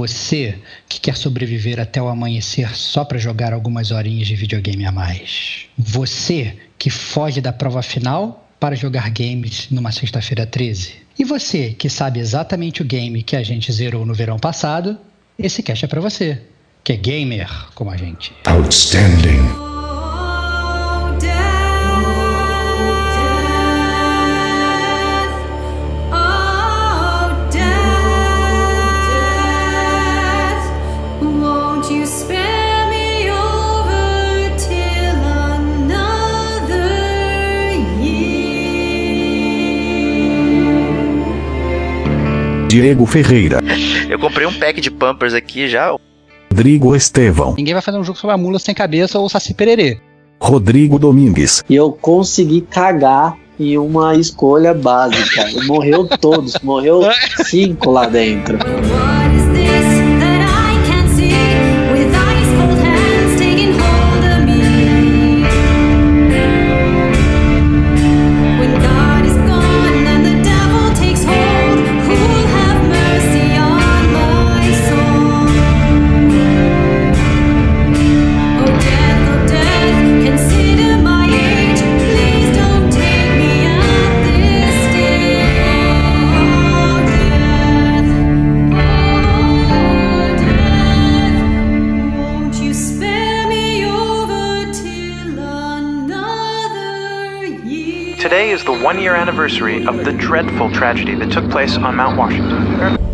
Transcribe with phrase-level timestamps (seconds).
[0.00, 0.54] Você
[0.88, 5.66] que quer sobreviver até o amanhecer só para jogar algumas horinhas de videogame a mais.
[5.76, 10.94] Você que foge da prova final para jogar games numa sexta-feira 13.
[11.18, 14.96] E você que sabe exatamente o game que a gente zerou no verão passado,
[15.38, 16.40] esse cast é para você,
[16.82, 18.32] que é gamer como a gente.
[18.46, 19.69] Outstanding.
[42.80, 43.58] Diego Ferreira.
[44.08, 45.94] Eu comprei um pack de Pampers aqui já.
[46.50, 47.54] Rodrigo Estevão.
[47.54, 50.00] Ninguém vai fazer um jogo sobre a mula sem cabeça ou saci pererê.
[50.40, 51.62] Rodrigo Domingues.
[51.68, 55.44] E eu consegui cagar em uma escolha básica.
[55.66, 57.02] Morreu todos, morreu
[57.44, 58.58] cinco lá dentro.
[98.82, 103.09] One year anniversary of the dreadful tragedy that took place on Mount Washington.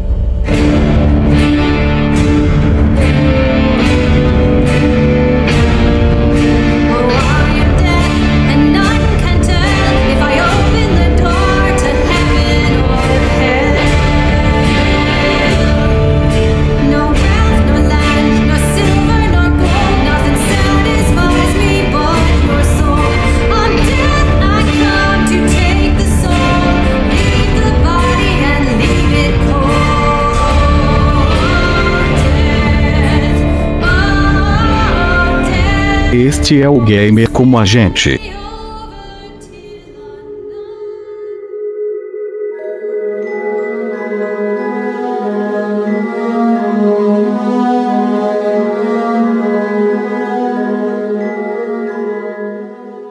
[36.46, 38.20] Este é o gamer como a gente.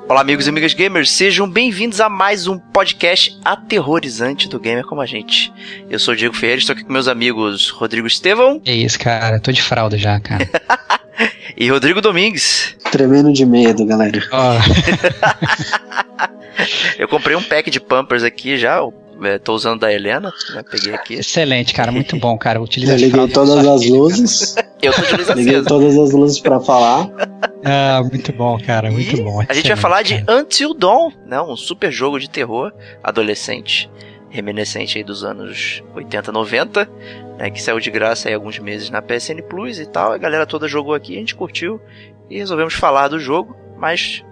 [0.07, 5.01] Olá, amigos e amigas gamers, sejam bem-vindos a mais um podcast aterrorizante do Gamer como
[5.01, 5.51] a gente.
[5.89, 8.61] Eu sou o Diego Ferreira, estou aqui com meus amigos Rodrigo Estevão.
[8.65, 10.49] É isso, cara, tô de fralda já, cara.
[11.57, 12.74] e Rodrigo Domingues.
[12.91, 14.19] Tremendo de medo, galera.
[14.31, 14.55] Oh.
[16.97, 18.81] Eu comprei um pack de Pampers aqui já,
[19.23, 20.63] é, tô usando da Helena, né?
[20.69, 21.15] Peguei aqui.
[21.15, 22.59] Excelente, cara, muito bom, cara.
[22.61, 24.55] Utiliza Eu liguei todas as luzes.
[24.81, 27.09] Eu tô de luz Liguei todas as luzes para falar.
[27.63, 29.41] Ah, muito bom, cara, muito e bom.
[29.47, 30.21] A gente vai falar cara.
[30.21, 31.41] de Until Dawn, né?
[31.41, 32.73] Um super jogo de terror
[33.03, 33.89] adolescente,
[34.29, 36.89] reminiscente aí dos anos 80, 90,
[37.37, 37.49] né?
[37.49, 40.11] Que saiu de graça aí alguns meses na PSN Plus e tal.
[40.11, 41.79] A galera toda jogou aqui, a gente curtiu
[42.29, 44.23] e resolvemos falar do jogo, mas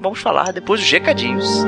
[0.00, 1.64] vamos falar depois dos recadinhos.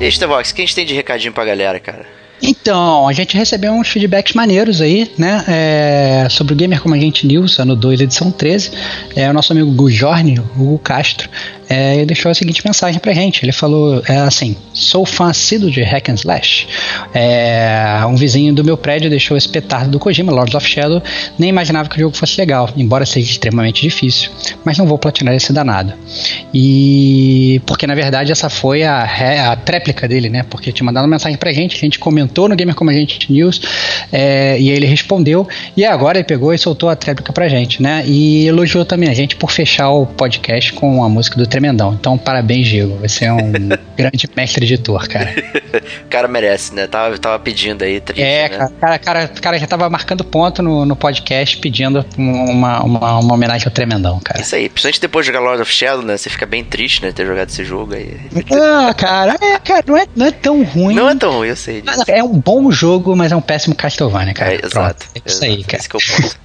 [0.00, 2.23] Estevox, o que a gente tem de recadinho pra galera, cara?
[2.42, 5.44] Então, a gente recebeu uns feedbacks maneiros aí, né?
[5.48, 8.70] É, sobre o Gamer Como a Gente News, ano 2, edição 13.
[9.16, 11.28] É, o nosso amigo Gujorni, Hugo Castro,
[11.68, 13.44] é, ele deixou a seguinte mensagem pra gente.
[13.44, 16.66] Ele falou é, assim: Sou fã assíduo de Hack and Slash.
[17.14, 21.02] É, um vizinho do meu prédio deixou esse petardo do Kojima, Lords of Shadow.
[21.38, 24.30] Nem imaginava que o jogo fosse legal, embora seja extremamente difícil.
[24.64, 25.94] Mas não vou platinar esse danado.
[26.52, 30.42] E porque na verdade essa foi a, a tréplica dele, né?
[30.42, 33.32] Porque tinha mandado uma mensagem pra gente, a gente comentou no Gamer Como a Gente
[33.32, 33.60] News,
[34.12, 35.48] é, e ele respondeu.
[35.76, 38.04] E agora ele pegou e soltou a tréplica pra gente, né?
[38.06, 41.94] E elogiou também a gente por fechar o podcast com a música do tremendão.
[41.94, 42.98] Então, parabéns, Diego.
[42.98, 43.52] Você é um
[43.96, 45.34] grande mestre editor, cara.
[46.04, 46.86] o cara merece, né?
[46.86, 48.00] Tava, tava pedindo aí.
[48.00, 48.70] Triste, é, né?
[48.80, 53.66] cara, cara, cara já tava marcando ponto no, no podcast pedindo uma, uma, uma, homenagem
[53.66, 54.40] ao tremendão, cara.
[54.40, 56.16] Isso aí, principalmente depois de jogar Lord of Shadow, né?
[56.16, 57.12] Você fica bem triste, né?
[57.12, 58.20] Ter jogado esse jogo aí.
[58.52, 60.94] Ah, cara, é, cara não, é, não é tão ruim.
[60.94, 61.80] Não é tão ruim, eu sei.
[61.80, 62.04] Disso.
[62.08, 64.54] É um bom jogo, mas é um péssimo Castlevania, cara.
[64.54, 65.06] É, exato.
[65.14, 65.78] É isso exato, aí, cara.
[65.78, 66.36] Esse que é o ponto.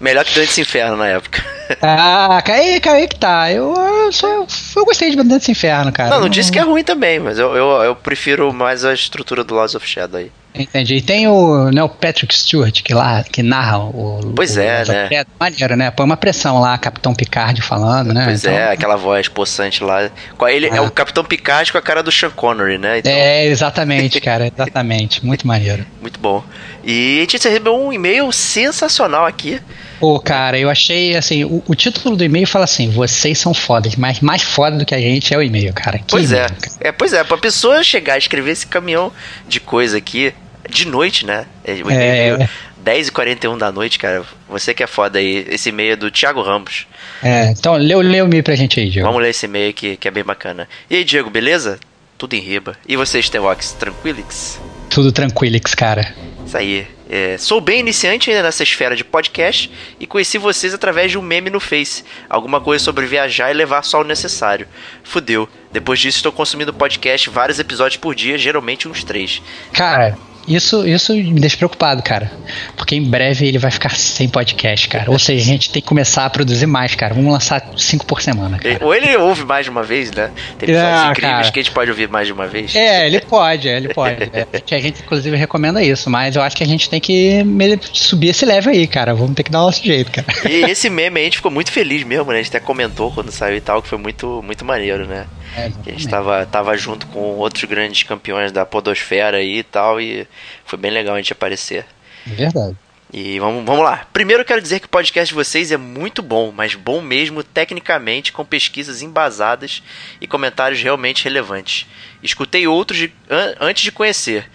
[0.00, 1.44] Melhor que Dantes Inferno na época.
[1.82, 3.50] Ah, aí, aí que tá.
[3.50, 4.28] Eu, eu, só,
[4.76, 6.10] eu, gostei de Dantes Inferno, cara.
[6.10, 9.42] Não, não disse que é ruim também, mas eu, eu, eu prefiro mais a estrutura
[9.42, 10.30] do Lords of Shadow aí.
[10.54, 10.94] Entendi.
[10.94, 14.32] E tem o, né, o Patrick Stewart, que lá, que narra o.
[14.36, 15.08] Pois o, é, o- né?
[15.10, 15.90] É maneiro, né?
[15.90, 18.24] Põe uma pressão lá, Capitão Picard falando, né?
[18.26, 20.08] Pois Então, é, aquela voz possante lá.
[20.38, 20.82] Com Ele é Ah.
[20.82, 22.98] o Capitão Picard com a cara do Sean Connery, né?
[23.00, 25.26] Então, É, exatamente, cara, exatamente.
[25.26, 25.84] Muito maneiro.
[26.00, 26.44] muito bom.
[26.84, 29.60] E a gente recebeu um e-mail sensacional aqui.
[30.00, 33.96] Pô, cara, eu achei assim, o, o título do e-mail fala assim: vocês são fodas,
[33.96, 35.98] mas mais foda do que a gente é o e-mail, cara.
[35.98, 36.46] Que Pois é.
[36.48, 36.56] cara.
[36.80, 36.92] é.
[36.92, 39.12] Pois é, pra pessoa chegar e escrever esse caminhão
[39.48, 40.32] de coisa aqui
[40.68, 41.46] de noite, né?
[41.64, 41.94] É, O É.
[42.34, 42.48] e-mail
[42.84, 44.22] 10h41 da noite, cara.
[44.48, 45.44] Você que é foda aí.
[45.50, 46.86] Esse e-mail é do Thiago Ramos.
[47.22, 49.06] É, então lê, o- lê o e-mail pra gente aí, Diego.
[49.08, 50.68] Vamos ler esse e-mail aqui que é bem bacana.
[50.88, 51.78] E aí, Diego, beleza?
[52.18, 52.76] Tudo em riba.
[52.88, 54.60] E você, Stevox, tranquilix?
[54.88, 56.14] Tudo tranquilix, cara.
[56.46, 56.86] Isso aí.
[57.08, 59.70] É, sou bem iniciante ainda nessa esfera de podcast
[60.00, 62.04] e conheci vocês através de um meme no Face.
[62.28, 64.66] Alguma coisa sobre viajar e levar só o necessário.
[65.04, 65.48] Fudeu.
[65.70, 69.42] Depois disso, estou consumindo podcast vários episódios por dia, geralmente uns três.
[69.72, 72.30] Cara, isso, isso me deixa preocupado, cara.
[72.76, 75.10] Porque em breve ele vai ficar sem podcast, cara.
[75.10, 77.14] Ou seja, a gente tem que começar a produzir mais, cara.
[77.14, 78.78] Vamos lançar cinco por semana, cara.
[78.84, 80.30] Ou ele ouve mais de uma vez, né?
[80.58, 81.52] Tem episódios Ah, incríveis cara.
[81.52, 82.74] que a gente pode ouvir mais de uma vez.
[82.74, 84.22] É, ele pode, ele pode.
[84.32, 87.00] É, a, gente, a gente, inclusive, recomenda isso, mas eu acho que a gente tem
[87.00, 87.44] que
[87.92, 89.14] subir esse level aí, cara.
[89.14, 90.26] Vamos ter que dar o nosso jeito, cara.
[90.48, 92.38] E esse meme aí a gente ficou muito feliz mesmo, né?
[92.38, 95.26] A gente até comentou quando saiu e tal, que foi muito, muito maneiro, né?
[95.56, 99.62] É, Que a gente tava, tava junto com outros grandes campeões da podosfera aí e
[99.62, 100.26] tal, e
[100.64, 101.86] foi bem legal a gente aparecer.
[102.30, 102.76] É verdade.
[103.12, 104.06] E vamos, vamos lá.
[104.12, 107.42] Primeiro eu quero dizer que o podcast de vocês é muito bom, mas bom mesmo
[107.42, 109.82] tecnicamente, com pesquisas embasadas
[110.20, 111.86] e comentários realmente relevantes.
[112.22, 114.50] Escutei outros de- an- antes de conhecer.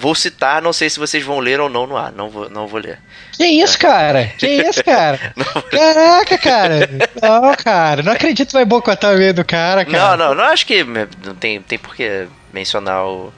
[0.00, 2.12] Vou citar, não sei se vocês vão ler ou não no ar.
[2.12, 3.00] Não vou, não vou ler.
[3.32, 4.26] Que isso, cara?
[4.38, 5.34] Que isso, cara?
[5.70, 6.88] Caraca, cara.
[7.20, 8.02] Não, cara.
[8.02, 10.16] Não acredito que vai boicotar o e-mail do cara, Não, cara.
[10.16, 13.32] não, não acho que não tem, tem por que mencionar o,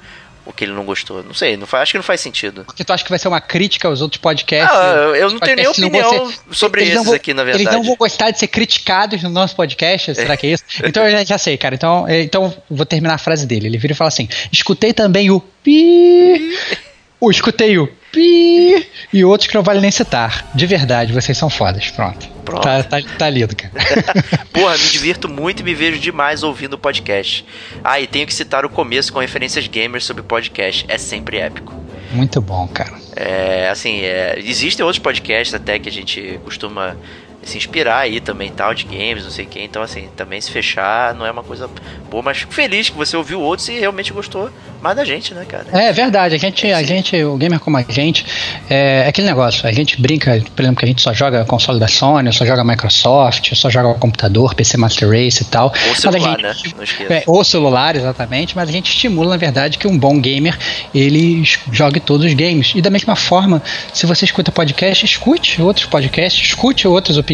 [0.50, 1.22] o que ele não gostou.
[1.22, 2.64] Não sei, não faz, acho que não faz sentido.
[2.64, 4.76] Porque tu acha que vai ser uma crítica aos outros podcasts?
[4.76, 7.86] Ah, eu- não tenho nem opinião sobre eles esses vão- aqui, na Eles não verdade.
[7.86, 10.64] vão gostar de ser criticados no nosso podcast, será que é isso?
[10.84, 11.74] Então eu já, já sei, cara.
[11.74, 13.66] Então, é, então vou terminar a frase dele.
[13.68, 16.56] Ele vira e fala assim: escutei também o pi.
[17.22, 18.86] O escutei o pi.
[19.12, 20.50] E outros que não vale nem citar.
[20.54, 21.90] De verdade, vocês são fodas.
[21.90, 22.28] Pronto.
[22.44, 22.62] Pronto.
[22.62, 23.72] Tá, tá, tá lido, cara.
[24.52, 27.44] Porra, me divirto muito e me vejo demais ouvindo o podcast.
[27.84, 30.84] Ah, e tenho que citar o começo com referências gamers sobre podcast.
[30.88, 31.74] É sempre épico.
[32.12, 32.98] Muito bom, cara.
[33.14, 36.96] É, assim, é, existem outros podcasts até que a gente costuma
[37.42, 39.60] se inspirar aí também tal, de games, não sei o que.
[39.60, 41.68] Então, assim, também se fechar não é uma coisa
[42.10, 44.50] boa, mas fico feliz que você ouviu outros e realmente gostou
[44.82, 45.66] mais da gente, né, cara?
[45.72, 48.24] É verdade, a gente, a gente, o gamer como a gente,
[48.68, 51.88] é aquele negócio, a gente brinca, por exemplo, que a gente só joga console da
[51.88, 55.72] Sony, só joga Microsoft, só joga computador, PC Master Race e tal.
[55.88, 56.86] Ou celular, gente- né?
[57.10, 60.56] É, ou celular, exatamente, mas a gente estimula, na verdade, que um bom gamer
[60.94, 61.42] ele
[61.72, 62.72] jogue todos os games.
[62.74, 67.29] E da mesma forma, se você escuta podcast, escute outros podcasts, escute outras opiniões,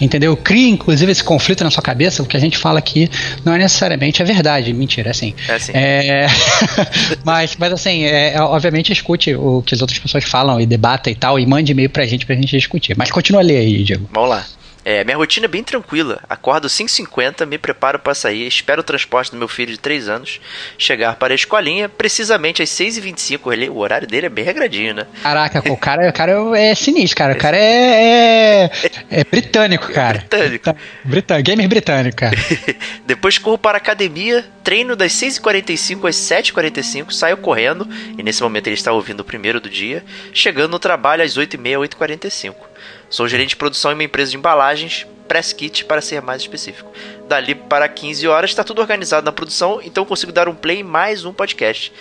[0.00, 0.36] entendeu?
[0.36, 2.22] Crie, inclusive, esse conflito na sua cabeça.
[2.22, 3.10] O que a gente fala aqui
[3.44, 4.72] não é necessariamente a verdade.
[4.72, 5.34] Mentira, é assim.
[5.48, 5.72] É assim.
[5.74, 6.26] É,
[7.24, 11.10] mas, mas assim, é, é, obviamente escute o que as outras pessoas falam e debata
[11.10, 12.96] e tal, e mande e-mail pra gente pra gente discutir.
[12.96, 14.08] Mas continua a ler aí, Diego.
[14.12, 14.44] Vamos lá.
[14.84, 16.20] É, minha rotina é bem tranquila.
[16.28, 20.40] Acordo 5h50, me preparo para sair, espero o transporte do meu filho de 3 anos
[20.76, 23.52] chegar para a escolinha, precisamente às 6h25.
[23.52, 25.06] Ele, o horário dele é bem regradinho, né?
[25.22, 27.34] Caraca, o cara, o cara é sinistro, cara.
[27.34, 28.70] O cara é, é,
[29.10, 30.18] é britânico, cara.
[30.18, 30.76] Britânico.
[31.04, 32.36] Britânico, gamer britânico, cara.
[33.06, 38.66] Depois corro para a academia, treino das 6h45 às 7h45, saio correndo, e nesse momento
[38.66, 42.71] ele está ouvindo o primeiro do dia, chegando no trabalho às 8h30, 8h45.
[43.08, 46.90] Sou gerente de produção em uma empresa de embalagens, press kit para ser mais específico.
[47.28, 50.82] Dali para 15 horas está tudo organizado na produção, então consigo dar um play em
[50.82, 51.92] mais um podcast.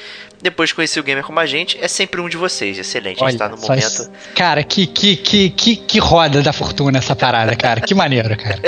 [0.41, 2.77] Depois de conhecer o Gamer Como a Gente, é sempre um de vocês.
[2.77, 3.77] Excelente, a gente está no momento.
[3.77, 4.11] isso.
[4.35, 7.79] Cara, que, que, que, que, que roda da fortuna essa parada, cara.
[7.81, 8.59] Que maneiro, cara.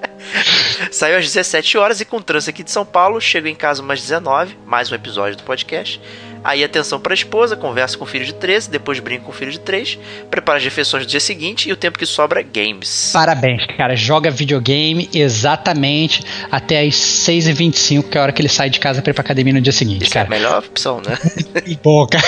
[0.90, 4.00] Saiu às 17 horas e com trânsito aqui de São Paulo, chego em casa umas
[4.00, 6.00] 19, mais um episódio do podcast.
[6.42, 9.34] Aí atenção para a esposa, converso com o filho de 13, depois brinco com o
[9.34, 9.98] filho de 3,
[10.30, 13.10] preparo as refeições do dia seguinte e o tempo que sobra games.
[13.12, 13.94] Parabéns, cara.
[13.94, 19.02] Joga videogame exatamente até as 6h25, que é a hora que ele sai de casa
[19.02, 20.36] pra ir pra academia no dia seguinte, Isso é a cara.
[20.36, 21.18] melhor opção, né?
[21.66, 22.26] Muito bom, cara.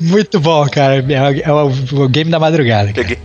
[0.00, 1.04] Muito bom, cara.
[1.42, 2.92] É o, o game da madrugada.
[2.92, 3.18] Cara.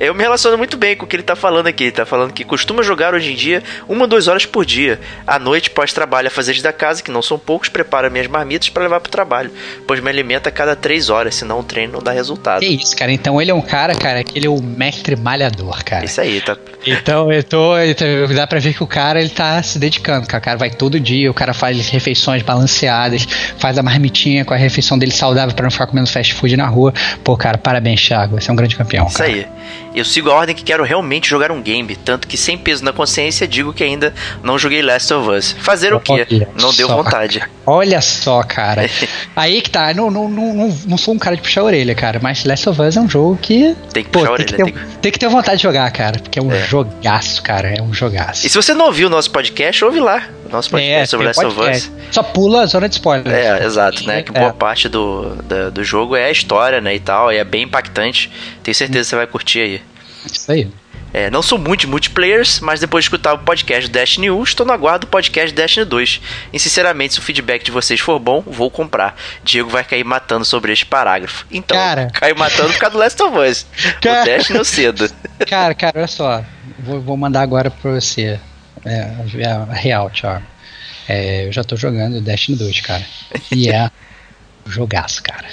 [0.00, 1.84] Eu me relaciono muito bem com o que ele tá falando aqui.
[1.84, 5.00] Ele tá falando que costuma jogar hoje em dia uma, duas horas por dia.
[5.26, 8.84] À noite, pós-trabalho, a fazer da casa, que não são poucos, preparo minhas marmitas para
[8.84, 9.50] levar pro trabalho.
[9.86, 12.60] Pois me alimenta a cada 3 horas, senão o treino não dá resultado.
[12.60, 13.12] Que isso, cara.
[13.12, 16.04] Então ele é um cara, cara, que ele é o mestre malhador, cara.
[16.04, 16.56] Isso aí, tá.
[16.86, 20.26] Então eu tô, eu tô- dá pra ver que o cara ele tá se dedicando,
[20.26, 20.40] cara.
[20.40, 23.26] O cara vai todo dia, o cara faz refeições balanceadas,
[23.58, 26.66] faz a marmitinha com a refeição dele saudável pra não ficar comendo fast food na
[26.66, 26.92] rua.
[27.22, 28.40] Pô, cara, parabéns, Thiago.
[28.40, 29.06] Você é um grande campeão.
[29.06, 29.30] Isso cara.
[29.30, 29.46] aí.
[29.94, 32.92] Eu sigo a ordem que quero realmente jogar um game, tanto que sem peso na
[32.92, 35.52] consciência digo que ainda não joguei Last of Us.
[35.60, 36.12] Fazer o quê?
[36.12, 37.42] Olha Não deu só, vontade.
[37.64, 38.88] Olha só, cara.
[39.36, 39.94] Aí que tá.
[39.94, 42.18] Não, não, não, não, sou um cara de puxar a orelha, cara.
[42.20, 43.76] Mas Last of Us é um jogo que.
[43.92, 44.72] Tem que Pô, puxar a tem, que orelha.
[44.72, 46.18] ter, tem que- tem que ter vontade de jogar, cara.
[46.18, 46.66] Porque é um É.
[46.66, 47.68] jogaço, cara.
[47.68, 48.46] É um jogaço.
[48.46, 50.24] E se você não ouviu o nosso podcast, ouve lá.
[50.50, 51.70] Nosso podcast sobre tem Last of.
[51.70, 51.90] Us.
[52.10, 53.32] Só pula a zona de spoiler.
[53.32, 54.22] É, exato, né?
[54.22, 54.40] Que É.
[54.40, 56.94] boa parte do, da- do jogo é a história, né?
[56.94, 58.30] E tal, e é bem impactante.
[58.64, 59.82] Tenho certeza que você vai curtir aí.
[60.26, 60.68] Isso aí.
[61.12, 64.66] É, não sou muito de multiplayers, mas depois de escutar o podcast Destiny 1, estou
[64.66, 66.20] no aguardo do podcast Destiny 2.
[66.52, 69.16] E sinceramente, se o feedback de vocês for bom, vou comprar.
[69.44, 71.46] Diego vai cair matando sobre este parágrafo.
[71.52, 72.10] Então, Cara.
[72.12, 73.66] caiu matando por causa do Last of Us.
[74.00, 74.22] Cara.
[74.22, 75.08] O Destiny cedo.
[75.46, 76.44] Cara, cara, olha só.
[76.80, 78.40] Vou, vou mandar agora pra você.
[78.84, 79.10] É,
[79.44, 80.44] a real, Thiago.
[81.08, 83.04] É, eu já tô jogando Destiny 2, cara.
[83.52, 83.90] E é um
[84.66, 85.46] jogaço, cara.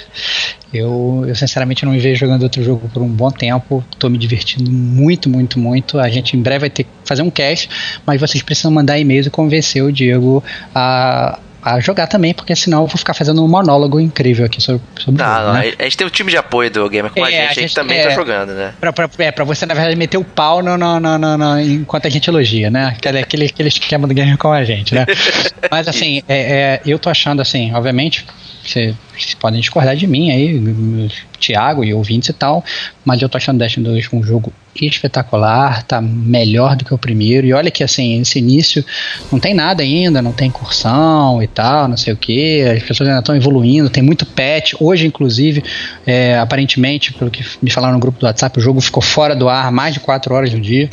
[0.72, 3.84] Eu, eu sinceramente não me vejo jogando outro jogo por um bom tempo.
[3.98, 5.98] Tô me divertindo muito, muito, muito.
[5.98, 7.68] A gente em breve vai ter que fazer um cast,
[8.06, 10.42] mas vocês precisam mandar e-mails e convencer o Diego
[10.74, 14.80] a, a jogar também, porque senão eu vou ficar fazendo um monólogo incrível aqui sobre,
[14.98, 15.72] sobre o Não, jogo, não, né?
[15.78, 17.48] a gente tem um time de apoio do Gamer com a É, gente, a a
[17.48, 18.02] gente gente- também é.
[18.08, 18.72] tá jogando, né?
[18.80, 21.60] Pra, pra, é, pra você, na verdade, meter o pau no, no, no, no- no-
[21.60, 22.94] enquanto a gente elogia, né?
[22.96, 25.04] Aquele, aquele, aquele esquema do gamer com a gente, né?
[25.70, 28.24] Mas assim, é, é, eu tô achando assim, obviamente,
[28.64, 28.96] vocês
[29.38, 32.64] podem discordar de mim aí, Thiago e ouvintes e tal,
[33.04, 37.46] mas eu tô achando Destiny 2 um jogo espetacular, tá melhor do que o primeiro.
[37.46, 38.84] E olha que assim, esse início
[39.30, 42.62] não tem nada ainda, não tem incursão e tal, não sei o que.
[42.62, 44.74] As pessoas ainda estão evoluindo, tem muito patch.
[44.80, 45.62] Hoje, inclusive,
[46.06, 49.48] é, aparentemente, pelo que me falaram no grupo do WhatsApp, o jogo ficou fora do
[49.48, 50.88] ar mais de 4 horas do dia.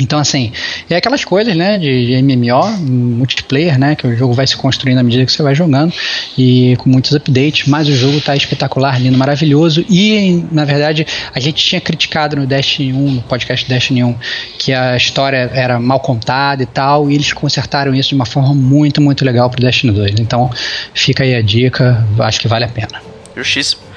[0.00, 0.52] Então, assim,
[0.88, 5.02] é aquelas coisas, né, de, MMO, multiplayer, né, que o jogo vai se construindo à
[5.02, 5.92] medida que você vai jogando
[6.36, 11.38] e com muitos updates, mas o jogo tá espetacular, lindo, maravilhoso e, na verdade, a
[11.38, 14.14] gente tinha criticado no Destiny 1, no podcast Destiny 1,
[14.58, 18.54] que a história era mal contada e tal, e eles consertaram isso de uma forma
[18.54, 20.20] muito, muito legal pro Destiny 2.
[20.20, 20.50] Então,
[20.94, 23.02] fica aí a dica, acho que vale a pena.
[23.36, 23.91] Justíssimo.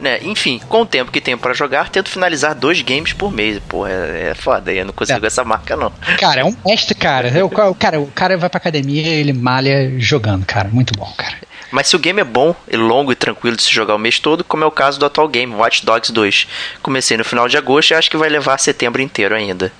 [0.00, 3.58] Né, enfim, com o tempo que tenho pra jogar, tento finalizar dois games por mês.
[3.68, 5.26] Porra, é, é foda, eu não consigo É.
[5.26, 5.92] essa marca, não.
[6.18, 7.28] Cara, é um mestre, cara.
[7.28, 8.00] Eu- o cara.
[8.00, 10.68] O cara vai pra academia e ele malha jogando, cara.
[10.70, 11.36] Muito bom, cara.
[11.70, 14.18] Mas se o game é bom e longo e tranquilo de se jogar o mês
[14.18, 16.48] todo, como é o caso do atual game, Watch Dogs 2.
[16.82, 19.70] Comecei no final de agosto e acho que vai levar setembro inteiro ainda.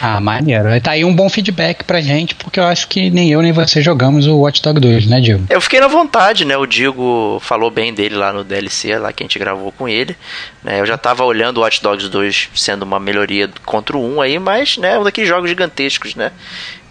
[0.00, 0.68] Ah, maneiro.
[0.80, 3.82] Tá aí um bom feedback pra gente, porque eu acho que nem eu nem você
[3.82, 5.44] jogamos o Watch Dog 2, né, Diego?
[5.50, 6.56] Eu fiquei na vontade, né?
[6.56, 10.16] O Diego falou bem dele lá no DLC, lá que a gente gravou com ele.
[10.64, 10.80] né?
[10.80, 14.38] Eu já tava olhando o Watch Dogs 2 sendo uma melhoria contra o 1 aí,
[14.38, 16.32] mas, né, um daqueles jogos gigantescos, né?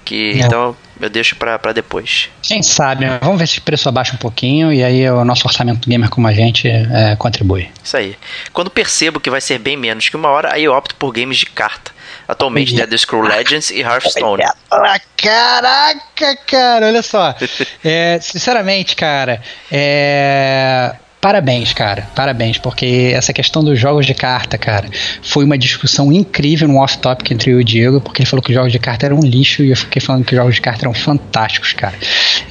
[0.06, 0.46] Que, É.
[0.46, 2.30] Então eu deixo pra, pra depois.
[2.42, 3.20] Quem sabe, né?
[3.22, 6.28] Vamos ver se o preço abaixa um pouquinho e aí o nosso orçamento gamer como
[6.28, 7.70] a gente é, contribui.
[7.84, 8.16] Isso aí.
[8.52, 11.38] Quando percebo que vai ser bem menos que uma hora, aí eu opto por games
[11.38, 11.92] de carta.
[12.30, 12.86] Atualmente.
[12.86, 14.44] The Scroll Legends e Hearthstone.
[14.70, 17.34] Ah, caraca, cara, olha só.
[17.84, 20.94] É, sinceramente, cara, é.
[21.22, 24.88] Parabéns, cara, parabéns, porque essa questão dos jogos de carta, cara,
[25.22, 28.52] foi uma discussão incrível no off-topic entre eu e o Diego, porque ele falou que
[28.52, 30.62] os jogos de carta eram um lixo e eu fiquei falando que os jogos de
[30.62, 31.94] carta eram fantásticos, cara.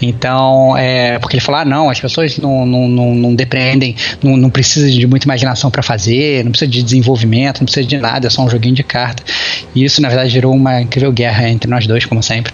[0.03, 4.37] Então, é, porque ele falou, ah, não, as pessoas não, não, não, não depreendem, não,
[4.37, 8.27] não precisa de muita imaginação pra fazer, não precisa de desenvolvimento, não precisa de nada,
[8.27, 9.23] é só um joguinho de carta.
[9.75, 12.53] E isso, na verdade, gerou uma incrível guerra entre nós dois, como sempre.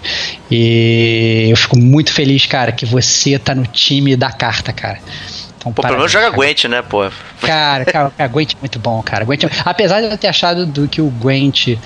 [0.49, 4.99] E eu fico muito feliz, cara, que você tá no time da carta, cara.
[5.71, 6.35] Pô, pelo menos parabéns, joga.
[6.35, 7.09] Gwent, né, pô?
[7.41, 9.25] Cara, cara, cara, Gwent é muito bom, cara.
[9.25, 11.77] Gwent, é- apesar de eu ter achado do que o Gwent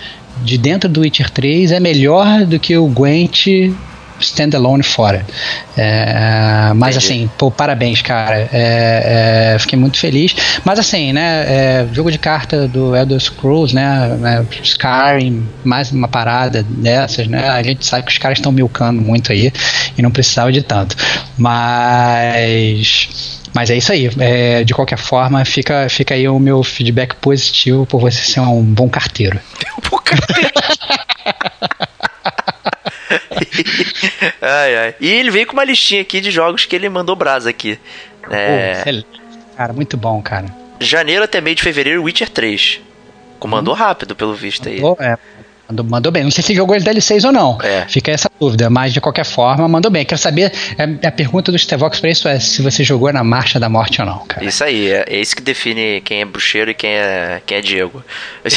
[0.43, 3.47] de dentro do Witcher 3 é melhor do que o Gwent
[4.19, 5.25] standalone fora.
[5.77, 7.13] É, mas Entendi.
[7.13, 8.49] assim, pô, parabéns, cara.
[8.51, 10.35] É, é, fiquei muito feliz.
[10.65, 16.07] Mas assim, né, é, jogo de carta do Elder Scrolls, né, né, Skyrim, mais uma
[16.07, 19.53] parada dessas, né, a gente sabe que os caras estão milcando muito aí
[19.97, 20.95] e não precisava de tanto.
[21.37, 23.38] Mas...
[23.53, 24.09] Mas é isso aí.
[24.19, 28.63] É, de qualquer forma, fica, fica aí o meu feedback positivo por você ser um
[28.63, 29.39] bom carteiro.
[29.89, 30.21] Pô, cara.
[34.41, 34.95] ai, ai.
[34.99, 37.79] E ele veio com uma listinha aqui de jogos que ele mandou brasa aqui.
[38.21, 38.83] Pô, É.
[39.57, 40.45] Cara, muito bom, cara.
[40.79, 42.79] janeiro até meio de fevereiro, Witcher 3.
[43.39, 44.79] Comandou rápido, pelo visto aí.
[44.79, 45.17] Pô, é,
[45.69, 46.23] Mandou, mandou bem.
[46.23, 47.59] Não sei se jogou as DLCs ou não.
[47.61, 47.85] É.
[47.87, 50.03] Fica essa dúvida, mas de qualquer forma, mandou bem.
[50.03, 53.59] Quero saber, é, a pergunta do Stevox pra isso é se você jogou na Marcha
[53.59, 54.43] da Morte ou não, cara.
[54.43, 57.61] Isso aí, é, é isso que define quem é bruxeiro e quem é, quem é
[57.61, 58.03] Diego.
[58.43, 58.49] É,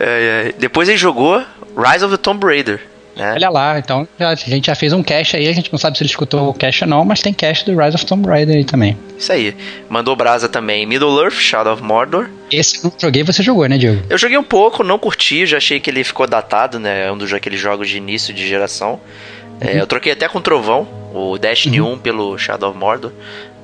[0.48, 0.54] é.
[0.58, 1.44] Depois ele jogou
[1.76, 2.91] Rise of the Tomb Raider.
[3.16, 3.32] Né?
[3.34, 6.02] Olha lá, então a gente já fez um cache aí, a gente não sabe se
[6.02, 8.64] ele escutou o cache ou não, mas tem cache do Rise of Tomb Raider aí
[8.64, 8.96] também.
[9.18, 9.54] Isso aí.
[9.88, 12.30] Mandou brasa também Middle-earth, Shadow of Mordor.
[12.50, 14.02] Esse eu não joguei, você jogou, né, Diego?
[14.08, 17.06] Eu joguei um pouco, não curti, já achei que ele ficou datado, né?
[17.06, 19.00] É um dos aqueles jogos de início de geração.
[19.60, 23.12] É, eu troquei até com o Trovão, o Destiny 1 pelo Shadow of Mordor.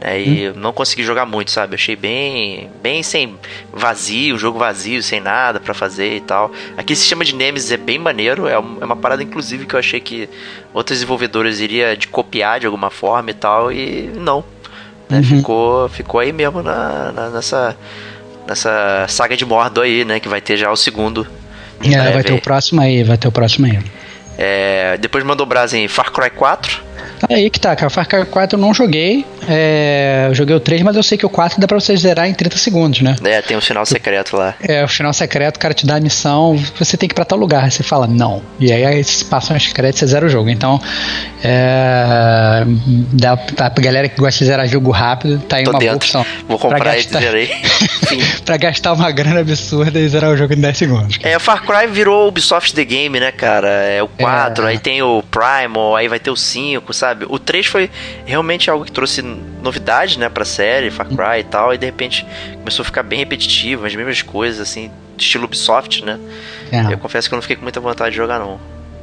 [0.01, 1.75] Né, e eu não consegui jogar muito, sabe?
[1.75, 3.37] Achei bem, bem sem
[3.73, 6.53] vazio, jogo vazio, sem nada pra fazer e tal.
[6.77, 9.99] Aquele sistema de Nemesis é bem maneiro, é é uma parada inclusive que eu achei
[10.01, 10.29] que
[10.73, 14.45] outros desenvolvedores iriam de copiar de alguma forma e tal, e não.
[15.09, 15.21] né?
[15.23, 17.77] Ficou, ficou aí mesmo na, na- nessa,
[18.47, 20.21] nessa saga de Mordor aí, né?
[20.21, 21.27] Que vai ter já o segundo.
[21.83, 23.79] É, vai ter o próximo aí, vai ter o próximo aí.
[24.37, 26.87] É, depois mandou brasa em Far Cry 4.
[27.29, 27.91] Aí que tá, cara.
[27.91, 29.25] Far Cry 4 eu não joguei.
[29.49, 32.29] É, eu joguei o 3, mas eu sei que o 4 dá pra você zerar
[32.29, 33.17] em 30 segundos, né?
[33.25, 34.55] É, tem um final secreto lá.
[34.61, 37.25] É, o final secreto, o cara te dá a missão, você tem que ir pra
[37.25, 37.71] tal lugar.
[37.71, 38.43] Você fala não.
[38.61, 40.51] E aí, aí você passa as créditos e você zera o jogo.
[40.51, 40.81] Então,
[41.43, 42.65] é,
[43.13, 45.93] dá pra pra galera que gosta de zerar jogo rápido, tá aí Tô uma boa
[45.93, 46.07] dentro.
[46.07, 46.27] opção.
[46.47, 47.51] Vou Pra comprar e gastar- zerei.
[48.11, 48.21] Enfim.
[48.45, 51.19] pra gastar uma grana absurda e zerar o jogo em 10 segundos.
[51.23, 53.69] É, o Far Cry virou Ubisoft The Game, né, cara?
[53.69, 54.71] É o 4, É.
[54.71, 57.08] aí tem o Primal, aí vai ter o 5, sabe?
[57.29, 57.91] O 3 foi
[58.25, 62.27] realmente algo que trouxe novidade, né, pra série, Far Cry e tal, e de repente
[62.55, 66.19] começou a ficar bem repetitivo, as mesmas coisas, assim, estilo Ubisoft, né?
[66.71, 66.93] É.
[66.93, 68.61] Eu confesso que eu não fiquei com muita vontade de jogar, não.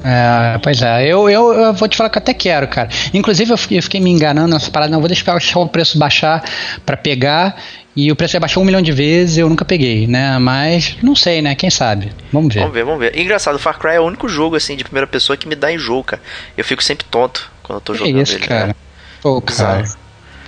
[0.08, 2.90] É, pois é, eu, eu, eu vou te falar que eu até quero, cara.
[3.12, 6.44] Inclusive, eu fiquei, eu fiquei me enganando nessa parada, não, vou deixar o preço baixar
[6.86, 7.60] pra pegar.
[7.96, 10.38] E o preço já baixou um milhão de vezes, eu nunca peguei, né?
[10.38, 11.56] Mas não sei, né?
[11.56, 12.12] Quem sabe?
[12.32, 12.60] Vamos ver.
[12.60, 13.18] Vamos ver, vamos ver.
[13.18, 15.72] Engraçado, o Far Cry é o único jogo, assim, de primeira pessoa que me dá
[15.72, 16.22] enjoo, cara.
[16.58, 18.46] Eu fico sempre tonto quando eu tô jogando isso, ele.
[18.46, 18.68] cara?
[18.68, 18.76] né?
[19.22, 19.82] Pô, cara.
[19.82, 20.05] Bizarro.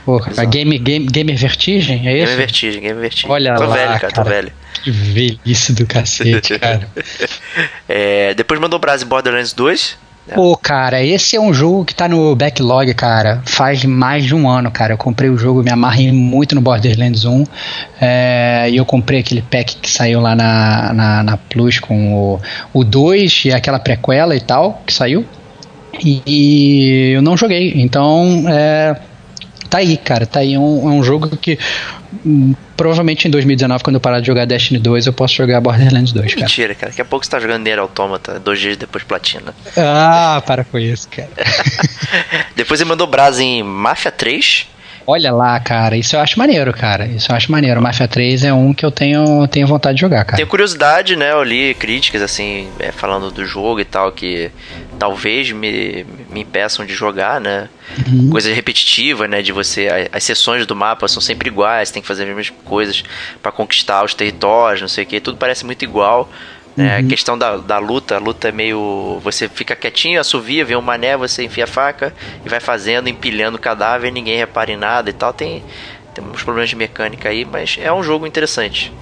[0.08, 0.30] Pô, cara.
[0.30, 0.50] Bizarro.
[0.50, 2.38] Game, game, Gamer Vertigem, é Game isso?
[2.38, 3.30] Vertigem, Game Vertigem.
[3.30, 4.30] Olha tô lá, velho, cara, tô cara.
[4.30, 4.52] velho.
[4.82, 6.88] Que velhice do cacete, cara.
[7.90, 9.98] É, depois mandou Brás Borderlands 2.
[10.34, 13.42] Pô, cara, esse é um jogo que tá no backlog, cara.
[13.46, 14.94] Faz mais de um ano, cara.
[14.94, 17.44] Eu comprei o jogo, me amarrei muito no Borderlands 1.
[18.00, 22.42] é, e eu comprei aquele pack que saiu lá na, na, na Plus com o,
[22.74, 25.26] o 2 e aquela prequela e tal, que saiu.
[26.02, 27.74] E, e eu não joguei.
[27.76, 28.96] Então, é,
[29.68, 30.26] tá aí, cara.
[30.26, 30.54] Tá aí.
[30.54, 31.58] É um, é um jogo que
[32.26, 36.12] hum, provavelmente em 2019, quando eu parar de jogar Destiny 2, eu posso jogar Borderlands
[36.12, 36.46] 2, cara.
[36.46, 36.92] Mentira, cara.
[36.92, 39.54] Daqui a pouco você tá jogando Nier Automata, dois dias depois platina.
[39.76, 41.30] Ah, para com isso, cara.
[42.56, 44.68] Depois ele mandou Brás em Mafia 3.
[45.10, 47.06] Olha lá, cara, isso eu acho maneiro, cara.
[47.06, 47.82] Isso eu acho maneiro.
[47.82, 50.36] Mafia 3 é um que eu tenho, tenho vontade de jogar, cara.
[50.36, 51.32] Tenho curiosidade, né?
[51.32, 54.52] Eu li críticas, assim, é, falando do jogo e tal, que
[55.00, 57.70] talvez me, me impeçam de jogar, né?
[58.06, 58.30] Uhum.
[58.30, 59.42] Coisa repetitiva, né?
[59.42, 59.88] De você.
[60.12, 63.02] As sessões do mapa são sempre iguais, tem que fazer as mesmas coisas
[63.42, 65.22] pra conquistar os territórios, não sei o que.
[65.22, 66.30] Tudo parece muito igual.
[66.78, 66.98] Né?
[66.98, 69.20] A questão da, da luta, a luta é meio.
[69.24, 72.14] Você fica quietinho, assovia, vê um mané, você enfia a faca
[72.46, 75.34] e vai fazendo, empilhando o cadáver, ninguém repara em nada e tal.
[75.34, 75.64] Tem,
[76.14, 78.94] tem uns problemas de mecânica aí, mas é um jogo interessante,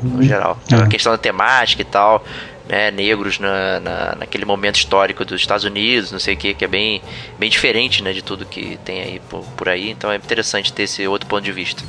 [0.00, 0.56] no geral.
[0.70, 0.76] É.
[0.76, 2.24] A questão da temática e tal,
[2.68, 2.92] né?
[2.92, 6.68] Negros na, na, naquele momento histórico dos Estados Unidos, não sei o que, que é
[6.68, 7.02] bem,
[7.40, 8.12] bem diferente, né?
[8.12, 9.90] De tudo que tem aí por, por aí.
[9.90, 11.82] Então é interessante ter esse outro ponto de vista.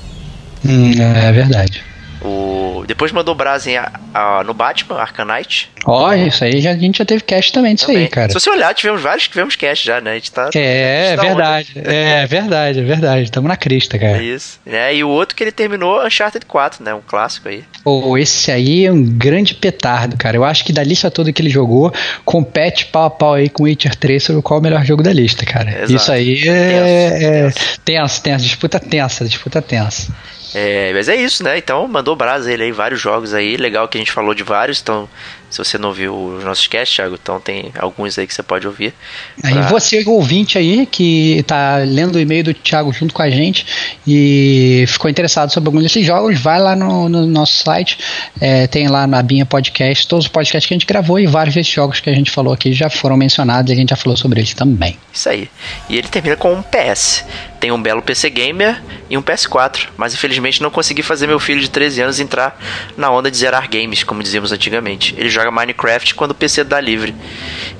[0.65, 1.85] Hum, é verdade.
[2.21, 2.83] O...
[2.87, 5.69] Depois mandou Brás em a- a- no Batman, Arcanite.
[5.85, 8.09] Ó, isso aí já, a gente já teve cast também disso aí, também.
[8.09, 8.27] cara.
[8.29, 10.11] Se você olhar, tivemos vários que tivemos cast já, né?
[10.11, 10.49] A gente tá.
[10.55, 11.71] É, gente tá verdade.
[11.75, 13.31] É verdade, é verdade.
[13.31, 14.17] Tamo na crista, cara.
[14.17, 14.59] É isso.
[14.65, 14.95] Né?
[14.95, 16.93] E o outro que ele terminou, Uncharted 4, né?
[16.93, 17.63] Um clássico aí.
[17.83, 20.35] Pô, esse aí é um grande petardo, cara.
[20.35, 21.93] Eu acho que da lista toda que ele jogou,
[22.25, 25.03] compete pau a pau aí com o Witcher 3 sobre qual é o melhor jogo
[25.03, 25.69] da lista, cara.
[25.71, 25.93] Exato.
[25.93, 27.51] Isso aí é, é
[27.85, 30.11] tenso, tenso, disputa tensa, disputa tensa.
[30.55, 31.57] É, mas é isso, né?
[31.57, 33.57] Então mandou brasa ele aí, vários jogos aí.
[33.57, 34.79] Legal que a gente falou de vários.
[34.81, 35.07] Então,
[35.49, 38.67] se você não viu os nossos casts, Thiago, então tem alguns aí que você pode
[38.67, 38.93] ouvir.
[39.41, 43.65] Pra- você, ouvinte aí, que tá lendo o e-mail do Thiago junto com a gente
[44.05, 47.97] e ficou interessado sobre algum desses jogos, vai lá no, no nosso site,
[48.39, 51.55] é, tem lá na Binha Podcast, todos os podcasts que a gente gravou e vários
[51.55, 54.17] desses jogos que a gente falou aqui já foram mencionados e a gente já falou
[54.17, 54.97] sobre eles também.
[55.13, 55.49] Isso aí.
[55.89, 57.23] E ele termina com um PS.
[57.59, 59.87] Tem um belo PC Gamer e um PS4.
[59.97, 62.59] Mas infelizmente não consegui fazer meu filho de 13 anos entrar
[62.95, 65.15] na onda de zerar games, como dizíamos antigamente.
[65.17, 67.15] Ele joga Minecraft quando o PC dá livre.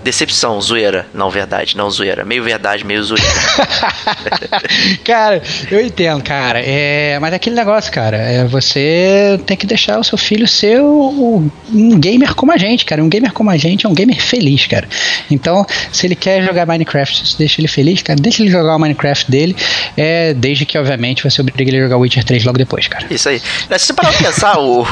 [0.04, 1.06] Decepção, zoeira.
[1.13, 2.24] Não, verdade, não zoeira.
[2.26, 3.26] Meio verdade, meio zoeira.
[5.04, 6.60] cara, eu entendo, cara.
[6.63, 8.18] É, mas é aquele negócio, cara.
[8.18, 12.86] É, você tem que deixar o seu filho ser o- um gamer como a gente,
[12.86, 13.04] cara.
[13.04, 14.88] Um gamer como a gente é um gamer feliz, cara.
[15.30, 18.20] Então, se ele quer jogar Minecraft, deixa ele feliz, cara.
[18.20, 19.56] Deixa ele jogar o Minecraft dele.
[19.95, 23.06] É, desde que, obviamente, você obriga ele a jogar Witcher 3 logo depois, cara.
[23.10, 23.41] Isso aí.
[23.69, 24.84] Mas Se você parar pra pensar, o,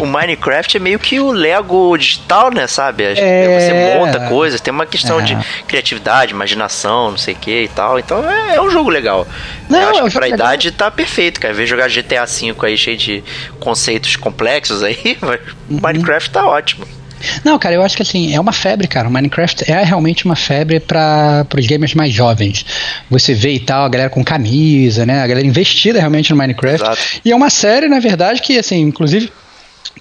[0.00, 2.66] o Minecraft é meio que o Lego digital, né?
[2.66, 3.02] Sabe?
[3.04, 3.58] É.
[3.60, 5.22] Você monta coisas, tem uma questão É.
[5.24, 7.98] de criatividade, imaginação, não sei o que e tal.
[7.98, 9.26] Então é, é um jogo legal.
[9.68, 10.46] Não, Eu é acho um que pra jogo legal.
[10.48, 11.52] idade tá perfeito, cara.
[11.54, 13.24] Ver jogar GTA V aí cheio de
[13.58, 15.78] conceitos complexos aí, Uhum.
[15.80, 16.86] Minecraft tá ótimo.
[17.44, 19.08] Não, cara, eu acho que assim, é uma febre, cara.
[19.08, 22.64] O Minecraft é realmente uma febre para os gamers mais jovens.
[23.10, 25.22] Você vê e tal, a galera com camisa, né?
[25.22, 26.82] A galera investida realmente no Minecraft.
[26.82, 27.02] Exato.
[27.24, 29.30] E é uma série, na verdade, que, assim, inclusive.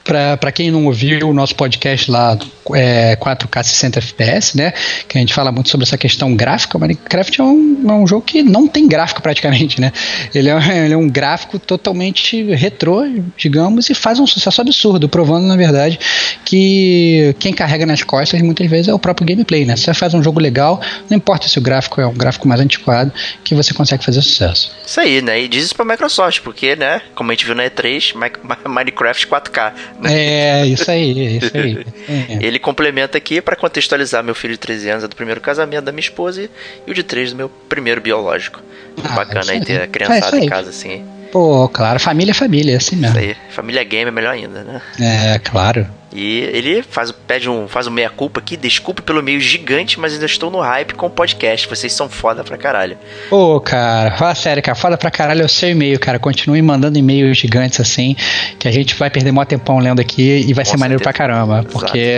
[0.03, 2.37] Pra quem não ouviu o nosso podcast lá,
[2.73, 4.73] é, 4K 60 FPS, né?
[5.07, 6.77] Que a gente fala muito sobre essa questão gráfica.
[6.79, 9.91] Minecraft é um, é um jogo que não tem gráfico praticamente, né?
[10.33, 13.03] Ele é, ele é um gráfico totalmente retrô,
[13.37, 15.99] digamos, e faz um sucesso absurdo, provando, na verdade,
[16.45, 19.75] que quem carrega nas costas muitas vezes é o próprio gameplay, né?
[19.75, 23.11] Você faz um jogo legal, não importa se o gráfico é um gráfico mais antiquado,
[23.43, 24.71] que você consegue fazer sucesso.
[24.85, 25.41] Isso aí, né?
[25.41, 27.01] E diz isso pra Microsoft, porque, né?
[27.15, 28.31] Como a gente viu na E3, Mi-
[28.67, 29.71] Minecraft 4K.
[30.03, 31.85] É, isso aí, é isso aí.
[32.09, 32.45] É.
[32.45, 35.91] Ele complementa aqui pra contextualizar meu filho de 13 anos é do primeiro casamento da
[35.91, 36.49] minha esposa e,
[36.87, 38.61] e o de 3 do meu primeiro biológico.
[39.03, 40.41] Ah, bacana isso aí ter a É criançada isso aí.
[40.45, 41.05] em casa assim.
[41.31, 43.17] Pô, claro, família é família, é assim Isso mesmo.
[43.19, 43.35] aí.
[43.51, 44.81] Família game é melhor ainda, né?
[44.99, 45.87] É, claro.
[46.13, 50.25] E ele faz, pede um, faz um meia-culpa aqui, desculpe pelo meio gigante, mas ainda
[50.25, 51.67] estou no hype com o podcast.
[51.69, 52.97] Vocês são foda pra caralho.
[53.29, 56.19] Pô, cara, fala sério, cara, foda pra caralho é o seu e-mail, cara.
[56.19, 58.15] Continue mandando e-mails gigantes assim,
[58.59, 61.03] que a gente vai perder mó tempão lendo aqui e vai Com ser maneiro certeza.
[61.03, 61.59] pra caramba.
[61.59, 61.71] Exato.
[61.71, 62.13] Porque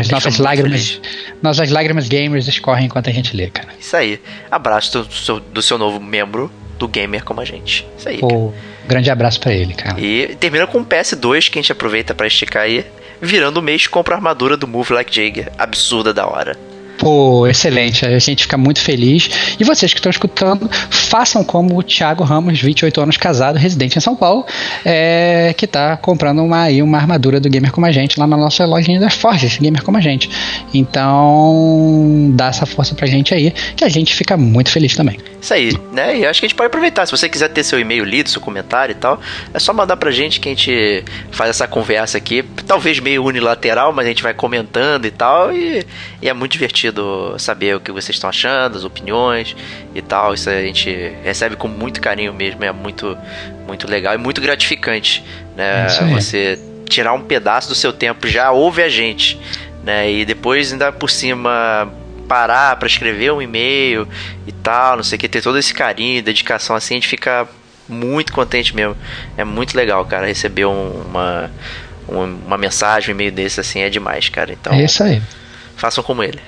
[0.00, 1.00] as nossas lágrimas,
[1.42, 3.68] nossas lágrimas gamers escorrem enquanto a gente lê, cara.
[3.78, 4.18] Isso aí.
[4.50, 7.86] Abraço do seu, do seu novo membro do Gamer como a gente.
[7.98, 8.18] Isso aí.
[8.18, 8.50] Pô,
[8.88, 10.00] grande abraço pra ele, cara.
[10.00, 12.86] E termina com o PS2 que a gente aproveita pra esticar aí.
[13.22, 15.52] Virando o mês, compra a armadura do Move Like Jagger.
[15.58, 16.69] Absurda da hora.
[17.00, 18.04] Pô, excelente.
[18.04, 19.30] A gente fica muito feliz.
[19.58, 24.00] E vocês que estão escutando, façam como o Thiago Ramos, 28 anos, casado, residente em
[24.02, 24.44] São Paulo,
[24.84, 28.36] é, que tá comprando uma, aí, uma armadura do Gamer Como a Gente lá na
[28.36, 30.28] nossa lojinha das Forges, Gamer Como a Gente.
[30.74, 35.18] Então, dá essa força pra gente aí, que a gente fica muito feliz também.
[35.40, 36.18] Isso aí, né?
[36.18, 37.06] E acho que a gente pode aproveitar.
[37.06, 39.18] Se você quiser ter seu e-mail lido, seu comentário e tal,
[39.54, 42.44] é só mandar pra gente que a gente faz essa conversa aqui.
[42.66, 45.50] Talvez meio unilateral, mas a gente vai comentando e tal.
[45.50, 45.86] E,
[46.20, 46.89] e é muito divertido
[47.38, 49.54] saber o que vocês estão achando, as opiniões
[49.94, 50.34] e tal.
[50.34, 50.90] Isso a gente
[51.22, 52.64] recebe com muito carinho mesmo.
[52.64, 53.16] É muito,
[53.66, 55.24] muito legal e muito gratificante,
[55.56, 55.86] né?
[55.86, 55.88] É.
[56.14, 59.38] Você tirar um pedaço do seu tempo, já ouve a gente,
[59.84, 60.10] né?
[60.10, 61.88] E depois ainda por cima
[62.28, 64.06] parar pra escrever um e-mail
[64.46, 67.48] e tal, não sei o que, ter todo esse carinho, dedicação assim, a gente fica
[67.88, 68.96] muito contente mesmo.
[69.36, 71.50] É muito legal, cara, receber um- uma,
[72.08, 74.52] um- uma mensagem, um e-mail desse assim, é demais, cara.
[74.52, 75.20] Então, É isso aí.
[75.80, 76.40] Façam como ele.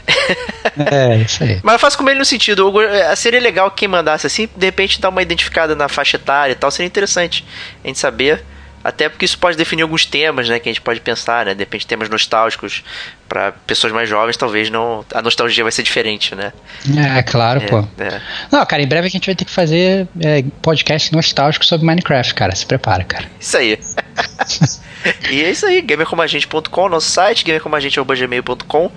[0.91, 1.61] É isso aí.
[1.63, 4.67] Mas eu faço como ele no sentido, eh, seria legal que quem mandasse assim, de
[4.67, 7.45] repente dar uma identificada na faixa etária e tal, seria interessante
[7.83, 8.45] a gente saber.
[8.83, 11.61] Até porque isso pode definir alguns temas, né, que a gente pode pensar, né, de
[11.61, 12.83] repente temas nostálgicos
[13.29, 16.53] para pessoas mais jovens, talvez não, a nostalgia vai ser diferente, né?
[17.17, 17.79] É, claro, pô.
[17.99, 18.21] É, é.
[18.51, 22.35] Não, cara, em breve a gente vai ter que fazer é, podcast nostálgico sobre Minecraft,
[22.35, 22.55] cara.
[22.55, 23.25] Se prepara, cara.
[23.41, 23.79] Isso aí.
[25.31, 28.91] e é isso aí, gamercomagente.com, nosso site, gamercomagente.gmail.com.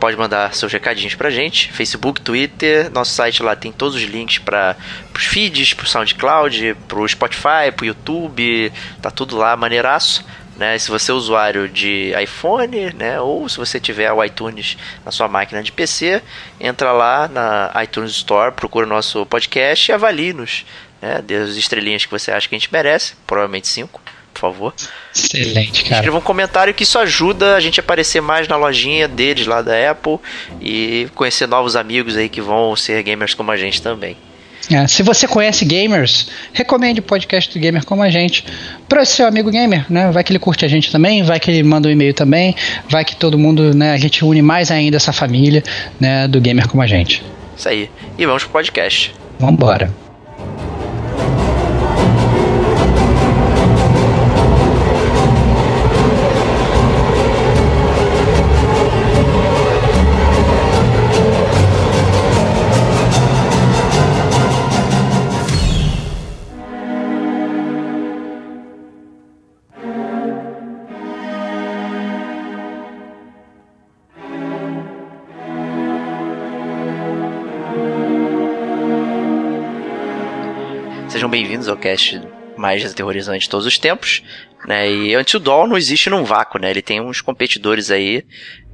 [0.00, 1.72] Pode mandar seus recadinhos pra gente.
[1.72, 4.76] Facebook, Twitter, nosso site lá tem todos os links para
[5.14, 10.24] os feeds, pro SoundCloud, pro Spotify, pro YouTube, tá tudo lá maneiraço.
[10.56, 10.76] Né?
[10.78, 13.20] Se você é usuário de iPhone, né?
[13.20, 16.20] ou se você tiver o iTunes na sua máquina de PC,
[16.60, 20.64] entra lá na iTunes Store, procura o nosso podcast e avalie-nos.
[21.00, 21.22] Né?
[21.22, 24.00] Dê as estrelinhas que você acha que a gente merece, provavelmente cinco,
[24.38, 24.74] por favor.
[25.14, 25.96] Excelente, cara.
[25.96, 29.60] Escreva um comentário que isso ajuda a gente a aparecer mais na lojinha deles lá
[29.60, 30.18] da Apple
[30.60, 34.16] e conhecer novos amigos aí que vão ser gamers como a gente também.
[34.70, 38.44] É, se você conhece gamers, recomende o podcast do Gamer como a gente
[38.86, 40.10] para seu amigo gamer, né?
[40.10, 42.54] Vai que ele curte a gente também, vai que ele manda um e-mail também,
[42.86, 43.92] vai que todo mundo, né?
[43.92, 45.62] A gente une mais ainda essa família,
[45.98, 46.28] né?
[46.28, 47.22] Do Gamer como a gente.
[47.56, 47.90] Isso aí.
[48.18, 49.14] E vamos pro podcast.
[49.38, 49.86] Vambora.
[49.86, 50.07] sejam
[81.58, 82.20] bem-vindos ao cast
[82.56, 84.22] mais aterrorizante de todos os tempos.
[84.64, 84.90] Né?
[84.90, 86.70] E Until Dawn não existe num vácuo, né?
[86.70, 88.24] Ele tem uns competidores aí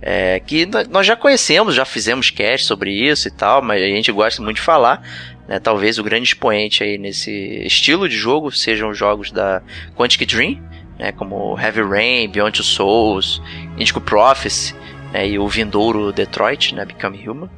[0.02, 4.12] é, que nós já conhecemos, já fizemos cast sobre isso e tal, mas a gente
[4.12, 5.02] gosta muito de falar.
[5.48, 5.58] Né?
[5.58, 7.32] Talvez o grande expoente aí nesse
[7.64, 9.62] estilo de jogo sejam os jogos da
[9.96, 10.62] Quantic Dream,
[10.98, 11.10] né?
[11.12, 13.40] como Heavy Rain, Beyond Two Souls,
[13.78, 14.74] Indigo Prophecy
[15.10, 15.26] né?
[15.26, 16.84] e o vindouro Detroit, né?
[16.84, 17.50] Become Human.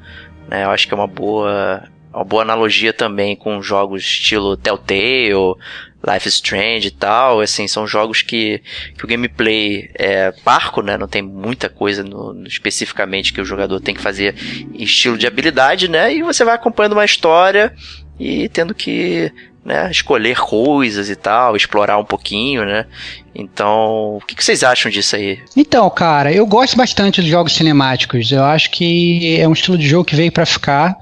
[0.49, 0.63] Né?
[0.65, 1.83] Eu acho que é uma boa
[2.17, 5.35] uma boa analogia também com jogos estilo Telltale,
[6.03, 8.63] Life is Strange e tal, assim, são jogos que,
[8.97, 13.45] que o gameplay é parco, né, não tem muita coisa no, no, especificamente que o
[13.45, 14.35] jogador tem que fazer
[14.73, 17.75] em estilo de habilidade, né, e você vai acompanhando uma história
[18.19, 19.31] e tendo que
[19.67, 22.87] né, escolher coisas e tal, explorar um pouquinho, né?
[23.35, 25.41] Então, o que, que, vocês acham disso aí?
[25.57, 28.31] Então, cara, eu gosto bastante de jogos cinemáticos.
[28.31, 30.97] Eu acho que é um estilo de jogo que veio para ficar.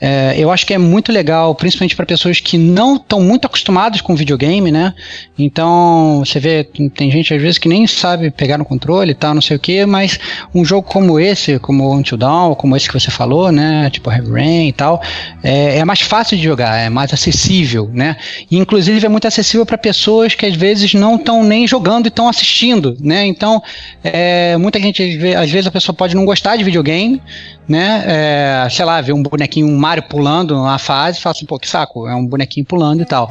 [0.00, 4.00] É, eu acho que é muito legal, principalmente para pessoas que não estão muito acostumadas
[4.00, 4.94] com videogame, né?
[5.36, 9.34] Então, você vê, tem gente às vezes que nem sabe pegar no controle e tal,
[9.34, 10.18] não sei o que, mas
[10.54, 13.90] um jogo como esse, como Until Dawn, como esse que você falou, né?
[13.90, 15.02] Tipo Heavy Rain e tal,
[15.42, 18.16] é, é mais fácil de jogar, é mais acessível, né?
[18.50, 22.08] E, inclusive é muito acessível para pessoas que às vezes não estão nem jogando e
[22.08, 23.26] estão assistindo, né?
[23.26, 23.60] Então,
[24.04, 25.02] é, muita gente,
[25.34, 27.20] às vezes a pessoa pode não gostar de videogame,
[27.68, 28.04] né?
[28.06, 31.68] É, sei lá, ver um bonequinho, um Mario pulando na fase, fala assim, pô, que
[31.68, 33.30] saco, é um bonequinho pulando e tal.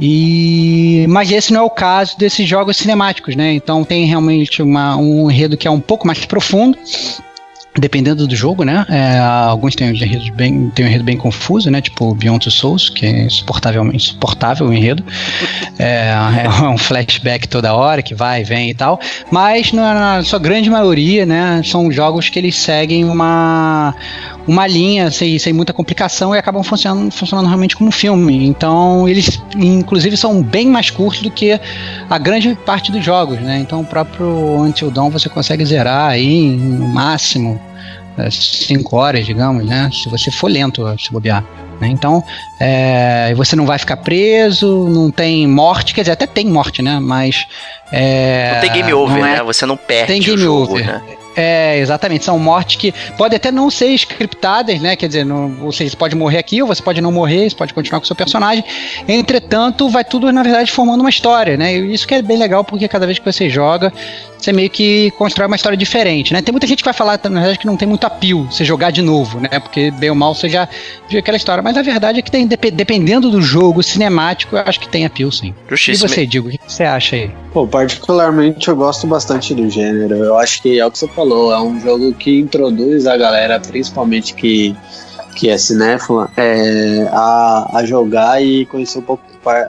[0.00, 3.52] E, mas esse não é o caso desses jogos cinemáticos, né?
[3.52, 6.76] Então tem realmente uma, um enredo que é um pouco mais profundo
[7.78, 8.86] dependendo do jogo, né?
[8.88, 11.80] É, alguns têm um enredo bem, têm um enredo bem confuso, né?
[11.80, 15.04] Tipo Beyond Two Souls, que é insuportavelmente insuportável o enredo.
[15.78, 16.08] É,
[16.44, 18.98] é, um flashback toda hora que vai e vem e tal.
[19.30, 21.60] Mas na, na sua grande maioria, né?
[21.64, 23.94] São jogos que eles seguem uma
[24.46, 28.46] uma linha sem, sem muita complicação e acabam funcionando, funcionando realmente como um filme.
[28.46, 31.58] Então eles, inclusive, são bem mais curtos do que
[32.08, 33.58] a grande parte dos jogos, né?
[33.58, 37.60] Então o próprio Until Dawn você consegue zerar aí no máximo
[38.30, 39.90] 5 horas, digamos, né?
[39.92, 41.44] Se você for lento, se bobear.
[41.80, 41.88] Né?
[41.88, 42.24] Então,
[42.58, 46.98] é, você não vai ficar preso, não tem morte, quer dizer, até tem morte, né?
[47.00, 47.46] Mas.
[47.92, 49.42] É, não tem game over, é, né?
[49.42, 50.86] Você não perde tem game jogo, over.
[50.86, 51.02] né?
[51.36, 52.24] É, exatamente.
[52.24, 54.96] São mortes que podem até não ser scriptadas, né?
[54.96, 58.00] Quer dizer, não, você pode morrer aqui ou você pode não morrer, você pode continuar
[58.00, 58.64] com o seu personagem.
[59.06, 61.76] Entretanto, vai tudo, na verdade, formando uma história, né?
[61.76, 63.92] E isso que é bem legal, porque cada vez que você joga,
[64.38, 66.40] você meio que constrói uma história diferente, né?
[66.40, 68.90] Tem muita gente que vai falar, na verdade, que não tem muito apio você jogar
[68.90, 69.60] de novo, né?
[69.60, 70.66] Porque bem ou mal você já
[71.06, 71.62] viu aquela história.
[71.62, 75.54] Mas a verdade é que tem, dependendo do jogo cinemático, eu acho que tem sim.
[75.68, 76.06] Justíssimo.
[76.06, 77.30] E você, Digo, o que você acha aí?
[77.52, 80.16] Pô, particularmente eu gosto bastante do gênero.
[80.16, 83.60] Eu acho que é o que você falou, é um jogo que introduz a galera,
[83.60, 84.74] principalmente que
[85.36, 89.22] que é cinéfila, é, a, a jogar e conhecer um pouco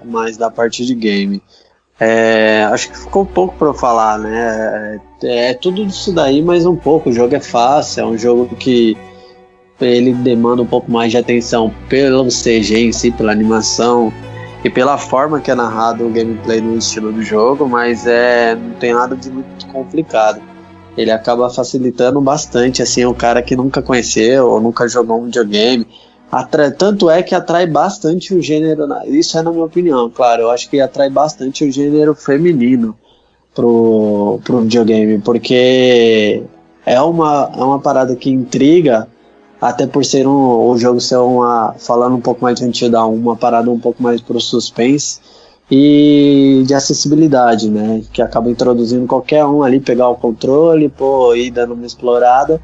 [0.05, 1.43] mais da parte de game.
[1.99, 5.01] É, acho que ficou pouco para falar, né?
[5.23, 7.09] É, é, tudo isso daí, mas um pouco.
[7.09, 8.95] O jogo é fácil, é um jogo que
[9.79, 14.11] ele demanda um pouco mais de atenção pelo CG em si, pela animação
[14.63, 18.71] e pela forma que é narrado o gameplay no estilo do jogo, mas é não
[18.75, 20.41] tem nada de muito complicado.
[20.97, 25.85] Ele acaba facilitando bastante assim o cara que nunca conheceu ou nunca jogou um videogame
[26.31, 30.51] Atrai, tanto é que atrai bastante o gênero, isso é na minha opinião, claro, eu
[30.51, 32.97] acho que atrai bastante o gênero feminino
[33.55, 36.43] pro, pro videogame, porque
[36.85, 39.07] é uma, é uma parada que intriga,
[39.59, 43.35] até por ser um, o jogo ser uma, falando um pouco mais de Until uma
[43.35, 45.19] parada um pouco mais pro suspense
[45.69, 51.51] e de acessibilidade, né, que acaba introduzindo qualquer um ali, pegar o controle, pô, ir
[51.51, 52.61] dando uma explorada,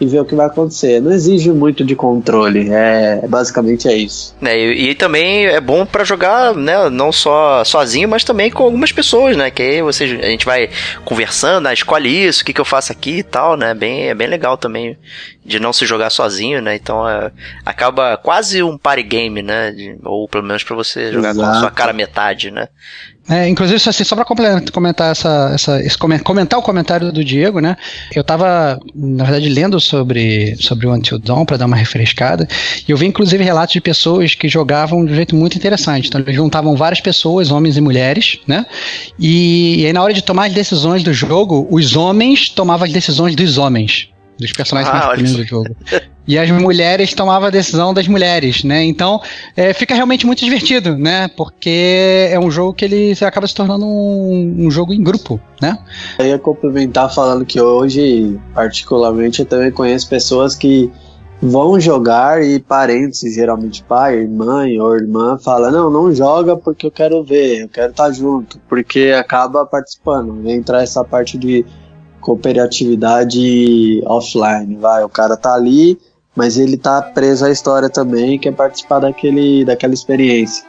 [0.00, 1.00] e ver o que vai acontecer.
[1.00, 4.34] Não exige muito de controle, é basicamente é isso.
[4.42, 8.64] É, e, e, também é bom para jogar, né, não só sozinho, mas também com
[8.64, 10.68] algumas pessoas, né, que aí você, a gente vai
[11.04, 14.14] conversando, ah, escolhe isso, o que, que eu faço aqui e tal, né, bem, é
[14.14, 14.98] bem legal também
[15.44, 17.30] de não se jogar sozinho, né, então é,
[17.64, 21.48] acaba quase um party game, né, de, ou pelo menos para você jogar Exato.
[21.48, 22.68] com a sua cara metade, né.
[23.28, 25.80] É, inclusive, assim, só para comentar essa, essa,
[26.22, 27.76] comentar o comentário do Diego, né?
[28.14, 32.46] Eu estava, na verdade, lendo sobre, sobre o Until Dawn para dar uma refrescada,
[32.86, 36.08] e eu vi inclusive relatos de pessoas que jogavam de um jeito muito interessante.
[36.08, 38.64] Então, eles juntavam várias pessoas, homens e mulheres, né?
[39.18, 42.92] E, e aí, na hora de tomar as decisões do jogo, os homens tomavam as
[42.92, 45.76] decisões dos homens dos personagens ah, masculinos do jogo.
[46.26, 48.84] E as mulheres tomavam a decisão das mulheres, né?
[48.84, 49.20] Então
[49.56, 51.28] é, fica realmente muito divertido, né?
[51.28, 55.78] Porque é um jogo que ele acaba se tornando um, um jogo em grupo, né?
[56.18, 60.90] Eu ia complementar falando que hoje, particularmente, eu também conheço pessoas que
[61.40, 66.90] vão jogar e parentes, geralmente pai, mãe ou irmã, fala não, não joga porque eu
[66.90, 70.48] quero ver, eu quero estar tá junto, porque acaba participando.
[70.48, 71.64] Entrar essa parte de
[72.26, 75.96] cooperatividade offline, vai, o cara tá ali,
[76.34, 80.64] mas ele tá preso à história também, quer participar daquele, daquela experiência.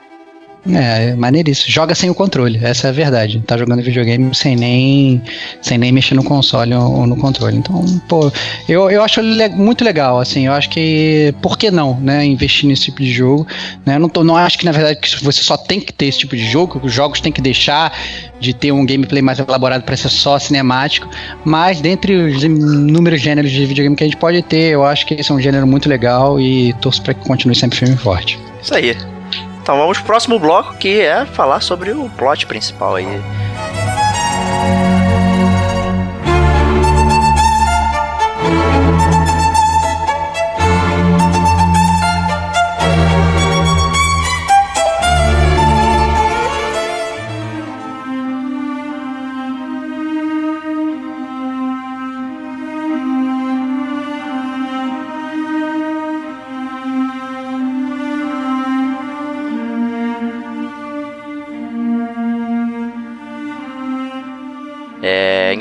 [0.74, 1.72] É, maneiríssimo.
[1.72, 3.42] Joga sem o controle, essa é a verdade.
[3.46, 5.22] Tá jogando videogame sem nem,
[5.62, 7.58] sem nem mexer no console ou no controle.
[7.58, 8.32] Então, pô,
[8.68, 12.68] eu, eu acho le muito legal, assim, eu acho que, por que não, né, investir
[12.68, 13.48] nesse tipo de jogo,
[13.86, 16.08] né, eu não, tô, não acho que, na verdade, que você só tem que ter
[16.08, 17.98] esse tipo de jogo, que os jogos têm que deixar
[18.40, 21.10] de ter um gameplay mais elaborado para ser só cinemático,
[21.46, 25.14] mas dentre os inúmeros gêneros de videogame que a gente pode ter, eu acho que
[25.14, 28.38] esse é um gênero muito legal e torço para que continue sempre firme e forte.
[28.62, 29.17] Isso aí.
[29.68, 33.22] Então vamos pro próximo bloco que é falar sobre o plot principal aí.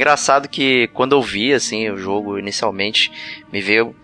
[0.06, 3.10] Engraçado que quando eu vi assim o jogo inicialmente,
[3.52, 3.94] me veio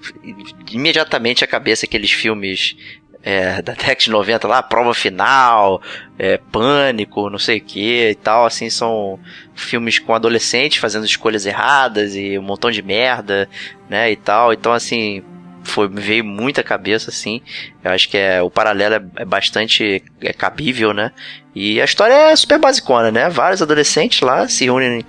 [0.69, 2.77] imediatamente à cabeça aqueles filmes
[3.23, 5.81] é, da década de 90 lá, Prova Final,
[6.19, 9.21] é, Pânico, não sei o que e tal, assim, são
[9.55, 13.49] filmes com adolescentes fazendo escolhas erradas e um montão de merda,
[13.89, 15.23] né, e tal, então assim,
[15.65, 17.41] foi, me veio muita cabeça, assim.
[17.83, 21.13] Eu acho que é, o paralelo é, é bastante é cabível, né?
[21.55, 23.29] E a história é super basicona, né?
[23.29, 25.05] Vários adolescentes lá se reúnem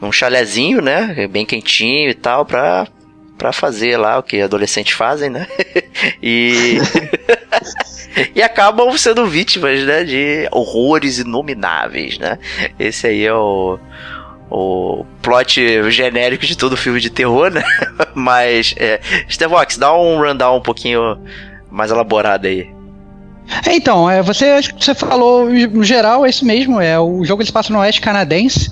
[0.00, 1.26] num chalezinho, né?
[1.28, 2.86] Bem quentinho e tal, pra,
[3.38, 5.46] pra fazer lá o que adolescentes fazem, né?
[6.22, 6.78] e.
[8.34, 10.04] e acabam sendo vítimas, né?
[10.04, 12.38] De horrores inomináveis, né?
[12.78, 13.78] Esse aí é o
[14.50, 17.62] o plot genérico de todo filme de terror, né?
[18.14, 21.18] Mas, é, Stevox, dá um rundown um pouquinho
[21.70, 22.68] mais elaborado aí.
[23.66, 26.80] É, então, é, você, você falou no geral, é isso mesmo.
[26.80, 28.70] É, o jogo ele passa no oeste canadense,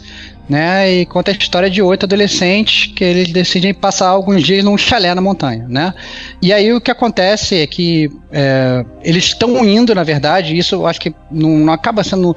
[0.48, 0.92] né?
[0.92, 5.14] E conta a história de oito adolescentes que eles decidem passar alguns dias num chalé
[5.14, 5.94] na montanha, né?
[6.42, 10.86] E aí o que acontece é que é, eles estão indo, na verdade, isso eu
[10.86, 12.36] acho que não, não acaba sendo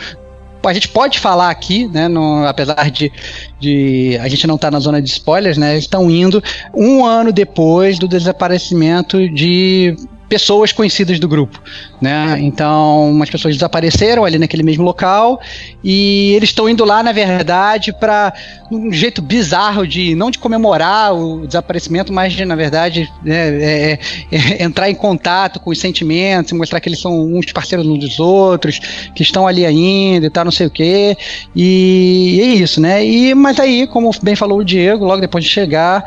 [0.64, 3.12] a gente pode falar aqui, né, no, apesar de,
[3.60, 6.44] de a gente não estar tá na zona de spoilers, né, estão indo
[6.74, 9.96] um ano depois do desaparecimento de
[10.30, 11.60] pessoas conhecidas do grupo,
[12.00, 12.38] né?
[12.40, 15.42] Então, umas pessoas desapareceram ali naquele mesmo local
[15.84, 18.32] e eles estão indo lá, na verdade, para
[18.72, 24.00] um jeito bizarro de não de comemorar o desaparecimento, mas de, na verdade, né, é,
[24.32, 28.00] é, é, entrar em contato com os sentimentos, mostrar que eles são uns parceiros uns
[28.00, 28.80] dos outros,
[29.16, 31.18] que estão ali ainda e tal, não sei o quê.
[31.56, 33.04] E é isso, né?
[33.04, 36.06] E mas aí, como bem falou o Diego, logo depois de chegar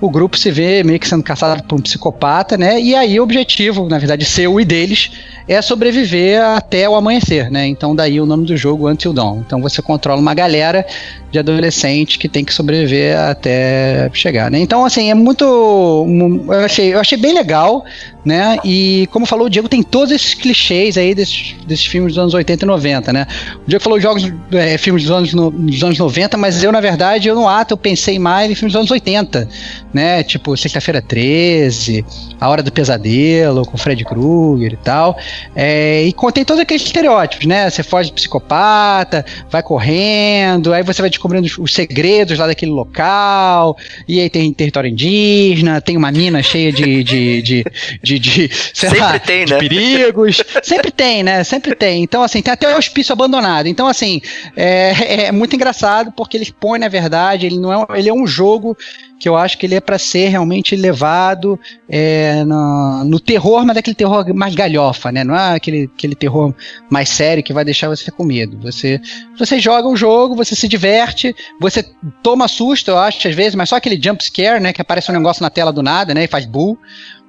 [0.00, 2.80] o grupo se vê meio que sendo caçado por um psicopata, né?
[2.80, 5.10] E aí o objetivo, na verdade, seu e deles,
[5.46, 7.66] é sobreviver até o amanhecer, né?
[7.66, 9.40] Então daí o nome do jogo Until Dawn.
[9.40, 10.86] Então você controla uma galera
[11.30, 14.58] de adolescente que tem que sobreviver até chegar, né?
[14.58, 17.84] Então assim, é muito eu achei, eu achei bem legal,
[18.24, 18.58] né?
[18.64, 22.34] E como falou o Diego, tem todos esses clichês aí desses, desses filmes dos anos
[22.34, 23.26] 80 e 90, né?
[23.64, 26.80] O Diego falou jogos é, filmes dos anos, no, dos anos 90, mas eu na
[26.80, 29.48] verdade, eu no ato eu pensei mais em filmes dos anos 80,
[29.92, 30.22] né?
[30.22, 32.04] Tipo Sexta-feira 13,
[32.40, 35.16] A Hora do Pesadelo com Fred Krueger e tal.
[35.54, 37.70] É, e contém todos aqueles estereótipos, né?
[37.70, 43.76] Você foge de psicopata, vai correndo, aí você vai descobrindo os segredos lá daquele local,
[44.08, 47.64] e aí tem território indígena, tem uma mina cheia de, de, de,
[48.02, 49.58] de, de Sempre lá, tem, de né?
[49.58, 50.42] perigos.
[50.62, 51.44] Sempre tem, né?
[51.44, 52.02] Sempre tem.
[52.02, 53.66] Então, assim, tem até o hospício abandonado.
[53.66, 54.20] Então, assim,
[54.56, 58.26] é, é muito engraçado porque eles põem, na verdade, ele não é, ele é um
[58.26, 58.76] jogo
[59.20, 63.76] que eu acho que ele é para ser realmente levado é, no, no, terror, mas
[63.76, 65.22] aquele terror mais galhofa, né?
[65.22, 66.54] Não é aquele, aquele terror
[66.88, 68.58] mais sério que vai deixar você com medo.
[68.62, 68.98] Você,
[69.38, 71.84] você joga o jogo, você se diverte, você
[72.22, 74.72] toma susto, eu acho, às vezes, mas só aquele jump scare, né?
[74.72, 76.24] Que aparece um negócio na tela do nada, né?
[76.24, 76.78] E faz bull.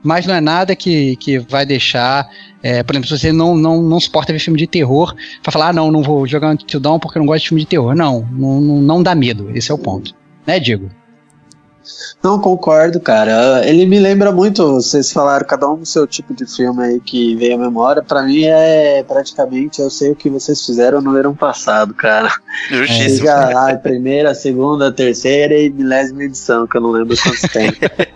[0.02, 2.28] Mas não é nada que, que vai deixar.
[2.64, 5.68] É, por exemplo, se você não, não, não suporta ver filme de terror, vai falar,
[5.68, 7.94] ah, não, não vou jogar Until Dawn porque eu não gosto de filme de terror.
[7.94, 9.52] Não, não, não dá medo.
[9.54, 10.16] Esse é o ponto.
[10.48, 10.90] Né, Diego?
[12.24, 13.68] Não, concordo, cara.
[13.68, 17.36] Ele me lembra muito, vocês falaram cada um do seu tipo de filme aí que
[17.36, 18.02] veio à memória.
[18.04, 22.32] Pra mim é praticamente, eu sei o que vocês fizeram no verão passado, cara.
[22.70, 23.30] Justíssimo.
[23.30, 27.72] A primeira, segunda, terceira e milésima edição, que eu não lembro quantos tem.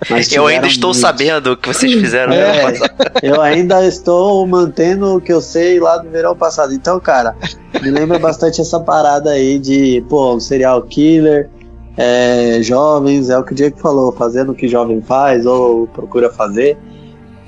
[0.09, 2.61] Mas Eu ainda estou sabendo o que vocês fizeram no É.
[2.61, 2.95] ano passado.
[3.23, 6.73] Eu ainda estou mantendo o que eu sei lá do verão passado.
[6.73, 7.35] Então, cara,
[7.81, 11.49] me lembra bastante essa parada aí de, pô, um serial killer,
[11.97, 16.29] é, jovens, é o que o Diego falou, fazendo o que jovem faz ou procura
[16.29, 16.77] fazer.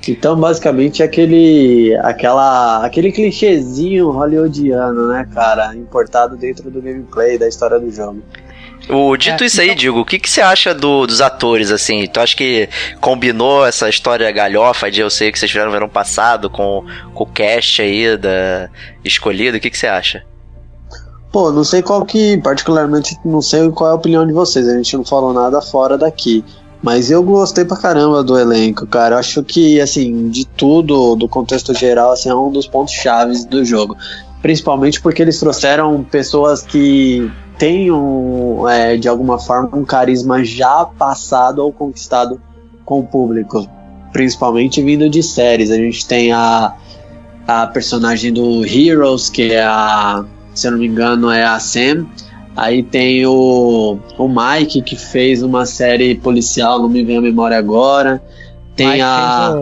[0.06, 7.46] Então, basicamente, é aquele, aquela, aquele clichêzinho hollywoodiano, né, cara, importado dentro do gameplay, da
[7.46, 8.22] história do jogo.
[8.88, 11.70] O, dito É, isso aí, então- Diego, o que, que você acha do- dos atores,
[11.70, 12.06] assim?
[12.06, 12.68] Tu acha que
[13.02, 17.24] combinou essa história galhofa de eu sei que vocês fizeram no verão passado com, com
[17.24, 18.70] o cast aí da
[19.04, 19.58] escolhido?
[19.58, 20.22] O que, que você acha?
[21.30, 24.76] Pô, não sei qual que, particularmente, não sei qual é a opinião de vocês, a
[24.76, 26.44] gente não falou nada fora daqui.
[26.82, 29.16] Mas eu gostei pra caramba do elenco, cara.
[29.16, 33.44] Eu acho que, assim, de tudo, do contexto geral, assim, é um dos pontos chaves
[33.44, 33.96] do jogo.
[34.40, 40.84] Principalmente porque eles trouxeram pessoas que têm, um, é, de alguma forma, um carisma já
[40.84, 42.40] passado ou conquistado
[42.84, 43.68] com o público.
[44.12, 45.72] Principalmente vindo de séries.
[45.72, 46.74] A gente tem a,
[47.46, 50.24] a personagem do Heroes, que é a
[50.58, 52.06] se eu não me engano, é a Sam.
[52.56, 57.56] Aí tem o, o Mike, que fez uma série policial, não me vem a memória
[57.56, 58.20] agora.
[58.74, 59.52] Tem Mike a.
[59.52, 59.60] Fez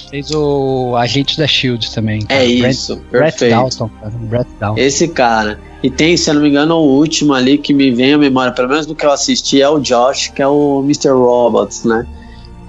[0.00, 2.24] o, fez o Agente da Shield também.
[2.28, 3.50] É Brett- isso, Brett perfeito.
[3.54, 4.12] Dalton, cara.
[4.16, 4.80] Brett Dalton.
[4.80, 5.60] Esse cara.
[5.82, 8.52] E tem, se eu não me engano, o último ali que me vem à memória,
[8.52, 11.10] pelo menos do que eu assisti, é o Josh, que é o Mr.
[11.10, 12.06] Robots, né?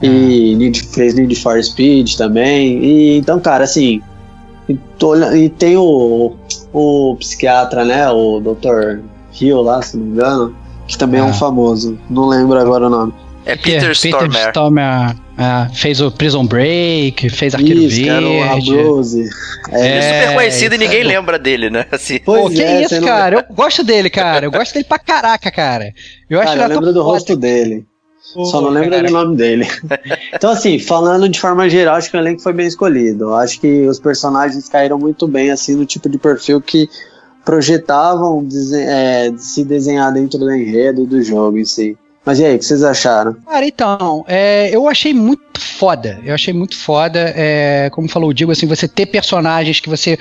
[0.02, 2.84] E Need, fez Need for Speed também.
[2.84, 4.02] E então, cara, assim.
[4.68, 6.36] E, tô e tem o,
[6.74, 8.10] o psiquiatra, né?
[8.10, 9.00] O Dr.
[9.40, 10.56] Hill lá, se não me engano.
[10.88, 11.34] Que também é um Ah.
[11.34, 11.98] famoso.
[12.10, 13.14] Não lembro agora o nome.
[13.46, 14.50] É Que Peter Stormare.
[14.50, 18.74] Stormer, é, fez o Prison Break, fez Arqueiro Isso, que era o Verde.
[18.80, 19.20] Abruzzi.
[19.72, 21.86] Ele é É, super conhecido e ninguém é- lembra dele, né?
[21.92, 23.46] Assim, Pois Pô, que é, isso, você não- cara?
[23.50, 24.46] Eu gosto dele, cara.
[24.46, 25.94] Eu gosto dele pra caraca, cara.
[26.30, 27.86] Eu acho Cara, eu lembro do rosto dele.
[28.34, 29.68] Só não lembro do nome dele.
[30.34, 33.34] então, assim, falando de forma geral, acho que o elenco foi bem escolhido.
[33.34, 36.88] Acho que os personagens caíram muito bem, assim, no tipo de perfil que
[37.44, 41.98] projetavam é, se desenhar dentro do enredo do jogo em si.
[42.26, 43.34] Mas e aí, o que vocês acharam?
[43.46, 46.20] Cara, então, é, eu achei muito foda.
[46.24, 47.34] Eu achei muito foda.
[47.36, 50.18] é, como falou o Digo, assim, você ter personagens que você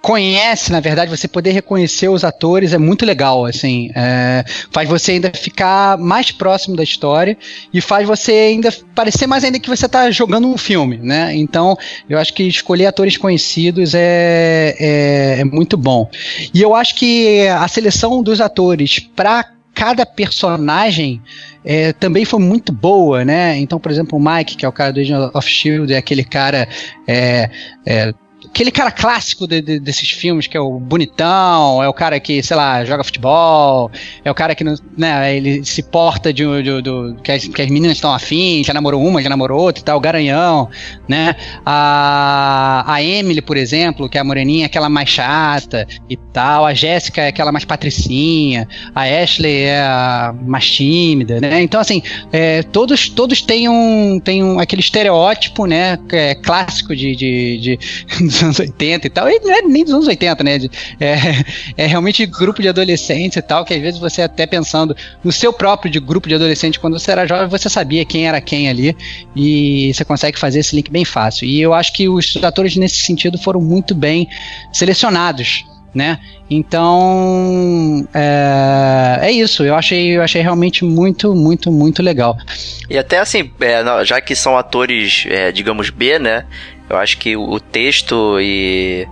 [0.00, 5.12] conhece, na verdade, você poder reconhecer os atores é muito legal, assim, é, faz você
[5.12, 7.36] ainda ficar mais próximo da história
[7.72, 11.34] e faz você ainda parecer mais ainda que você tá jogando um filme, né?
[11.34, 11.76] Então,
[12.08, 16.08] eu acho que escolher atores conhecidos é, é, é muito bom.
[16.54, 21.22] E eu acho que a seleção dos atores para cada personagem
[21.64, 23.56] é, também foi muito boa, né?
[23.56, 26.22] Então, por exemplo, o Mike, que é o cara do Agent of Shield, é aquele
[26.22, 26.68] cara.
[27.08, 27.48] É,
[27.86, 28.12] é,
[28.52, 32.42] aquele cara clássico de- de- desses filmes, que é o bonitão, é o cara que,
[32.42, 33.90] sei lá, joga futebol,
[34.24, 34.64] é o cara que
[34.96, 38.74] né, ele se porta de, de- do- que, as, que as meninas estão afim, já
[38.74, 40.68] namorou uma, já namorou outra e tal, o garanhão,
[41.08, 41.34] né?
[41.64, 46.74] A, a Emily, por exemplo, que é a moreninha, aquela mais chata e tal, a
[46.74, 51.62] Jéssica é aquela mais patricinha, a Ashley é a mais tímida, né?
[51.62, 57.14] Então, assim, é, todos, todos têm um, têm um, aquele estereótipo, né, é clássico de,
[57.14, 57.78] de, de-
[58.40, 60.58] dos anos 80 e tal, e não é nem dos anos 80, né,
[60.98, 61.14] é,
[61.76, 65.52] é realmente grupo de adolescentes e tal, que às vezes você até pensando no seu
[65.52, 68.96] próprio de grupo de adolescente, quando você era jovem, você sabia quem era quem ali,
[69.36, 71.46] e você consegue fazer esse link bem fácil.
[71.46, 74.28] E eu acho que os atores nesse sentido foram muito bem
[74.72, 75.64] selecionados,
[75.94, 76.18] né?
[76.48, 79.64] Então é, é isso.
[79.64, 82.36] Eu achei, eu achei realmente muito, muito, muito legal.
[82.88, 86.44] E até assim, é, já que são atores, é, digamos, B, né?
[86.90, 89.06] Eu acho que o, texto e,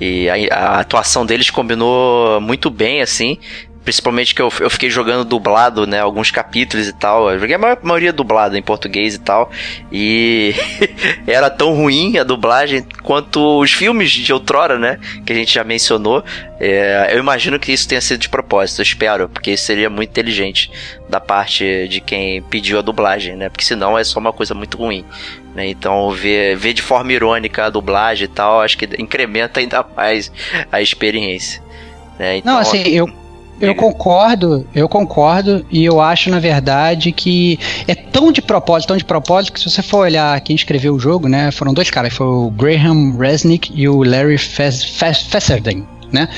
[0.00, 3.38] e a, a atuação deles combinou muito bem, assim.
[3.84, 5.98] Principalmente que eu, eu fiquei jogando dublado, né?
[6.00, 7.28] Alguns capítulos e tal.
[7.30, 9.50] Eu joguei a maior- maioria dublado em português e tal.
[9.90, 10.54] E
[11.26, 15.00] era tão ruim a dublagem quanto os filmes de outrora, né?
[15.26, 16.24] Que a gente já mencionou.
[16.60, 20.70] É, eu imagino que isso tenha sido de propósito, eu espero, porque seria muito inteligente
[21.08, 23.48] da parte de quem pediu a dublagem, né?
[23.48, 25.04] Porque senão é só uma coisa muito ruim.
[25.54, 25.68] Né?
[25.68, 30.32] Então, ver, ver de forma irônica a dublagem e tal, acho que incrementa ainda mais
[30.70, 31.62] a experiência.
[32.18, 32.38] Né?
[32.38, 33.08] Então, Não, assim, eu,
[33.60, 38.96] eu concordo, eu concordo, e eu acho, na verdade, que é tão de propósito, tão
[38.96, 42.12] de propósito, que se você for olhar quem escreveu o jogo, né, foram dois caras,
[42.14, 46.28] foi o Graham Resnick e o Larry Fes- Fes- Fessenden, né?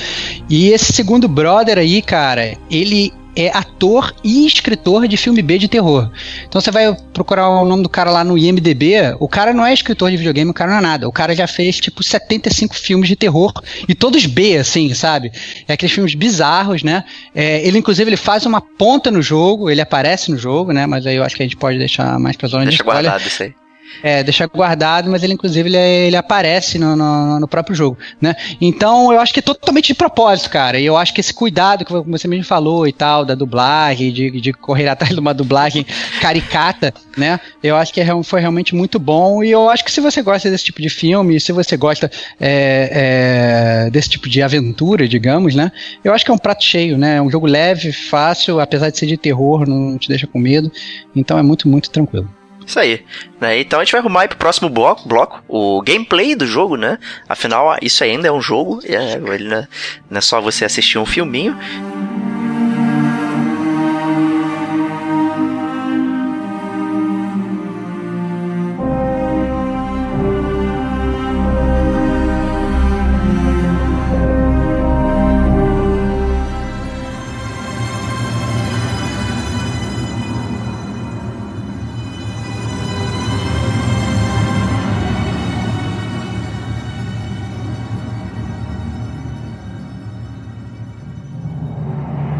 [0.49, 5.67] E esse segundo brother aí, cara, ele é ator e escritor de filme B de
[5.67, 6.09] terror.
[6.47, 9.73] Então você vai procurar o nome do cara lá no IMDB, o cara não é
[9.73, 11.07] escritor de videogame, o cara não é nada.
[11.07, 13.53] O cara já fez tipo 75 filmes de terror
[13.87, 15.31] e todos B, assim, sabe?
[15.67, 17.03] É aqueles filmes bizarros, né?
[17.33, 20.85] É, ele, inclusive, ele faz uma ponta no jogo, ele aparece no jogo, né?
[20.85, 23.03] Mas aí eu acho que a gente pode deixar mais pra zona Deixa de spoiler.
[23.03, 23.64] guardado isso aí.
[24.03, 28.35] É, deixar guardado, mas ele inclusive ele, ele aparece no, no, no próprio jogo, né?
[28.59, 30.79] Então eu acho que é totalmente de propósito, cara.
[30.79, 34.41] E eu acho que esse cuidado que você mesmo falou e tal, da dublagem, de,
[34.41, 35.85] de correr atrás de uma dublagem
[36.21, 37.39] caricata, né?
[37.63, 39.43] Eu acho que é, foi realmente muito bom.
[39.43, 43.85] E eu acho que se você gosta desse tipo de filme, se você gosta é,
[43.87, 45.71] é, desse tipo de aventura, digamos, né?
[46.03, 47.17] Eu acho que é um prato cheio, né?
[47.17, 50.71] É um jogo leve, fácil, apesar de ser de terror, não te deixa com medo.
[51.15, 52.29] Então é muito, muito tranquilo.
[52.65, 53.05] Isso aí.
[53.39, 53.59] Né?
[53.59, 56.97] Então a gente vai arrumar aí pro próximo bloco, bloco o gameplay do jogo, né?
[57.29, 59.67] Afinal, isso ainda é um jogo, é, ele não é,
[60.09, 61.57] não é só você assistir um filminho.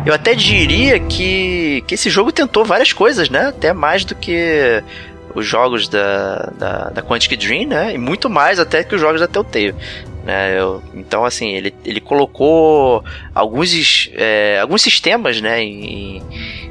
[0.06, 3.48] Eu até diria que, que esse jogo tentou várias coisas, né?
[3.48, 4.84] Até mais do que
[5.34, 7.94] os jogos da, da, da Quantic Dream, né?
[7.94, 9.76] E muito mais até que os jogos da Telltale.
[10.24, 10.60] Né?
[10.60, 13.04] Eu, então, assim, ele, ele colocou
[13.34, 15.64] alguns, é, alguns sistemas, né?
[15.64, 16.22] Em,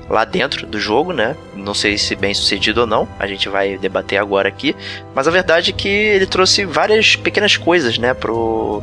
[0.09, 1.37] lá dentro do jogo, né?
[1.57, 4.76] Não sei se bem sucedido ou não, a gente vai debater agora aqui.
[5.14, 8.14] Mas a verdade é que ele trouxe várias pequenas coisas, né?
[8.14, 8.82] Pro,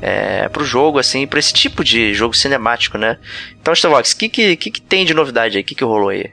[0.00, 3.18] é, pro jogo, assim, pra esse tipo de jogo cinemático, né?
[3.60, 5.62] Então, Starvox, o que, que, que, que tem de novidade aí?
[5.62, 6.30] O que, que rolou aí?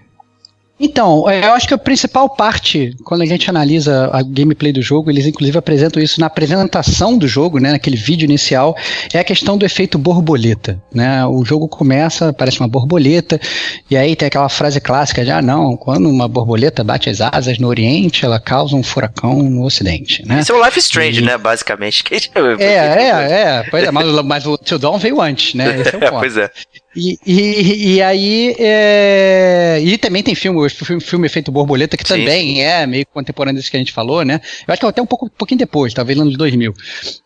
[0.82, 4.82] Então, é, eu acho que a principal parte, quando a gente analisa a gameplay do
[4.82, 8.76] jogo, eles inclusive apresentam isso na apresentação do jogo, né, naquele vídeo inicial,
[9.14, 10.82] é a questão do efeito borboleta.
[10.92, 11.24] Né?
[11.28, 13.40] O jogo começa, parece uma borboleta,
[13.92, 17.60] e aí tem aquela frase clássica de, ah, não, quando uma borboleta bate as asas
[17.60, 20.26] no Oriente, ela causa um furacão no Ocidente.
[20.26, 20.40] Né?
[20.40, 21.24] Isso é o Life Strange, e...
[21.24, 22.04] né, basicamente.
[22.60, 25.98] é, é, é, pois é, mas, mas o Till Dawn veio antes, né, esse é
[25.98, 26.20] o ponto.
[26.20, 26.50] pois é.
[26.96, 28.56] E, e, e aí.
[28.60, 29.80] É...
[29.82, 32.16] E também tem filme, o filme, filme Efeito Borboleta, que Sim.
[32.16, 34.42] também é meio contemporâneo desse que a gente falou, né?
[34.68, 36.74] Eu acho que é até um, pouco, um pouquinho depois, talvez no ano de 2000.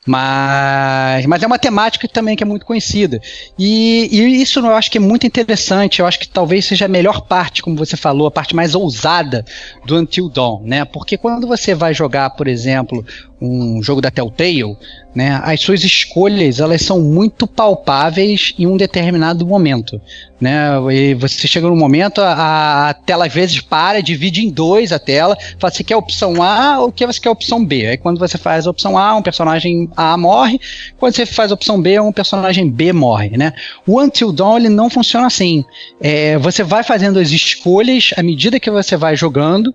[0.06, 3.20] Mas, mas é uma temática também que é muito conhecida.
[3.58, 6.00] E, e isso eu acho que é muito interessante.
[6.00, 9.44] Eu acho que talvez seja a melhor parte, como você falou, a parte mais ousada
[9.86, 10.86] do Until Dawn, né?
[10.86, 13.04] Porque quando você vai jogar, por exemplo,
[13.42, 14.78] um jogo da Telltale,
[15.14, 20.02] né, as suas escolhas elas são muito palpáveis em um determinado momento momento.
[20.40, 24.92] Né, e você chega num momento, a, a tela às vezes para, divide em dois
[24.92, 27.88] a tela, fala você quer opção A ou que você quer opção B.
[27.88, 30.60] Aí quando você faz a opção A, um personagem A morre,
[30.98, 33.38] quando você faz a opção B, um personagem B morre.
[33.38, 33.54] Né?
[33.88, 35.64] O Until Dawn ele não funciona assim.
[36.02, 39.74] É, você vai fazendo as escolhas à medida que você vai jogando,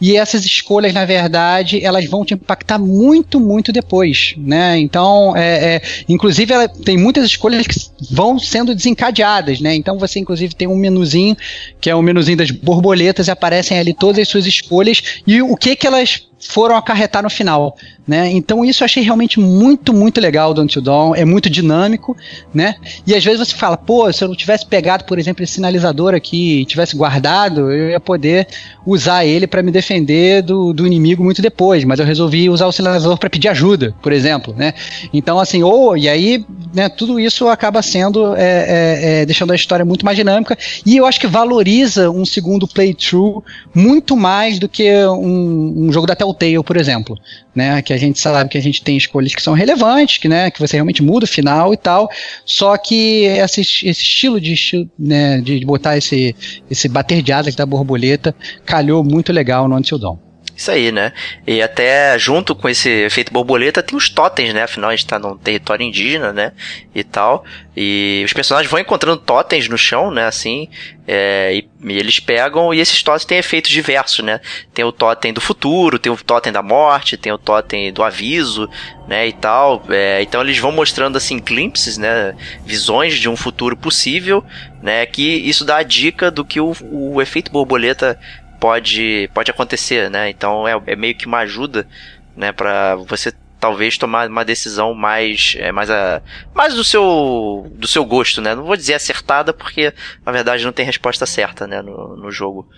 [0.00, 4.34] e essas escolhas, na verdade, elas vão te impactar muito, muito depois.
[4.38, 4.78] Né?
[4.78, 7.78] Então, é, é, inclusive, ela tem muitas escolhas que
[8.10, 9.74] vão sendo desencadeadas, né?
[9.74, 11.36] Então você, inclusive, tem um menuzinho,
[11.80, 15.56] que é o menuzinho das borboletas, e aparecem ali todas as suas escolhas e o
[15.56, 17.76] que que elas foram acarretar no final,
[18.08, 18.30] né?
[18.30, 22.16] Então isso eu achei realmente muito, muito legal do Until Dawn, é muito dinâmico,
[22.52, 22.76] né?
[23.06, 26.14] E às vezes você fala, pô, se eu não tivesse pegado, por exemplo, esse sinalizador
[26.14, 28.48] aqui tivesse guardado, eu ia poder
[28.86, 32.72] usar ele para me defender do, do inimigo muito depois, mas eu resolvi usar o
[32.72, 34.72] sinalizador para pedir ajuda, por exemplo, né?
[35.12, 36.88] Então assim, ou e aí, né?
[36.88, 41.04] Tudo isso acaba sendo é, é, é, deixando a história muito mais dinâmica e eu
[41.04, 46.64] acho que valoriza um segundo playthrough muito mais do que um, um jogo da Telltale,
[46.64, 47.18] por exemplo,
[47.54, 47.82] né?
[47.82, 50.60] Que a gente sabe que a gente tem escolhas que são relevantes, que, né, que
[50.60, 52.08] você realmente muda o final e tal.
[52.44, 54.54] Só que esse, esse estilo de,
[54.98, 56.34] né, de botar esse,
[56.70, 60.29] esse bater de asas da borboleta calhou muito legal no Until Dawn.
[60.60, 61.14] Isso aí, né?
[61.46, 64.64] E até junto com esse efeito borboleta tem os totens, né?
[64.64, 66.52] Afinal, a gente tá num território indígena, né?
[66.94, 67.46] E tal.
[67.74, 70.26] E os personagens vão encontrando totens no chão, né?
[70.26, 70.68] Assim.
[71.08, 72.74] É, e, e, eles pegam.
[72.74, 74.38] E esses totens têm efeitos diversos, né?
[74.74, 78.68] Tem o totem do futuro, tem o totem da morte, tem o totem do aviso,
[79.08, 79.26] né?
[79.28, 79.82] E tal.
[79.88, 82.36] É, então eles vão mostrando, assim, glimpses, né?
[82.66, 84.44] Visões de um futuro possível,
[84.82, 85.06] né?
[85.06, 88.20] Que isso dá a dica do que o, o efeito borboleta
[88.60, 90.28] pode, pode acontecer, né?
[90.28, 91.88] Então é, é meio que uma ajuda,
[92.36, 96.22] né, para você talvez tomar uma decisão mais é, mais a
[96.54, 98.54] mais do seu do seu gosto, né?
[98.54, 99.92] Não vou dizer acertada porque
[100.24, 102.68] na verdade não tem resposta certa, né, no, no jogo.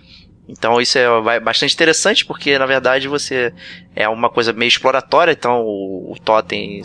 [0.47, 3.53] Então isso é bastante interessante porque na verdade você
[3.95, 6.81] é uma coisa meio exploratória, então o, o totem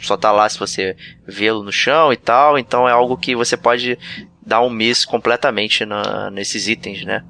[0.00, 3.56] só tá lá se você vê-lo no chão e tal, então é algo que você
[3.56, 3.98] pode
[4.44, 7.24] dar um miss completamente na, nesses itens, né?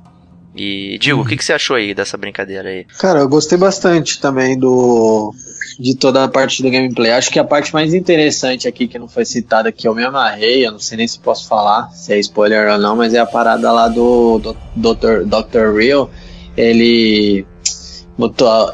[0.62, 2.86] E Digo, o que, que você achou aí dessa brincadeira aí?
[2.98, 5.34] Cara, eu gostei bastante também do
[5.78, 7.12] de toda a parte do gameplay.
[7.12, 10.66] Acho que a parte mais interessante aqui que não foi citada que eu me amarrei,
[10.66, 13.26] eu não sei nem se posso falar, se é spoiler ou não, mas é a
[13.26, 15.24] parada lá do, do Dr.
[15.24, 15.76] Dr.
[15.76, 16.10] Real.
[16.56, 17.46] Ele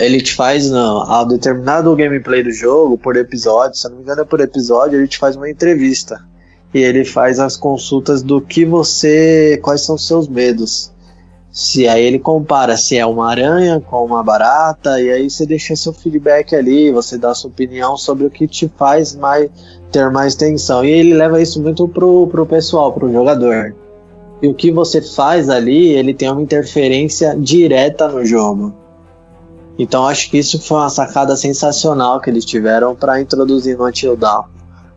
[0.01, 4.03] ele te faz não, ao determinado gameplay do jogo por episódio, se eu não me
[4.03, 6.18] engano é por episódio, ele te faz uma entrevista
[6.72, 10.93] e ele faz as consultas do que você, quais são os seus medos.
[11.55, 15.76] Se aí ele compara se é uma aranha com uma barata, e aí você deixa
[15.76, 19.48] seu feedback ali, você dá sua opinião sobre o que te faz mais
[19.92, 20.84] ter mais tensão.
[20.84, 23.72] E ele leva isso muito pro, pro pessoal, pro jogador.
[24.42, 28.74] E o que você faz ali, ele tem uma interferência direta no jogo.
[29.78, 34.16] Então acho que isso foi uma sacada sensacional que eles tiveram para introduzir no Until
[34.16, 34.46] Dawn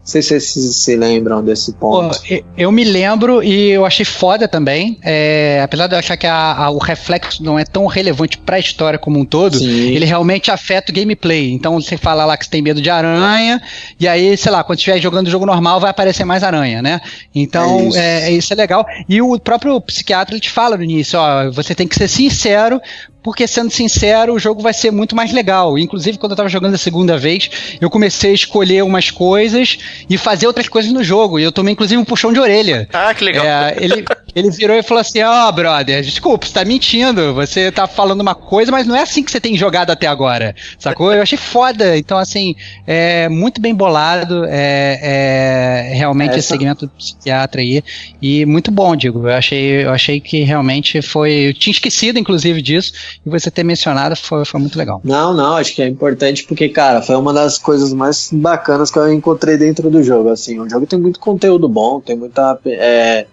[0.08, 2.18] sei se vocês se lembram desse ponto.
[2.18, 4.98] Pô, eu me lembro e eu achei foda também.
[5.04, 8.56] É, apesar de eu achar que a, a, o reflexo não é tão relevante para
[8.56, 9.68] a história como um todo, Sim.
[9.68, 11.52] ele realmente afeta o gameplay.
[11.52, 13.62] Então você fala lá que você tem medo de aranha,
[14.00, 17.02] e aí, sei lá, quando estiver jogando o jogo normal, vai aparecer mais aranha, né?
[17.36, 17.98] Então, é isso.
[17.98, 18.86] É, isso é legal.
[19.10, 22.82] E o próprio psiquiatra ele te fala no início: ó, você tem que ser sincero
[23.28, 25.78] porque sendo sincero, o jogo vai ser muito mais legal.
[25.78, 29.78] Inclusive, quando eu tava jogando a segunda vez, eu comecei a escolher umas coisas
[30.10, 31.38] e fazer outras coisas no jogo.
[31.38, 32.88] E eu tomei, inclusive, um puxão de orelha.
[32.94, 33.46] Ah, que legal.
[33.46, 37.34] É, ele, ele virou e falou assim: Ó, oh, brother, desculpa, você tá mentindo.
[37.34, 40.56] Você tá falando uma coisa, mas não é assim que você tem jogado até agora.
[40.80, 41.14] Sacou?
[41.14, 41.98] Eu achei foda.
[41.98, 42.56] Então, assim,
[42.88, 44.46] é muito bem bolado.
[44.48, 46.40] É, é realmente Essa...
[46.40, 47.84] esse segmento do psiquiatra aí.
[48.22, 49.28] E muito bom, digo.
[49.28, 51.50] Eu achei, eu achei que realmente foi.
[51.50, 52.94] Eu tinha esquecido, inclusive, disso
[53.26, 55.02] e você ter mencionado foi, foi muito legal.
[55.04, 58.98] Não, não, acho que é importante porque, cara, foi uma das coisas mais bacanas que
[58.98, 60.30] eu encontrei dentro do jogo.
[60.30, 63.28] Assim, o jogo tem muito conteúdo bom, tem muita, é,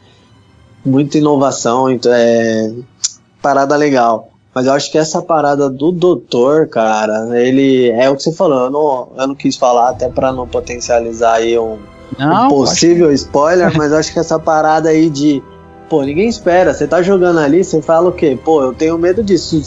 [0.85, 2.73] muita inovação, então é
[3.41, 4.31] parada legal.
[4.55, 8.65] Mas eu acho que essa parada do doutor, cara, ele é o que você falou.
[8.65, 11.79] Eu não, eu não quis falar até para não potencializar aí um,
[12.17, 15.43] não, um possível spoiler, mas eu acho que essa parada aí de
[15.95, 16.75] Pô, ninguém espera.
[16.75, 18.37] Você tá jogando ali, você fala o quê?
[18.45, 19.63] Pô, eu tenho medo disso.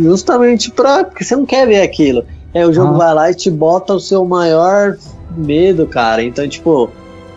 [0.00, 1.02] Justamente pra.
[1.02, 2.24] Porque você não quer ver aquilo.
[2.54, 2.98] É, o jogo ah.
[2.98, 4.96] vai lá e te bota o seu maior
[5.36, 6.22] medo, cara.
[6.22, 6.88] Então, tipo,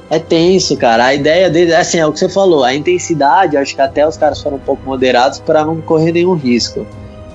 [0.08, 1.06] é tenso, cara.
[1.06, 2.64] A ideia dele, assim, é o que você falou.
[2.64, 6.36] A intensidade, acho que até os caras foram um pouco moderados para não correr nenhum
[6.36, 6.82] risco.
[6.82, 6.86] Uhum.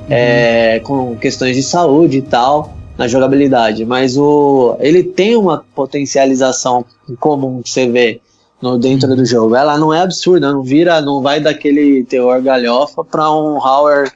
[0.09, 6.85] É, com questões de saúde e tal na jogabilidade, mas o ele tem uma potencialização
[7.19, 8.21] comum que você vê
[8.63, 9.57] no, dentro do jogo.
[9.57, 14.11] Ela não é absurda, não vira, não vai daquele teor galhofa para um Hauer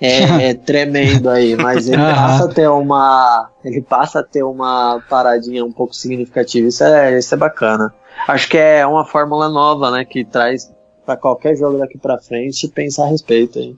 [0.00, 5.00] é, é, tremendo aí, mas ele passa a ter uma, ele passa a ter uma
[5.08, 6.66] paradinha um pouco significativa.
[6.66, 7.94] Isso é, isso é bacana.
[8.28, 10.70] Acho que é uma fórmula nova, né, que traz
[11.06, 13.76] para qualquer jogo daqui para frente pensar a respeito aí.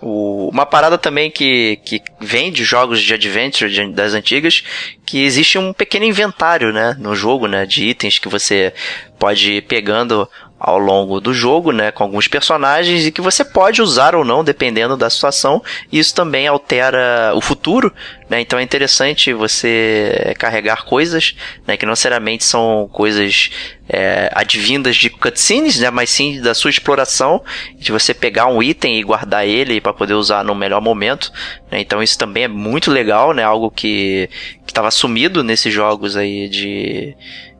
[0.00, 4.62] O, uma parada também que, que vem de jogos de adventure de, das antigas,
[5.06, 8.74] que existe um pequeno inventário, né, no jogo, né, de itens que você
[9.26, 13.82] pode ir pegando ao longo do jogo, né, com alguns personagens e que você pode
[13.82, 15.60] usar ou não dependendo da situação.
[15.90, 17.92] E isso também altera o futuro,
[18.30, 18.40] né?
[18.40, 21.34] Então é interessante você carregar coisas,
[21.66, 23.50] né, que não necessariamente são coisas
[23.88, 27.42] é, advindas de cutscenes, né, mas sim da sua exploração,
[27.74, 31.32] de você pegar um item e guardar ele para poder usar no melhor momento.
[31.68, 31.80] Né?
[31.80, 33.42] Então isso também é muito legal, né?
[33.42, 34.30] Algo que
[34.64, 37.16] estava sumido nesses jogos aí de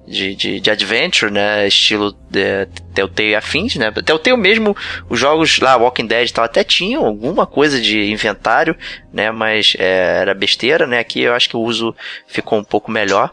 [0.06, 1.66] de, de, de adventure, né?
[1.66, 3.90] Estilo de, Telltale afins, né?
[3.90, 4.76] Telltale mesmo,
[5.08, 8.76] os jogos lá, Walking Dead e tal, até tinham alguma coisa de inventário,
[9.12, 9.30] né?
[9.30, 10.98] Mas é, era besteira, né?
[10.98, 11.94] Aqui eu acho que o uso
[12.26, 13.32] ficou um pouco melhor.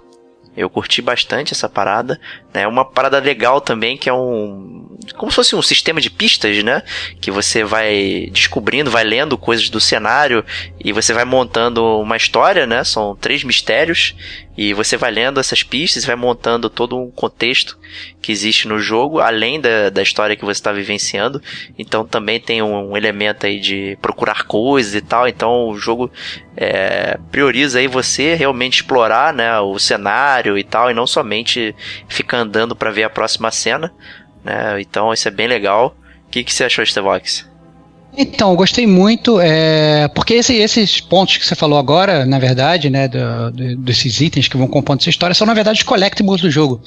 [0.56, 2.20] Eu curti bastante essa parada.
[2.54, 2.68] Né?
[2.68, 4.98] Uma parada legal também que é um.
[5.18, 6.84] Como se fosse um sistema de pistas, né?
[7.20, 10.46] Que você vai descobrindo, vai lendo coisas do cenário
[10.80, 12.84] e você vai montando uma história, né?
[12.84, 14.16] São três mistérios
[14.58, 17.78] e você vai lendo essas pistas, vai montando todo um contexto
[18.22, 21.42] que existe no jogo, além da, da história que você está vivenciando.
[21.78, 25.28] Então também tem um, um, elemento aí de procurar coisas e tal.
[25.28, 26.12] Então o jogo
[26.56, 31.76] é, prioriza aí você realmente explorar né, o cenário e tal, e não somente
[32.08, 33.92] ficar andando para ver a próxima cena.
[34.44, 34.80] Né?
[34.82, 35.98] Então isso é bem legal.
[36.28, 37.53] O que, que você achou, Stevox?
[38.16, 42.88] Então, eu gostei muito, é, porque esse, esses pontos que você falou agora, na verdade,
[42.88, 46.40] né, do, do, desses itens que vão compondo essa história, são na verdade os collectibles
[46.42, 46.80] do jogo,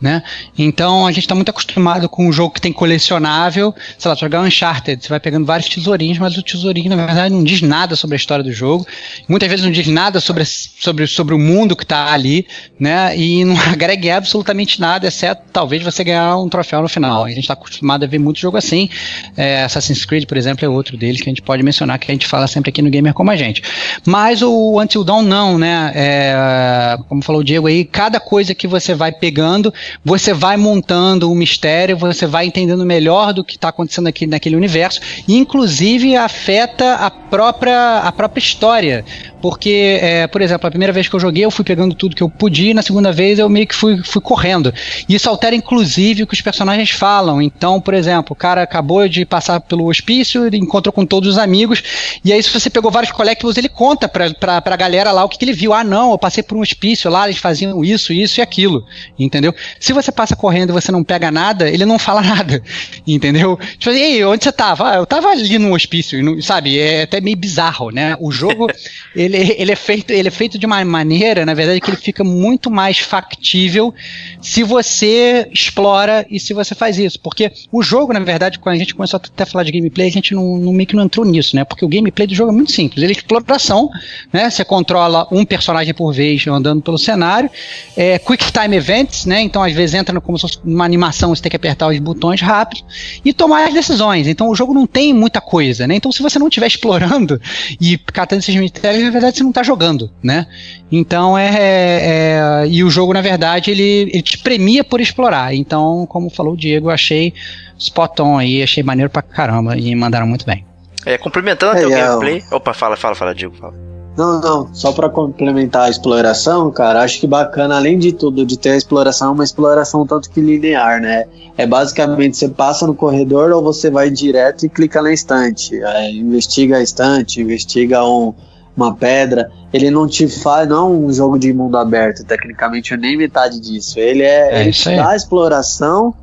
[0.00, 0.24] né?
[0.58, 4.40] Então, a gente está muito acostumado com um jogo que tem colecionável, sei lá, jogar
[4.40, 8.16] Uncharted, você vai pegando vários tesourinhos, mas o tesourinho, na verdade, não diz nada sobre
[8.16, 8.84] a história do jogo,
[9.28, 12.44] muitas vezes não diz nada sobre, sobre, sobre o mundo que está ali,
[12.78, 13.16] né?
[13.16, 17.24] E não agrega absolutamente nada, exceto talvez você ganhar um troféu no final.
[17.24, 18.88] A gente está acostumado a ver muito jogo assim,
[19.36, 22.14] é, Assassin's Creed, por exemplo, é outro deles que a gente pode mencionar, que a
[22.14, 23.62] gente fala sempre aqui no Gamer Como a Gente.
[24.04, 25.92] Mas o Until Dawn não, né?
[25.94, 29.72] É, como falou o Diego aí, cada coisa que você vai pegando,
[30.04, 34.56] você vai montando um mistério, você vai entendendo melhor do que está acontecendo aqui naquele
[34.56, 39.04] universo, inclusive afeta a própria, a própria história.
[39.42, 42.22] Porque, é, por exemplo, a primeira vez que eu joguei, eu fui pegando tudo que
[42.22, 44.72] eu podia, na segunda vez eu meio que fui, fui correndo.
[45.08, 47.42] E isso altera, inclusive, o que os personagens falam.
[47.42, 51.82] Então, por exemplo, o cara acabou de passar pelo hospício, encontrou com todos os amigos,
[52.24, 55.28] e aí, se você pegou vários collectibles, ele conta pra, pra, pra galera lá o
[55.28, 55.74] que, que ele viu.
[55.74, 58.86] Ah, não, eu passei por um hospício lá, eles faziam isso, isso e aquilo.
[59.18, 59.52] Entendeu?
[59.80, 62.62] Se você passa correndo e você não pega nada, ele não fala nada.
[63.04, 63.58] Entendeu?
[63.76, 64.92] Tipo assim, ei, onde você tava?
[64.92, 66.78] Ah, eu tava ali no hospício, sabe?
[66.78, 68.16] É até meio bizarro, né?
[68.20, 68.68] O jogo,
[69.16, 71.96] ele ele, ele, é feito, ele é feito de uma maneira, na verdade, que ele
[71.96, 73.94] fica muito mais factível
[74.40, 77.20] se você explora e se você faz isso.
[77.20, 80.12] Porque o jogo, na verdade, quando a gente começou até a falar de gameplay, a
[80.12, 81.64] gente não, não meio que não entrou nisso, né?
[81.64, 83.02] Porque o gameplay do jogo é muito simples.
[83.02, 83.90] Ele é exploração,
[84.32, 84.50] né?
[84.50, 87.50] Você controla um personagem por vez andando pelo cenário.
[87.96, 89.40] É, quick time events, né?
[89.40, 92.40] Então, às vezes, entra como se fosse uma animação, você tem que apertar os botões
[92.40, 92.82] rápido
[93.24, 94.26] e tomar as decisões.
[94.26, 95.96] Então, o jogo não tem muita coisa, né?
[95.96, 97.40] Então, se você não estiver explorando
[97.80, 100.46] e catando esses mistérios, verdade, você não está jogando, né?
[100.90, 105.54] Então é, é, é, E o jogo, na verdade, ele, ele te premia por explorar.
[105.54, 107.32] Então, como falou o Diego, eu achei
[107.78, 110.64] spot on aí, achei maneiro pra caramba e mandaram muito bem.
[111.04, 112.42] É, complementando até o gameplay.
[112.50, 113.74] Opa, fala, fala, fala, Diego, fala.
[114.16, 118.58] Não, não, só para complementar a exploração, cara, acho que bacana, além de tudo, de
[118.58, 121.24] ter a exploração, uma exploração tanto que linear, né?
[121.56, 125.82] É basicamente você passa no corredor ou você vai direto e clica na estante.
[125.82, 128.34] É, investiga a estante, investiga um,
[128.76, 129.50] uma pedra.
[129.72, 133.98] Ele não te faz, não é um jogo de mundo aberto, tecnicamente, nem metade disso.
[133.98, 136.14] Ele é, é ele te dá exploração,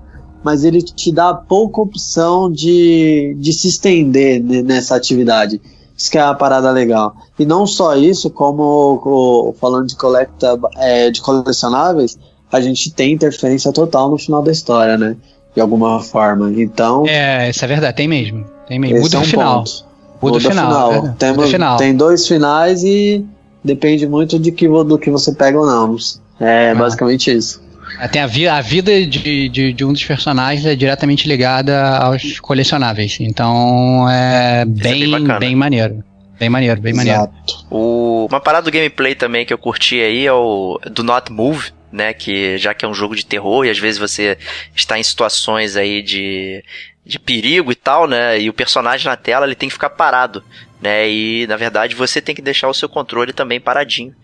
[0.43, 5.61] mas ele te dá pouca opção de, de se estender nessa atividade.
[5.97, 7.13] Isso que é uma parada legal.
[7.37, 12.17] E não só isso, como o, falando de, collecta, é, de colecionáveis,
[12.51, 15.17] a gente tem interferência total no final da história, né?
[15.53, 16.51] De alguma forma.
[16.55, 17.05] Então.
[17.05, 18.45] É, isso é verdade, tem mesmo.
[18.65, 19.01] Tem mesmo.
[19.01, 19.57] Muda é um final.
[19.59, 19.88] Ponto.
[20.21, 20.91] O final.
[20.91, 21.05] final.
[21.07, 21.77] É, Temos, muda final.
[21.77, 23.25] Tem dois finais e
[23.63, 25.95] depende muito de que, do que você pega ou não.
[26.39, 26.75] É ah.
[26.75, 27.61] basicamente isso.
[27.99, 31.97] É, tem a, vi a vida de, de, de, um dos personagens é diretamente ligada
[31.97, 33.17] aos colecionáveis.
[33.19, 36.03] Então é bem, é bem, bem, maneiro.
[36.39, 37.07] Bem maneiro, bem Exato.
[37.07, 37.31] maneiro.
[37.69, 41.71] O, uma parada do gameplay também que eu curti aí é o Do Not Move,
[41.91, 42.13] né?
[42.13, 44.37] Que já que é um jogo de terror e às vezes você
[44.75, 46.63] está em situações aí de
[47.05, 48.39] de perigo e tal, né?
[48.39, 50.43] E o personagem na tela ele tem que ficar parado,
[50.81, 51.09] né?
[51.09, 54.15] E na verdade você tem que deixar o seu controle também paradinho,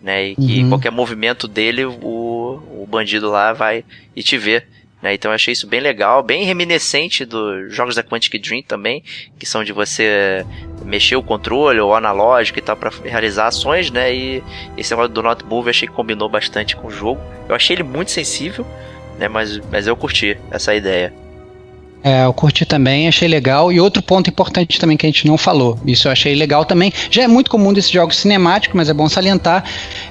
[0.00, 0.28] né?
[0.28, 0.68] E que uhum.
[0.68, 4.64] qualquer movimento dele o, o bandido lá vai e te vê.
[5.00, 9.04] Né, então eu achei isso bem legal, bem reminiscente dos jogos da Quantic Dream também,
[9.38, 10.44] que são de você
[10.84, 14.12] mexer o controle ou analógico e tal para realizar ações, né?
[14.12, 14.42] E
[14.76, 17.20] esse negócio do Not Move eu achei que combinou bastante com o jogo.
[17.48, 18.66] Eu achei ele muito sensível,
[19.18, 19.28] né?
[19.28, 21.12] Mas, mas eu curti essa ideia.
[22.02, 23.72] É, eu curti também, achei legal.
[23.72, 26.92] E outro ponto importante também que a gente não falou, isso eu achei legal também.
[27.10, 29.64] Já é muito comum desses jogos cinemáticos, mas é bom salientar,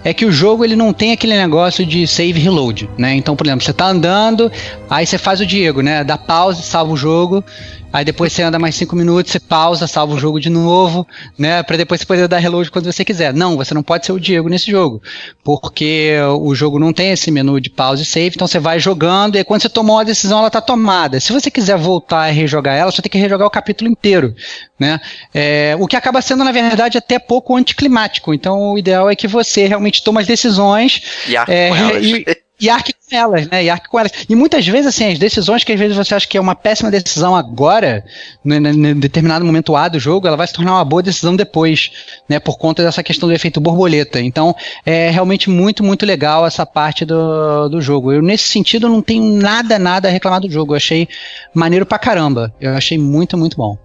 [0.03, 3.15] é que o jogo ele não tem aquele negócio de save reload, né?
[3.15, 4.51] Então, por exemplo, você tá andando,
[4.89, 6.03] aí você faz o Diego, né?
[6.03, 7.43] Dá pausa, salva o jogo,
[7.91, 11.07] Aí depois você anda mais cinco minutos, você pausa, salva o jogo de novo,
[11.37, 11.63] né?
[11.63, 13.33] Para depois você poder dar reload quando você quiser.
[13.33, 15.01] Não, você não pode ser o Diego nesse jogo,
[15.43, 19.37] porque o jogo não tem esse menu de pause e save, então você vai jogando
[19.37, 21.19] e quando você tomou a decisão, ela tá tomada.
[21.19, 24.35] Se você quiser voltar e rejogar ela, você tem que rejogar o capítulo inteiro,
[24.77, 24.99] né?
[25.33, 28.33] É, o que acaba sendo, na verdade, até pouco anticlimático.
[28.33, 31.01] Então o ideal é que você realmente tome as decisões.
[31.27, 31.71] E, é,
[32.01, 32.25] e,
[32.59, 33.63] e arque com elas, né?
[33.63, 34.11] E arque com elas.
[34.27, 36.89] E muitas vezes, assim, as decisões que às vezes você acha que é uma péssima
[36.89, 38.03] decisão agora,
[38.43, 41.91] em determinado momento A do jogo, ela vai se tornar uma boa decisão depois,
[42.27, 42.39] né?
[42.39, 44.19] Por conta dessa questão do efeito borboleta.
[44.19, 44.55] Então,
[44.85, 48.11] é realmente muito, muito legal essa parte do, do jogo.
[48.11, 50.73] Eu, nesse sentido, não tenho nada, nada a reclamar do jogo.
[50.73, 51.07] Eu achei
[51.53, 52.53] maneiro pra caramba.
[52.59, 53.77] Eu achei muito, muito bom.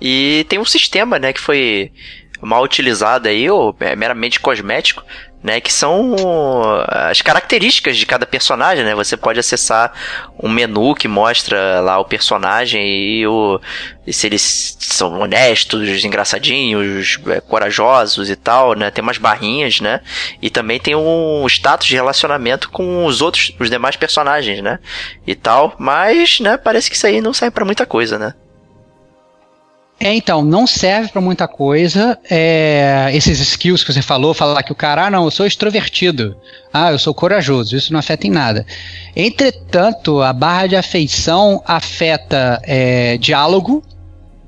[0.00, 1.90] E tem um sistema, né, que foi
[2.40, 5.02] mal utilizado aí, ou é meramente cosmético,
[5.42, 6.16] né, que são
[6.88, 8.94] as características de cada personagem, né?
[8.94, 9.92] Você pode acessar
[10.40, 13.60] um menu que mostra lá o personagem e, o,
[14.06, 18.90] e se eles são honestos, engraçadinhos, é, corajosos e tal, né?
[18.90, 20.00] Tem umas barrinhas, né?
[20.42, 24.80] E também tem um status de relacionamento com os outros, os demais personagens, né?
[25.26, 28.34] E tal, mas, né, parece que isso aí não serve para muita coisa, né?
[30.00, 32.16] É, então, não serve para muita coisa.
[32.30, 36.36] É, esses skills que você falou, falar que o cara, ah, não, eu sou extrovertido.
[36.72, 37.76] Ah, eu sou corajoso.
[37.76, 38.64] Isso não afeta em nada.
[39.16, 43.82] Entretanto, a barra de afeição afeta é, diálogo,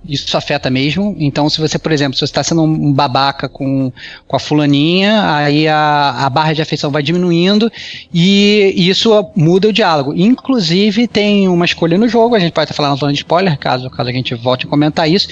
[0.08, 1.14] isso afeta mesmo.
[1.18, 3.92] Então, se você, por exemplo, se você está sendo um babaca com,
[4.26, 7.70] com a fulaninha, aí a, a barra de afeição vai diminuindo
[8.12, 10.14] e isso muda o diálogo.
[10.16, 13.90] Inclusive, tem uma escolha no jogo, a gente pode estar falando zona de spoiler, caso,
[13.90, 15.28] caso a gente volte a comentar isso,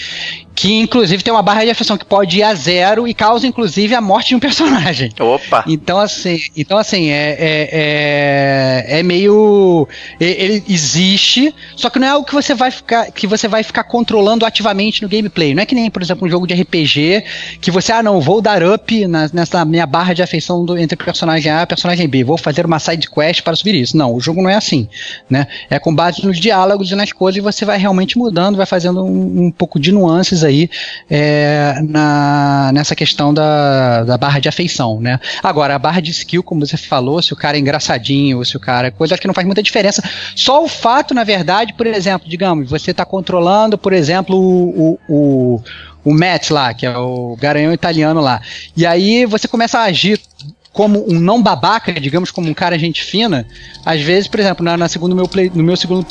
[0.58, 3.94] que inclusive tem uma barra de afeição que pode ir a zero e causa, inclusive,
[3.94, 5.12] a morte de um personagem.
[5.20, 5.64] Opa!
[5.66, 9.86] Então, assim, então, assim é, é, é, é meio.
[10.20, 13.84] Ele existe, só que não é algo que você vai ficar, que você vai ficar
[13.84, 15.54] controlando ativamente ativamente no gameplay.
[15.54, 17.24] Não é que nem, por exemplo, um jogo de RPG
[17.60, 20.96] que você, ah, não, vou dar up na, nessa minha barra de afeição do, entre
[20.96, 23.96] personagem A e personagem B, vou fazer uma side quest para subir isso.
[23.96, 24.88] Não, o jogo não é assim,
[25.28, 25.46] né?
[25.70, 29.04] É com base nos diálogos e nas coisas e você vai realmente mudando, vai fazendo
[29.04, 30.70] um, um pouco de nuances aí
[31.10, 35.20] é, na, nessa questão da, da barra de afeição, né?
[35.42, 38.56] Agora, a barra de skill, como você falou, se o cara é engraçadinho ou se
[38.56, 40.02] o cara é coisa, que não faz muita diferença.
[40.34, 45.60] Só o fato, na verdade, por exemplo, digamos, você está controlando, por exemplo, o, o,
[46.04, 48.40] o Matt lá, que é o garanhão italiano lá.
[48.76, 50.20] E aí você começa a agir
[50.78, 53.44] como um não babaca, digamos, como um cara gente fina,
[53.84, 56.06] às vezes, por exemplo, na, na segundo meu play, no meu segundo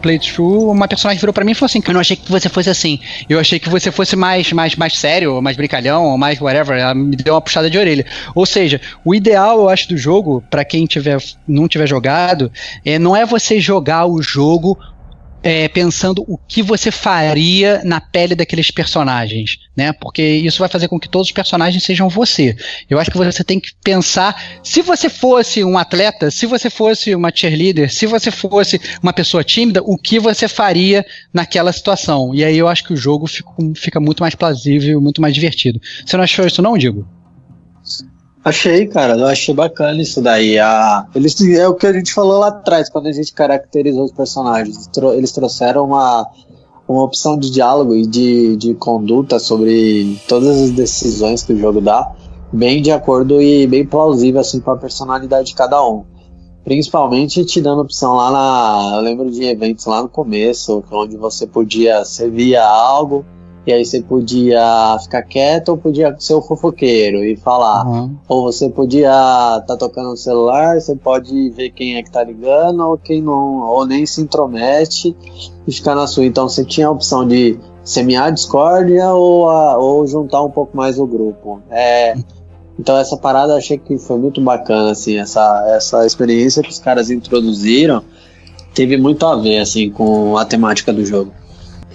[0.00, 2.70] playthrough, uma personagem virou para mim e falou assim: eu não achei que você fosse
[2.70, 2.98] assim.
[3.28, 6.78] Eu achei que você fosse mais, mais, mais sério, mais brincalhão, ou mais whatever.
[6.78, 8.06] Ela me deu uma puxada de orelha.
[8.34, 12.50] Ou seja, o ideal, eu acho, do jogo, para quem tiver, não tiver jogado,
[12.86, 14.78] é, não é você jogar o jogo
[15.42, 19.92] é, pensando o que você faria na pele daqueles personagens, né?
[19.92, 22.56] Porque isso vai fazer com que todos os personagens sejam você.
[22.88, 27.14] Eu acho que você tem que pensar, se você fosse um atleta, se você fosse
[27.14, 32.34] uma cheerleader, se você fosse uma pessoa tímida, o que você faria naquela situação?
[32.34, 35.80] E aí eu acho que o jogo fica, fica muito mais plausível, muito mais divertido.
[36.04, 37.15] Você não achou isso não, Digo?
[38.46, 40.56] Achei, cara, eu achei bacana isso daí.
[40.56, 44.12] A, eles, é o que a gente falou lá atrás, quando a gente caracterizou os
[44.12, 44.88] personagens.
[45.16, 46.24] Eles trouxeram uma,
[46.86, 51.80] uma opção de diálogo e de, de conduta sobre todas as decisões que o jogo
[51.80, 52.14] dá,
[52.52, 56.04] bem de acordo e bem plausível assim com a personalidade de cada um.
[56.62, 58.96] Principalmente te dando opção lá na.
[58.98, 63.26] Eu lembro de eventos lá no começo, onde você podia servir algo
[63.66, 67.84] e aí você podia ficar quieto ou podia ser o fofoqueiro e falar.
[67.84, 68.16] Uhum.
[68.28, 72.22] Ou você podia estar tá tocando no celular, você pode ver quem é que tá
[72.22, 75.16] ligando ou quem não, ou nem se intromete
[75.66, 76.24] e ficar na sua.
[76.24, 80.76] Então você tinha a opção de semear a discórdia ou, a, ou juntar um pouco
[80.76, 81.60] mais o grupo.
[81.68, 82.16] É,
[82.78, 86.78] então essa parada eu achei que foi muito bacana, assim, essa, essa experiência que os
[86.78, 88.02] caras introduziram
[88.72, 91.32] teve muito a ver, assim, com a temática do jogo.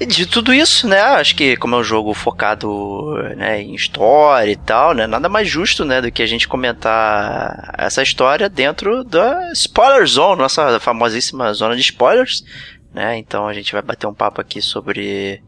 [0.02, 1.00] E de tudo isso, né?
[1.00, 5.06] Acho que como é um jogo focado né, em história e tal, né?
[5.06, 10.42] Nada mais justo, né, do que a gente comentar essa história dentro da Spoiler Zone,
[10.42, 12.44] nossa famosíssima zona de spoilers,
[12.92, 13.16] né?
[13.20, 15.44] Então a gente vai bater um papo aqui sobre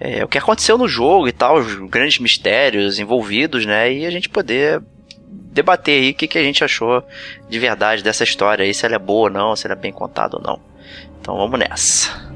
[0.00, 3.92] é, o que aconteceu no jogo e tal, os grandes mistérios envolvidos, né?
[3.92, 4.82] E a gente poder
[5.28, 7.06] debater aí o que, que a gente achou
[7.48, 9.92] de verdade dessa história aí, se ela é boa ou não, se ela é bem
[9.92, 10.60] contada ou não.
[11.20, 12.34] Então vamos nessa.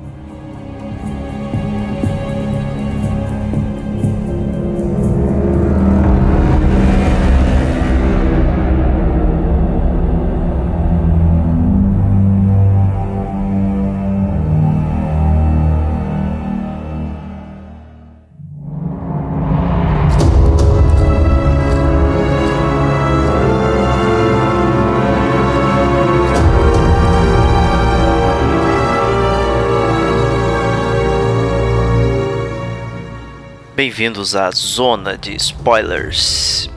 [33.80, 36.68] Bem-vindos à zona de spoilers.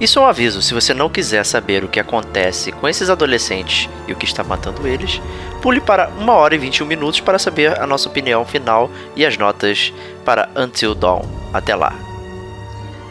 [0.00, 3.88] Isso é um aviso: se você não quiser saber o que acontece com esses adolescentes
[4.08, 5.22] e o que está matando eles,
[5.62, 9.36] pule para 1 hora e 21 minutos para saber a nossa opinião final e as
[9.36, 9.92] notas
[10.24, 11.22] para Until Dawn.
[11.54, 11.94] Até lá.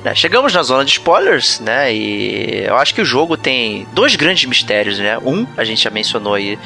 [0.03, 1.93] Né, chegamos na zona de spoilers, né?
[1.93, 5.17] E eu acho que o jogo tem dois grandes mistérios, né?
[5.17, 6.59] Um, a gente já mencionou aí,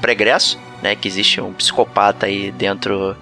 [0.00, 0.94] pregresso, né?
[0.94, 3.16] Que existe um psicopata aí dentro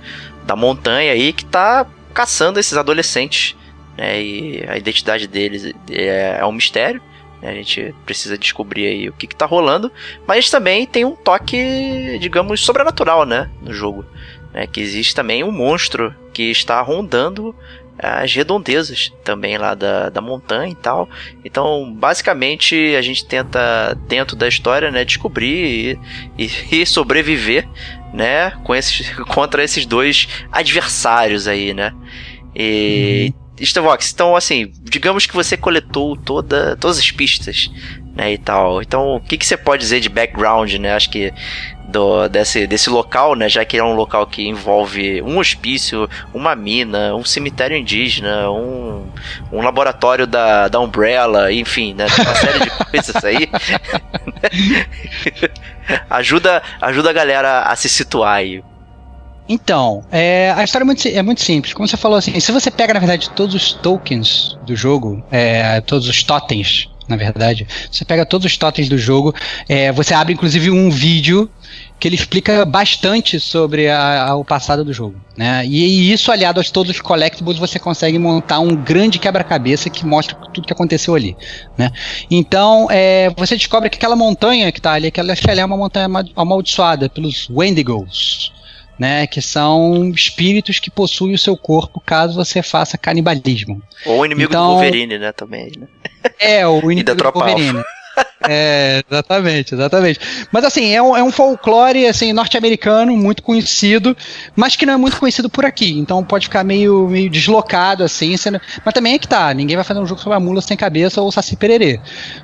[0.44, 3.56] da montanha aí que tá caçando esses adolescentes,
[3.96, 4.22] né?
[4.22, 7.02] E a identidade deles é, é um mistério,
[7.42, 9.90] A gente precisa descobrir aí o que, que tá rolando.
[10.26, 13.50] Mas também tem um toque, digamos, sobrenatural, né?
[13.62, 14.04] No jogo.
[14.52, 17.54] Né, que existe também um monstro que está rondando
[18.02, 21.08] as redondezas também lá da, da montanha e tal.
[21.44, 25.98] Então, basicamente, a gente tenta, dentro da história, né, descobrir
[26.38, 27.68] e, e, e sobreviver,
[28.12, 31.92] né, com esses, contra esses dois adversários aí, né.
[32.54, 33.64] E, uhum.
[33.64, 37.70] Stevox, então assim, digamos que você coletou toda, todas as pistas,
[38.14, 38.82] né, e tal.
[38.82, 40.94] Então, o que, que você pode dizer de background, né?
[40.94, 41.32] Acho que
[41.90, 43.48] do, desse, desse local, né?
[43.48, 49.06] Já que é um local que envolve um hospício, uma mina, um cemitério indígena, um,
[49.52, 52.06] um laboratório da, da Umbrella, enfim, né?
[52.06, 53.50] Uma série de coisas aí.
[56.08, 58.62] ajuda, ajuda a galera a se situar aí.
[59.48, 61.74] Então, é, a história é muito, é muito, simples.
[61.74, 65.80] Como você falou assim, se você pega, na verdade, todos os tokens do jogo, é,
[65.80, 69.34] todos os totens, na verdade, você pega todos os totens do jogo,
[69.68, 71.50] é, você abre inclusive um vídeo
[71.98, 75.16] que ele explica bastante sobre a, a, o passado do jogo.
[75.36, 75.66] Né?
[75.66, 80.06] E, e, isso, aliado a todos os collectibles, você consegue montar um grande quebra-cabeça que
[80.06, 81.36] mostra tudo que aconteceu ali.
[81.76, 81.90] Né?
[82.30, 86.08] Então, é, você descobre que aquela montanha que está ali, aquela, ela é uma montanha
[86.36, 88.52] amaldiçoada pelos Wendigos
[89.00, 89.26] né?
[89.26, 93.82] Que são espíritos que possuem o seu corpo caso você faça canibalismo.
[94.04, 95.32] Ou o inimigo então, do Wolverine, né?
[95.32, 95.88] Também, né?
[96.38, 97.82] É, o inimigo do Wolverine.
[98.48, 100.20] É, exatamente, exatamente.
[100.50, 104.16] Mas assim, é um, é um folclore assim, norte-americano muito conhecido,
[104.56, 105.98] mas que não é muito conhecido por aqui.
[105.98, 108.36] Então pode ficar meio, meio deslocado, assim.
[108.36, 108.60] Sendo...
[108.84, 111.20] Mas também é que tá, ninguém vai fazer um jogo sobre a mula sem cabeça
[111.20, 112.00] ou saci pererê.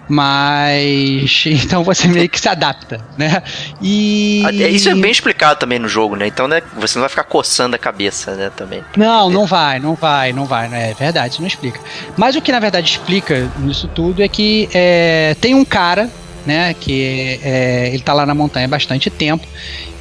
[0.09, 1.45] Mas.
[1.67, 3.43] Então você meio que se adapta, né?
[3.83, 4.45] E.
[4.71, 6.27] Isso é bem explicado também no jogo, né?
[6.27, 8.51] Então né, você não vai ficar coçando a cabeça, né?
[8.55, 8.85] Também.
[8.97, 10.67] Não, não vai, não vai, não vai.
[10.73, 11.81] É verdade, isso não explica.
[12.17, 16.11] Mas o que na verdade explica nisso tudo é que é, tem um cara,
[16.46, 16.74] né?
[16.74, 19.46] Que é, ele tá lá na montanha há bastante tempo.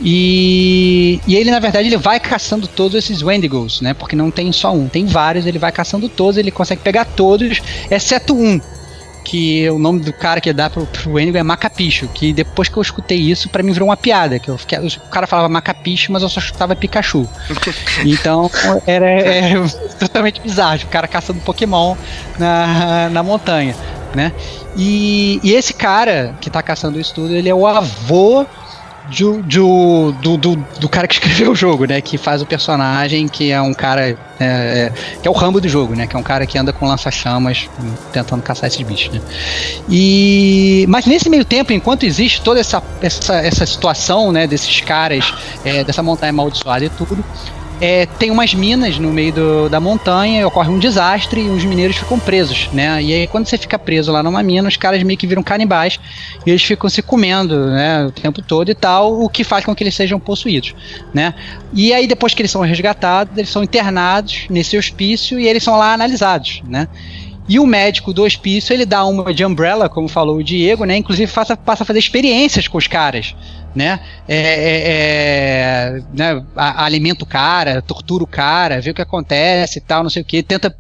[0.02, 3.94] E, e ele, na verdade, ele vai caçando todos esses Wendigos, né?
[3.94, 7.62] Porque não tem só um, tem vários, ele vai caçando todos, ele consegue pegar todos,
[7.90, 8.60] exceto um,
[9.26, 12.78] que o nome do cara que dá pro, pro Wendigo é Macapicho, que depois que
[12.78, 16.12] eu escutei isso, para mim virou uma piada, que eu fiquei, o cara falava Macapicho,
[16.12, 17.28] mas eu só chutava Pikachu.
[18.06, 18.50] então,
[18.86, 19.68] era, era
[20.00, 21.96] totalmente bizarro, o cara caçando Pokémon
[22.38, 23.76] na, na montanha,
[24.16, 24.32] né?
[24.76, 28.46] E, e esse cara que tá caçando isso tudo, ele é o avô
[29.10, 32.02] de, do, do, do, cara que escreveu o jogo, né?
[32.02, 34.18] Que faz o personagem que é um cara.
[34.40, 34.92] É, é,
[35.22, 36.08] que é o Rambo do jogo, né?
[36.08, 37.70] Que é um cara que anda com lança-chamas
[38.12, 39.22] tentando caçar esses bichos, né?
[39.90, 44.48] E, mas nesse meio tempo, enquanto existe toda essa, essa, essa situação, né?
[44.48, 47.24] Desses caras, é, dessa montanha amaldiçoada e tudo,
[47.82, 51.98] é, tem umas minas no meio do, da montanha, ocorre um desastre e os mineiros
[51.98, 53.02] ficam presos, né?
[53.02, 56.00] E aí quando você fica preso lá numa mina, os caras meio que viram canibais
[56.46, 59.76] e eles ficam se comendo, né, o tempo todo e tal, o que faz com
[59.76, 60.74] que eles sejam possuídos,
[61.14, 61.34] né?
[61.74, 65.78] E aí depois que eles são resgatados, eles são internados nesse hospício e eles são
[65.78, 66.88] lá analisados, né?
[67.48, 70.98] E o médico do hospício, ele dá uma de umbrella, como falou o Diego, né?
[70.98, 73.36] Inclusive passa, passa a fazer experiências com os caras,
[73.76, 74.00] né?
[74.28, 76.44] É, é, é, né?
[76.56, 80.26] alimenta o cara, tortura o cara, vê o que acontece e tal, não sei o
[80.26, 80.76] que, tenta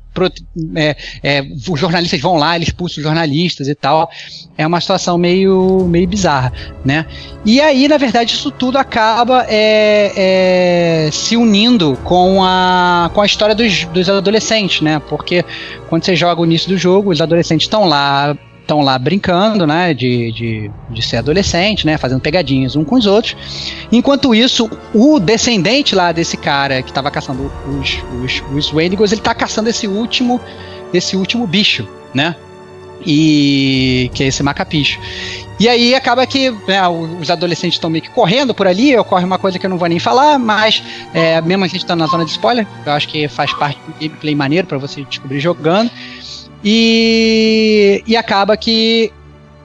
[0.75, 4.09] é, é, os jornalistas vão lá, eles expulsam os jornalistas e tal.
[4.57, 7.05] É uma situação meio, meio bizarra, né?
[7.45, 13.53] E aí, na verdade, isso tudo acaba é, se unindo com a, com a história
[13.53, 15.01] dos, dos adolescentes, né?
[15.09, 15.43] Porque
[15.89, 19.93] quando você joga o início do jogo, os adolescentes estão lá estão lá brincando, né,
[19.93, 23.37] de, de, de ser adolescente, né, fazendo pegadinhas um com os outros.
[23.91, 29.21] Enquanto isso, o descendente lá desse cara que estava caçando os, os, os Wendigos, ele
[29.21, 30.41] está caçando esse último,
[30.93, 32.35] esse último bicho, né,
[33.05, 34.99] e que é esse macapicho.
[35.57, 39.37] E aí acaba que né, os adolescentes estão meio que correndo por ali, ocorre uma
[39.37, 42.25] coisa que eu não vou nem falar, mas é, mesmo a gente está na zona
[42.25, 45.89] de spoiler, eu acho que faz parte do gameplay maneiro para você descobrir jogando.
[46.67, 49.13] E, e acaba que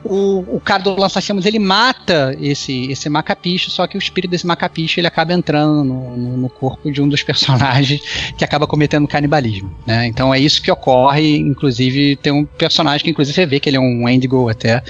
[0.05, 4.46] o, o cara do lança-chamas ele mata esse, esse macapicho, só que o espírito desse
[4.46, 8.01] macapicho ele acaba entrando no, no, no, corpo de um dos personagens
[8.36, 9.74] que acaba cometendo canibalismo.
[9.86, 10.07] Né?
[10.07, 11.38] Então é isso que ocorre.
[11.38, 14.82] Inclusive, tem um personagem que inclusive você vê que ele é um Wendigo até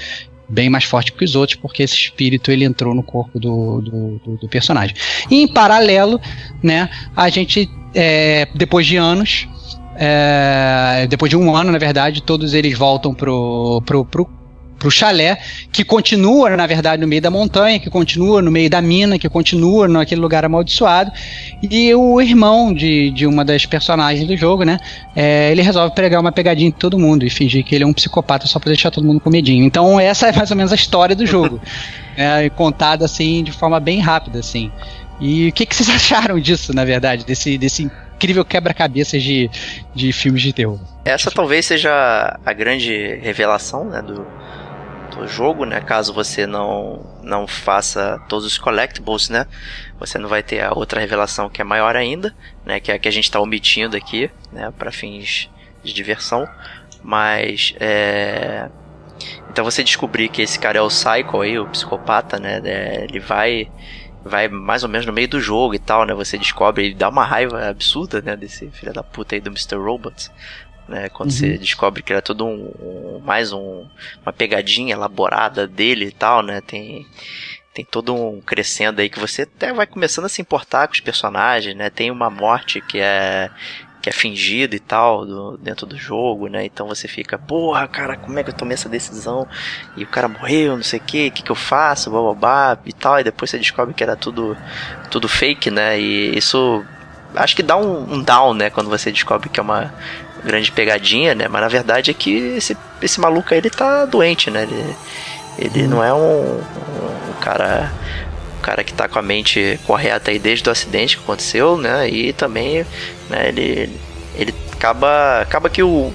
[0.47, 4.21] bem mais forte que os outros, porque esse espírito ele entrou no corpo do, do,
[4.23, 4.93] do, do personagem.
[5.29, 6.19] E em paralelo,
[6.61, 9.47] né, a gente, é, depois de anos,
[9.95, 14.05] é, depois de um ano, na verdade, todos eles voltam pro, pro,
[14.81, 15.37] pro chalé,
[15.71, 19.29] que continua, na verdade, no meio da montanha, que continua no meio da mina, que
[19.29, 21.11] continua naquele lugar amaldiçoado.
[21.61, 24.79] E o irmão de, de uma das personagens do jogo, né?
[25.15, 27.93] É, ele resolve pregar uma pegadinha em todo mundo e fingir que ele é um
[27.93, 29.63] psicopata só pra deixar todo mundo com medinho.
[29.63, 31.61] Então, essa é mais ou menos a história do jogo.
[32.17, 34.71] é, contada assim de forma bem rápida, assim.
[35.19, 37.89] E o que, que vocês acharam disso, na verdade, desse, desse
[38.21, 39.49] incrível quebra-cabeças de,
[39.95, 40.79] de filmes de terror?
[41.03, 44.27] Essa talvez seja a grande revelação né, do,
[45.15, 45.81] do jogo, né?
[45.81, 49.47] Caso você não, não faça todos os collectibles, né?
[49.99, 52.79] Você não vai ter a outra revelação que é maior ainda, né?
[52.79, 54.71] Que é a que a gente está omitindo aqui, né?
[54.77, 55.49] Para fins
[55.83, 56.47] de diversão.
[57.03, 58.69] Mas é...
[59.49, 62.61] Então você descobrir que esse cara é o Psycho aí, o psicopata, né?
[62.63, 63.67] É, ele vai
[64.23, 66.13] vai mais ou menos no meio do jogo e tal, né?
[66.13, 68.35] Você descobre e dá uma raiva absurda, né?
[68.35, 69.75] Desse filho da puta aí do Mr.
[69.75, 70.29] Robot.
[70.87, 71.37] Né, quando uhum.
[71.37, 73.87] você descobre que era tudo um, um mais um,
[74.23, 76.59] uma pegadinha elaborada dele e tal, né?
[76.59, 77.05] Tem
[77.73, 80.99] tem todo um crescendo aí que você até vai começando a se importar com os
[80.99, 81.89] personagens, né?
[81.89, 83.49] Tem uma morte que é
[84.01, 86.65] que é fingido e tal do, dentro do jogo, né?
[86.65, 89.47] Então você fica, porra, cara, como é que eu tomei essa decisão?
[89.95, 92.91] E o cara morreu, não sei o que, o que, que eu faço, bababá e
[92.91, 93.19] tal.
[93.19, 94.57] E depois você descobre que era tudo,
[95.09, 95.99] tudo fake, né?
[95.99, 96.83] E isso
[97.35, 98.69] acho que dá um, um down, né?
[98.69, 99.93] Quando você descobre que é uma
[100.43, 101.47] grande pegadinha, né?
[101.47, 104.63] Mas na verdade é que esse, esse maluco aí, ele tá doente, né?
[104.63, 104.95] Ele,
[105.57, 107.91] ele não é um, um cara
[108.61, 112.07] cara que tá com a mente correta aí desde o acidente que aconteceu, né?
[112.07, 112.85] E também,
[113.31, 113.89] né, ele,
[114.35, 116.11] ele acaba, acaba que o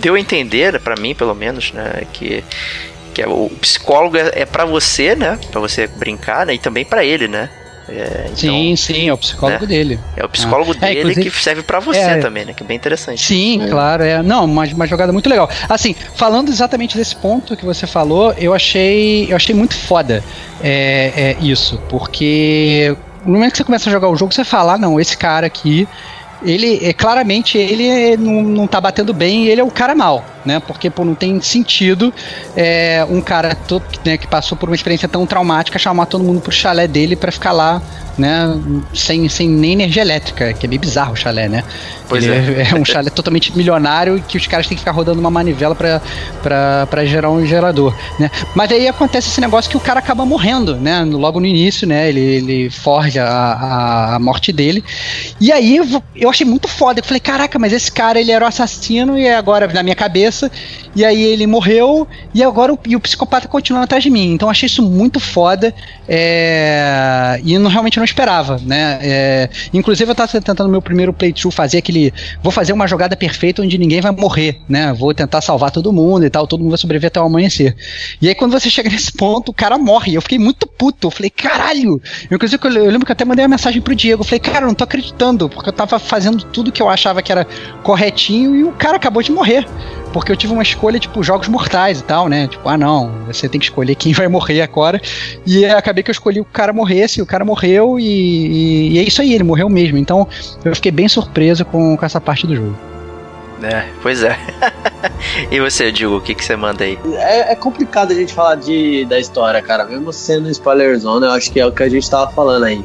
[0.00, 2.42] deu a entender para mim, pelo menos, né, que
[3.14, 6.84] que é, o psicólogo é, é para você, né, para você brincar, né, e também
[6.84, 7.50] para ele, né?
[7.88, 9.66] É, então, sim, sim, é o psicólogo né?
[9.66, 9.98] dele.
[10.14, 10.86] É o psicólogo ah.
[10.86, 12.52] dele é, que serve para você é, também, né?
[12.52, 13.20] Que é bem interessante.
[13.20, 13.68] Sim, é.
[13.68, 14.22] claro, é.
[14.22, 15.48] Não, uma, uma jogada muito legal.
[15.68, 20.22] Assim, falando exatamente desse ponto que você falou, eu achei, eu achei muito foda
[20.62, 22.94] é, é isso, porque
[23.24, 25.46] no momento que você começa a jogar o jogo, você fala, ah, não, esse cara
[25.46, 25.88] aqui
[26.42, 30.60] ele é claramente ele não, não tá batendo bem ele é o cara mal, né?
[30.60, 32.12] Porque pô, não tem sentido
[32.56, 36.40] é, um cara todo, né, que passou por uma experiência tão traumática chamar todo mundo
[36.40, 37.82] pro chalé dele para ficar lá
[38.18, 38.58] né?
[38.92, 41.62] Sem, sem nem energia elétrica, que é meio bizarro o chalé, né?
[42.08, 42.68] Pois Ele é.
[42.70, 47.04] é um chalé totalmente milionário que os caras têm que ficar rodando uma manivela para
[47.04, 48.30] gerar um gerador, né?
[48.54, 51.04] Mas aí acontece esse negócio que o cara acaba morrendo, né?
[51.04, 52.08] Logo no início, né?
[52.08, 54.82] Ele, ele forja a, a, morte dele.
[55.40, 55.76] E aí
[56.16, 57.00] eu achei muito foda.
[57.00, 60.37] Eu falei, caraca, mas esse cara ele era o assassino e agora na minha cabeça.
[60.94, 64.32] E aí ele morreu e agora o, e o psicopata continua atrás de mim.
[64.32, 65.74] Então eu achei isso muito foda.
[66.08, 68.98] É, e não, realmente não esperava, né?
[69.00, 72.12] É, inclusive eu tava tentando meu primeiro playthrough fazer aquele,
[72.42, 74.92] vou fazer uma jogada perfeita onde ninguém vai morrer, né?
[74.92, 77.76] Vou tentar salvar todo mundo e tal, todo mundo vai sobreviver até o amanhecer.
[78.20, 80.14] E aí quando você chega nesse ponto, o cara morre.
[80.14, 81.08] Eu fiquei muito puto.
[81.08, 82.00] Eu falei, caralho.
[82.30, 84.20] Inclusive eu, eu lembro que eu até mandei uma mensagem pro Diego.
[84.22, 87.22] Eu falei, cara, eu não tô acreditando, porque eu tava fazendo tudo que eu achava
[87.22, 87.46] que era
[87.82, 89.66] corretinho e o cara acabou de morrer.
[90.12, 92.48] Porque eu tive uma escolha, tipo, jogos mortais e tal, né?
[92.48, 95.00] Tipo, ah, não, você tem que escolher quem vai morrer agora.
[95.46, 99.02] E acabei que eu escolhi o cara morresse, o cara morreu e, e, e é
[99.02, 99.98] isso aí, ele morreu mesmo.
[99.98, 100.26] Então
[100.64, 102.76] eu fiquei bem surpreso com, com essa parte do jogo.
[103.62, 104.38] É, pois é.
[105.50, 106.98] e você, Diego, o que, que você manda aí?
[107.16, 109.84] É, é, complicado a gente falar de, da história, cara.
[109.84, 112.84] Mesmo sendo spoiler zone, eu acho que é o que a gente tava falando aí.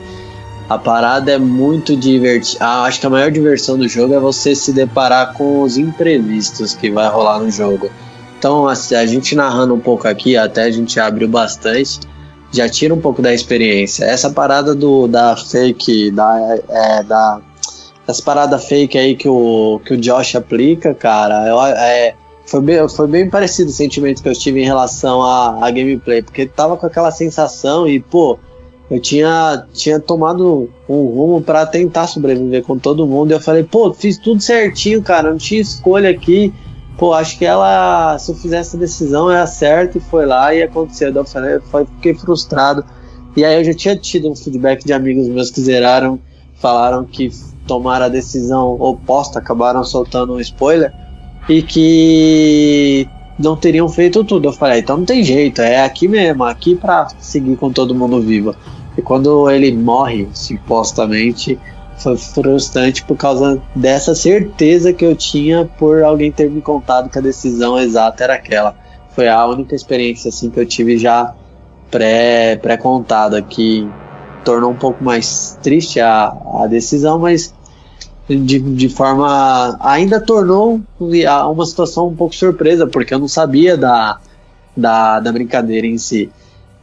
[0.69, 2.63] A parada é muito divertida.
[2.63, 6.73] Ah, acho que a maior diversão do jogo é você se deparar com os imprevistos
[6.73, 7.89] que vai rolar no jogo.
[8.39, 11.99] Então, a, a gente narrando um pouco aqui, até a gente abriu bastante
[12.53, 14.05] já tira um pouco da experiência.
[14.05, 17.41] Essa parada do da fake, da, é, da
[18.07, 22.13] essa parada fake aí que o, que o Josh aplica, cara, eu, é,
[22.45, 26.45] foi, bem, foi bem parecido o sentimento que eu tive em relação à, gameplay, porque
[26.45, 28.37] tava com aquela sensação e, pô,
[28.95, 33.31] eu tinha, tinha tomado um rumo para tentar sobreviver com todo mundo.
[33.31, 36.53] E eu falei, pô, fiz tudo certinho, cara, não tinha escolha aqui
[36.97, 40.63] pô, acho que ela, se eu fizesse a decisão, era certa e foi lá e
[40.63, 41.11] aconteceu.
[41.13, 41.59] Eu falei,
[41.95, 42.83] fiquei frustrado.
[43.35, 46.19] E aí eu já tinha tido um feedback de amigos meus que zeraram,
[46.55, 47.31] falaram que
[47.65, 50.93] tomaram a decisão oposta, acabaram soltando um spoiler
[51.49, 53.07] e que
[53.39, 54.49] não teriam feito tudo.
[54.49, 57.95] Eu falei, ah, então não tem jeito, é aqui mesmo, aqui para seguir com todo
[57.95, 58.55] mundo vivo.
[58.97, 61.59] E quando ele morre, supostamente,
[61.97, 67.17] foi frustrante por causa dessa certeza que eu tinha por alguém ter me contado que
[67.17, 68.75] a decisão exata era aquela.
[69.15, 71.33] Foi a única experiência assim que eu tive já
[71.91, 73.87] pré pré contada que
[74.43, 77.53] tornou um pouco mais triste a, a decisão, mas
[78.27, 84.19] de, de forma ainda tornou uma situação um pouco surpresa porque eu não sabia da
[84.75, 86.31] da, da brincadeira em si.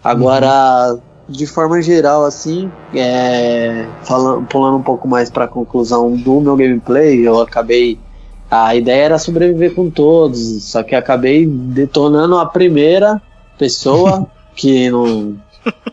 [0.03, 0.97] Agora,
[1.31, 6.57] de forma geral, assim, é, falando, pulando um pouco mais para a conclusão do meu
[6.57, 7.99] gameplay, eu acabei.
[8.51, 13.23] A ideia era sobreviver com todos, só que acabei detonando a primeira
[13.57, 14.27] pessoa,
[14.57, 15.37] que não.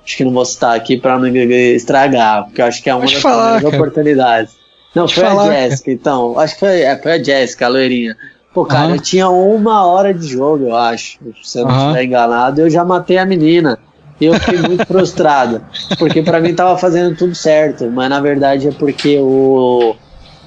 [0.04, 3.02] Acho que não vou citar aqui para não estragar, porque eu acho que é uma
[3.02, 4.56] Pode das falar, oportunidades.
[4.96, 5.52] Não, Pode foi falar, a.
[5.52, 6.40] Jéssica, então.
[6.40, 8.18] Acho que foi, é, foi a Jéssica, a loirinha.
[8.54, 8.96] Pô, cara, Aham.
[8.96, 11.20] eu tinha uma hora de jogo, eu acho.
[11.44, 11.82] Se eu não Aham.
[11.82, 13.78] estiver enganado, eu já matei a menina.
[14.20, 15.62] E eu fiquei muito frustrado.
[15.98, 17.90] Porque pra mim tava fazendo tudo certo.
[17.92, 19.96] Mas na verdade é porque o,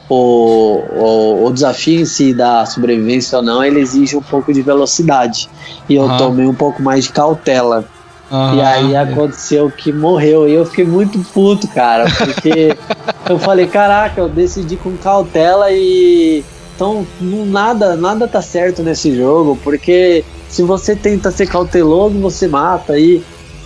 [0.09, 4.61] o, o, o desafio em si da sobrevivência ou não, ele exige um pouco de
[4.61, 5.49] velocidade.
[5.89, 6.17] E eu Aham.
[6.19, 7.85] tomei um pouco mais de cautela.
[8.31, 10.49] E Ah, aí aconteceu que morreu.
[10.49, 12.07] E eu fiquei muito puto, cara.
[12.17, 12.77] Porque
[13.29, 16.45] eu falei, caraca, eu decidi com cautela e.
[16.75, 19.59] Então, nada, nada tá certo nesse jogo.
[19.63, 22.99] Porque se você tenta ser cauteloso, você mata.
[22.99, 23.23] E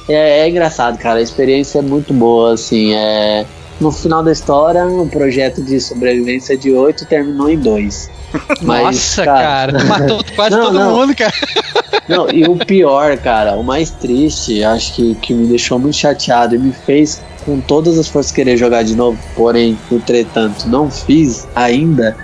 [0.08, 1.18] é, é engraçado, cara.
[1.18, 2.94] A experiência é muito boa, assim.
[2.94, 3.44] É...
[3.80, 8.10] No final da história, o projeto de sobrevivência de 8 terminou em 2.
[8.62, 10.96] Nossa, cara, tu matou quase Não, todo não.
[10.96, 11.32] mundo, cara.
[12.08, 16.54] Não, e o pior, cara, o mais triste, acho que, que me deixou muito chateado
[16.54, 21.48] e me fez com todas as forças querer jogar de novo, porém, entretanto, não fiz
[21.54, 22.14] ainda,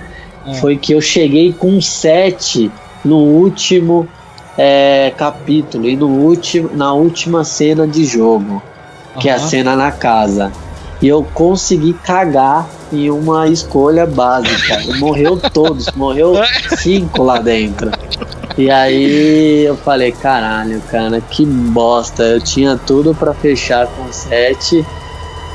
[0.47, 0.55] É.
[0.55, 2.70] foi que eu cheguei com 7
[3.02, 4.07] no último
[4.62, 8.62] é, capítulo e no último, na última cena de jogo,
[9.18, 10.52] que é a cena na casa.
[11.00, 14.82] E eu consegui cagar em uma escolha básica.
[14.82, 16.34] E morreu todos, morreu
[16.76, 17.90] cinco lá dentro.
[18.58, 22.22] E aí eu falei, caralho, cara, que bosta.
[22.24, 24.84] Eu tinha tudo pra fechar com sete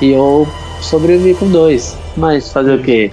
[0.02, 0.48] e eu
[0.82, 1.96] sobrevivi com dois.
[2.18, 3.12] Mas fazer o quê?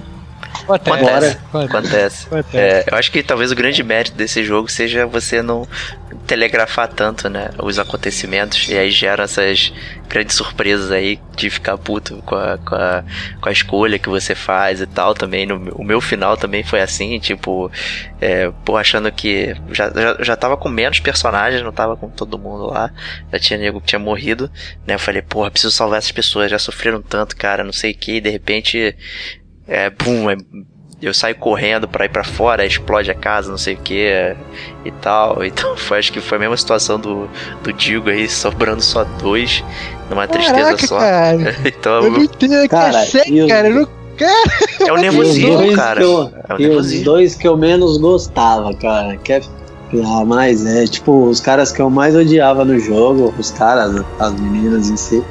[0.67, 1.37] Acontece.
[1.53, 2.27] Acontece.
[2.27, 2.57] Acontece.
[2.57, 5.67] É, eu acho que talvez o grande mérito desse jogo seja você não
[6.27, 9.73] telegrafar tanto, né, os acontecimentos e aí gera essas
[10.07, 13.03] grandes surpresas aí de ficar puto com a, com a,
[13.41, 15.45] com a escolha que você faz e tal também.
[15.45, 17.71] No, o meu final também foi assim, tipo,
[18.21, 22.37] é, pô, achando que já, já, já tava com menos personagens, não tava com todo
[22.37, 22.91] mundo lá,
[23.31, 24.49] já tinha nego que tinha morrido,
[24.85, 27.95] né, eu falei, porra, preciso salvar essas pessoas, já sofreram tanto, cara, não sei o
[27.95, 28.95] que, e de repente,
[29.67, 30.37] é, pum, é,
[31.01, 34.35] eu saio correndo pra ir pra fora, explode a casa, não sei o que
[34.85, 35.43] e tal.
[35.45, 37.27] Então foi, acho que foi a mesma situação do,
[37.61, 39.63] do Digo aí, sobrando só dois,
[40.09, 40.97] numa tristeza Caraca, só.
[40.99, 41.55] cara.
[41.65, 43.05] Então Eu não entendo, Cara.
[43.05, 43.67] Sério, e os- cara.
[43.67, 43.87] Eu não...
[44.87, 45.95] é o os nervosismo, dois cara.
[45.99, 47.05] que eu- É o E os nervosismo.
[47.05, 49.17] dois que eu menos gostava, cara.
[49.17, 49.41] Que é.
[50.05, 54.33] Ah, mas é, tipo, os caras que eu mais odiava no jogo, os caras, as
[54.39, 55.23] meninas em si,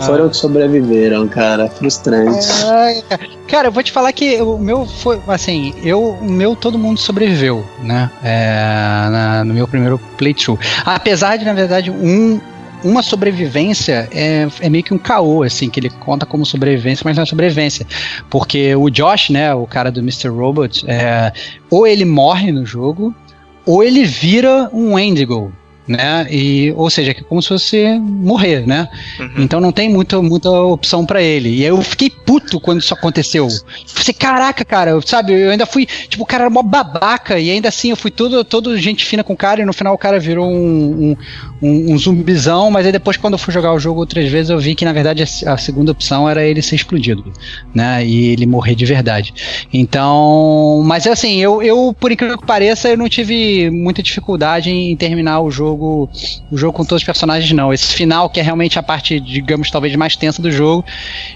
[0.00, 0.28] foram Ah.
[0.30, 1.68] que sobreviveram, cara.
[1.68, 2.46] Frustrante.
[2.66, 3.02] Ai,
[3.48, 3.68] cara.
[3.68, 7.64] Eu vou te falar que o meu foi assim, eu, o meu todo mundo sobreviveu,
[7.82, 8.10] né?
[8.22, 10.58] É, na- no meu primeiro playthrough.
[10.84, 12.40] Apesar de, na verdade, um
[12.84, 17.16] uma sobrevivência é, é meio que um caô, assim, que ele conta como sobrevivência, mas
[17.16, 17.84] não é sobrevivência.
[18.30, 20.28] Porque o Josh, né, o cara do Mr.
[20.28, 21.32] Robot, é,
[21.68, 23.12] ou ele morre no jogo,
[23.66, 25.52] ou ele vira um Wendigo,
[25.88, 26.26] né?
[26.30, 28.88] E, ou seja, que é como se fosse morrer, né?
[29.18, 29.30] Uhum.
[29.38, 31.48] Então não tem muita, muita opção pra ele.
[31.56, 33.48] E aí eu fiquei puto quando isso aconteceu.
[33.86, 37.68] Falei, caraca, cara, sabe, eu ainda fui, tipo, o cara era mó babaca, e ainda
[37.68, 40.20] assim eu fui todo, todo gente fina com o cara, e no final o cara
[40.20, 41.16] virou um, um,
[41.62, 44.58] um- um zumbizão, mas aí depois quando eu fui jogar o jogo outras vezes eu
[44.58, 47.32] vi que na verdade a, a segunda opção era ele ser explodido,
[47.74, 49.32] né, e ele morrer de verdade.
[49.72, 54.94] Então, mas assim, eu, eu por incrível que pareça, eu não tive muita dificuldade em
[54.96, 57.72] terminar o jogo, o jogo com todos os personagens não.
[57.72, 60.84] Esse final que é realmente a parte, digamos, talvez mais tensa do jogo,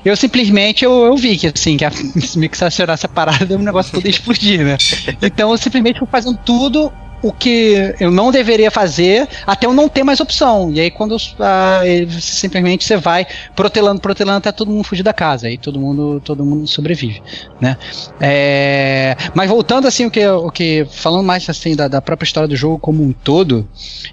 [0.05, 1.91] eu simplesmente eu, eu vi que assim, que a,
[2.37, 4.77] meio que se acionasse a parada, o negócio todo ia explodir, né?
[5.23, 9.89] Então eu simplesmente fui fazendo tudo o que eu não deveria fazer até eu não
[9.89, 10.71] ter mais opção.
[10.73, 11.83] E aí quando ah,
[12.21, 15.47] simplesmente você vai protelando, protelando até todo mundo fugir da casa.
[15.47, 17.23] Aí todo mundo, todo mundo sobrevive,
[17.61, 17.77] né?
[18.21, 22.49] É, mas voltando assim o que, o que falando mais assim da, da própria história
[22.49, 23.69] do jogo como um todo,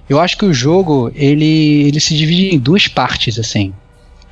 [0.08, 3.74] eu acho que o jogo ele, ele se divide em duas partes assim.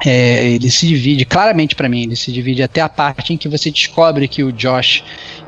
[0.06, 3.50] É, ele se divide, claramente pra mim, ele se divide até a parte em que
[3.50, 5.04] você descobre que o Josh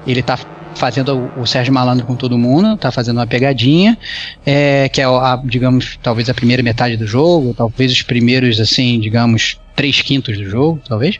[0.07, 0.39] ele tá
[0.79, 3.97] fazendo o, Sérgio Malandro com todo mundo, tá fazendo uma pegadinha,
[4.45, 8.99] é, que é, a, digamos, talvez a primeira metade do jogo, talvez os primeiros, assim,
[8.99, 11.19] digamos, três quintos do jogo, talvez.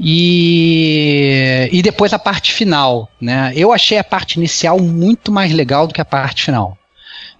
[0.00, 3.52] E, e depois a parte final, né?
[3.54, 6.76] Eu achei a parte inicial muito mais legal do que a parte final.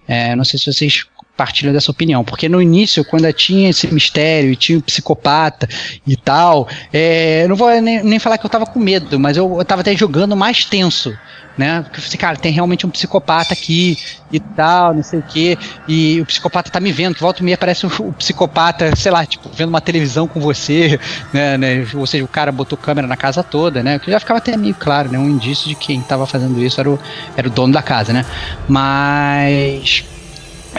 [0.07, 1.05] É, não sei se vocês
[1.39, 5.69] partilho dessa opinião, porque no início, quando tinha esse mistério e tinha o psicopata
[6.05, 9.57] e tal, é, não vou nem, nem, falar que eu tava com medo, mas eu,
[9.57, 11.17] eu tava até jogando mais tenso
[11.59, 11.81] né?
[11.81, 13.97] Porque eu falei, cara, tem realmente um psicopata aqui
[14.31, 15.57] e tal, não sei o quê,
[15.89, 17.59] e o psicopata tá me vendo, que volta e meia
[17.99, 20.97] o psicopata, sei lá, tipo, vendo uma televisão com você,
[21.33, 21.85] né, né?
[21.93, 23.99] Ou seja, o cara botou câmera na casa toda, né?
[23.99, 25.19] Que já ficava até meio claro, né?
[25.19, 26.97] Um indício de quem tava fazendo isso era o,
[27.35, 28.25] era o dono da casa, né?
[28.69, 30.05] Mas.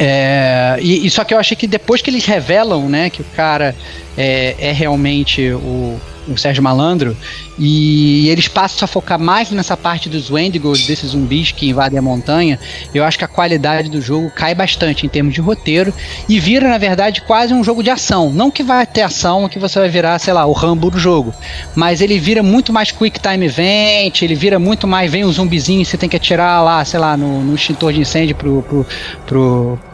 [0.03, 3.25] É, e, e, só que eu achei que depois que eles revelam, né, que o
[3.37, 3.77] cara
[4.17, 7.15] é, é realmente o, o Sérgio Malandro,
[7.59, 12.03] e eles passam a focar mais nessa parte dos Wendigos, desses zumbis que invadem a
[12.03, 12.59] montanha,
[12.95, 15.93] eu acho que a qualidade do jogo cai bastante em termos de roteiro
[16.27, 18.31] e vira, na verdade, quase um jogo de ação.
[18.33, 21.35] Não que vai ter ação, que você vai virar, sei lá, o Rambo do jogo,
[21.75, 25.85] mas ele vira muito mais quick time event, ele vira muito mais, vem um zumbizinho,
[25.85, 28.87] você tem que atirar lá, sei lá, no, no extintor de incêndio pro, pro,
[29.27, 29.90] pro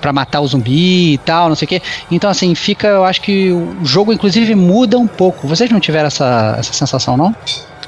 [0.00, 1.82] para matar o zumbi e tal, não sei o quê.
[2.10, 5.46] Então, assim, fica, eu acho que o jogo, inclusive, muda um pouco.
[5.46, 7.34] Vocês não tiveram essa, essa sensação, não?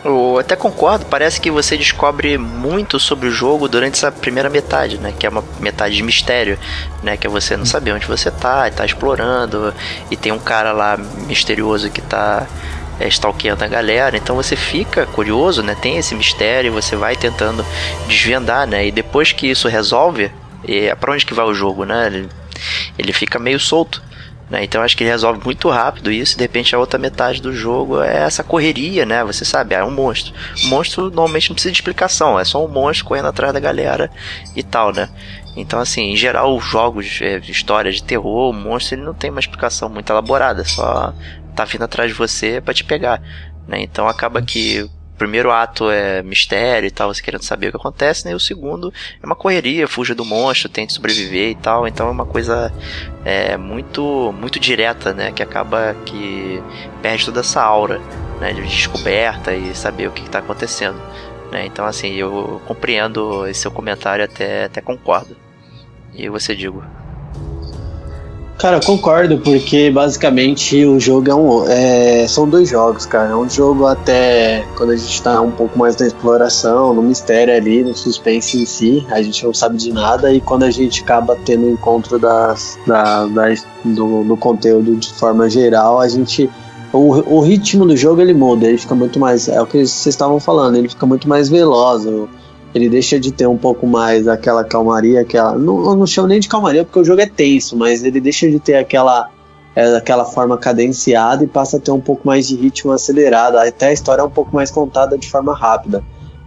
[0.05, 4.99] Eu até concordo, parece que você descobre muito sobre o jogo durante essa primeira metade,
[4.99, 5.15] né?
[5.19, 6.59] Que é uma metade de mistério,
[7.03, 7.17] né?
[7.17, 9.73] Que é você não saber onde você tá, e tá explorando,
[10.11, 12.47] e tem um cara lá misterioso que tá
[13.01, 15.75] é, stalkeando a galera, então você fica curioso, né?
[15.81, 17.65] Tem esse mistério, você vai tentando
[18.07, 18.87] desvendar, né?
[18.87, 20.31] E depois que isso resolve,
[20.67, 22.07] é para onde que vai o jogo, né?
[22.07, 22.29] Ele,
[22.99, 24.03] ele fica meio solto.
[24.51, 24.63] Né?
[24.63, 26.35] Então acho que ele resolve muito rápido isso.
[26.35, 29.25] E de repente a outra metade do jogo é essa correria, né?
[29.25, 30.35] Você sabe, é um monstro.
[30.65, 34.11] O monstro normalmente não precisa de explicação, é só um monstro correndo atrás da galera
[34.55, 35.09] e tal, né?
[35.57, 39.41] Então, assim, em geral, os jogos é, história de terror, monstro ele não tem uma
[39.41, 41.15] explicação muito elaborada, só
[41.55, 43.23] tá vindo atrás de você para te pegar.
[43.67, 43.83] Né?
[43.83, 48.27] Então acaba que primeiro ato é mistério e tal, você querendo saber o que acontece,
[48.27, 48.33] né?
[48.33, 48.93] E o segundo
[49.23, 51.87] é uma correria, fuja do monstro, tente sobreviver e tal.
[51.87, 52.73] Então é uma coisa
[53.25, 55.33] é, muito muito direta, né?
[55.33, 56.63] Que acaba que
[57.03, 58.01] perde toda essa aura
[58.41, 58.53] né?
[58.53, 61.01] de descoberta e saber o que está acontecendo.
[61.51, 61.67] Né?
[61.67, 65.37] Então assim, eu compreendo esse seu comentário até até concordo.
[66.13, 66.85] E você digo.
[68.65, 71.69] Cara, concordo, porque basicamente o jogo é um.
[71.69, 73.33] É, são dois jogos, cara.
[73.33, 77.55] É um jogo até quando a gente tá um pouco mais na exploração, no mistério
[77.55, 81.03] ali, no suspense em si, a gente não sabe de nada, e quando a gente
[81.03, 86.49] acaba tendo o encontro das, da, das, do, do conteúdo de forma geral, a gente.
[86.91, 89.47] O, o ritmo do jogo ele muda, ele fica muito mais.
[89.47, 92.07] É o que vocês estavam falando, ele fica muito mais veloz
[92.75, 95.57] ele deixa de ter um pouco mais aquela calmaria, aquela.
[95.57, 98.51] Não, eu não chamo nem de calmaria porque o jogo é tenso, mas ele deixa
[98.51, 99.31] de ter aquela,
[99.77, 103.57] é, aquela forma cadenciada e passa a ter um pouco mais de ritmo acelerado.
[103.57, 106.03] Até a história é um pouco mais contada de forma rápida.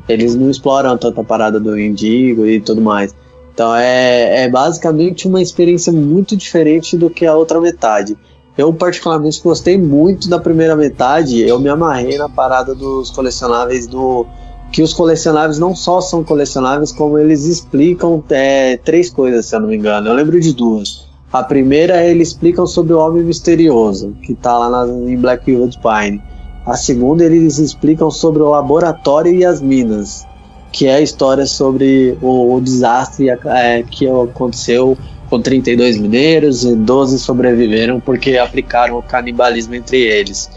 [0.10, 3.16] Eles não exploram tanta parada do Indigo e tudo mais.
[3.54, 8.18] Então é, é basicamente uma experiência muito diferente do que a outra metade.
[8.58, 11.42] Eu, particularmente, gostei muito da primeira metade.
[11.42, 14.26] Eu me amarrei na parada dos colecionáveis do
[14.72, 19.62] que os colecionáveis não só são colecionáveis, como eles explicam é, três coisas, se eu
[19.62, 20.10] não me engano.
[20.10, 21.08] Eu lembro de duas.
[21.32, 26.22] A primeira, eles explicam sobre o Homem Misterioso, que está lá na, em Blackwood Pine.
[26.66, 30.26] A segunda, eles explicam sobre o laboratório e as minas,
[30.72, 34.98] que é a história sobre o, o desastre é, que aconteceu
[35.30, 40.50] com 32 mineiros e 12 sobreviveram porque aplicaram o canibalismo entre eles.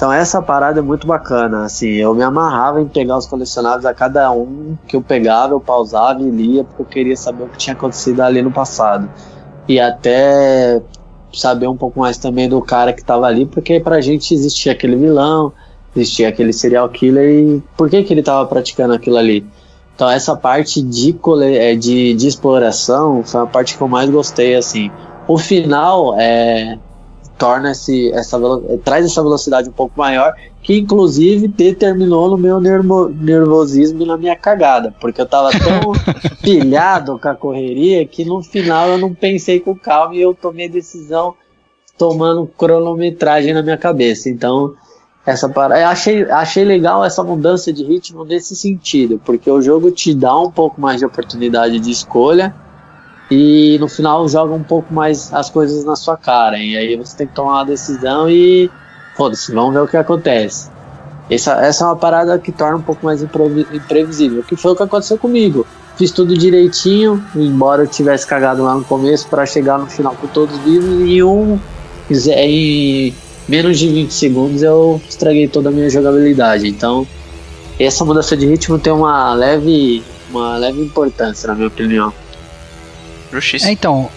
[0.00, 3.92] Então essa parada é muito bacana, assim, eu me amarrava em pegar os colecionáveis a
[3.92, 7.58] cada um que eu pegava, eu pausava e lia, porque eu queria saber o que
[7.58, 9.10] tinha acontecido ali no passado.
[9.68, 10.80] E até
[11.34, 14.96] saber um pouco mais também do cara que estava ali, porque pra gente existia aquele
[14.96, 15.52] vilão,
[15.94, 19.46] existia aquele serial killer e por que que ele estava praticando aquilo ali?
[19.94, 24.56] Então essa parte de, é, de, de exploração foi a parte que eu mais gostei,
[24.56, 24.90] assim.
[25.28, 26.78] O final é
[27.40, 28.38] torna esse, essa
[28.84, 34.18] traz essa velocidade um pouco maior, que inclusive determinou no meu nervo, nervosismo e na
[34.18, 35.92] minha cagada, porque eu tava tão
[36.42, 40.68] pilhado com a correria que no final eu não pensei com calma e eu tomei
[40.68, 41.34] decisão
[41.96, 44.28] tomando cronometragem na minha cabeça.
[44.28, 44.74] Então,
[45.24, 49.90] essa para eu achei, achei legal essa mudança de ritmo nesse sentido, porque o jogo
[49.90, 52.54] te dá um pouco mais de oportunidade de escolha
[53.30, 56.58] e no final joga um pouco mais as coisas na sua cara.
[56.58, 58.70] E aí você tem que tomar uma decisão e
[59.16, 60.70] foda-se, vamos ver o que acontece.
[61.30, 64.82] Essa, essa é uma parada que torna um pouco mais imprevisível, que foi o que
[64.82, 65.64] aconteceu comigo.
[65.96, 70.26] Fiz tudo direitinho, embora eu tivesse cagado lá no começo para chegar no final com
[70.26, 71.58] todos vivos e um
[72.10, 73.14] em
[73.48, 76.66] menos de 20 segundos eu estraguei toda a minha jogabilidade.
[76.66, 77.06] Então,
[77.78, 82.12] essa mudança de ritmo tem uma leve uma leve importância na minha opinião.
[83.32, 83.68] Justiça.
[83.68, 84.10] É, então,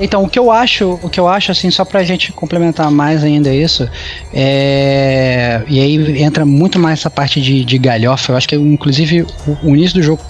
[0.00, 3.24] Então, o que eu acho, o que eu acho, assim, só pra gente complementar mais
[3.24, 3.88] ainda isso,
[4.32, 5.62] é.
[5.66, 8.32] E aí entra muito mais essa parte de, de galhofa.
[8.32, 10.22] Eu acho que, inclusive, o, o início do jogo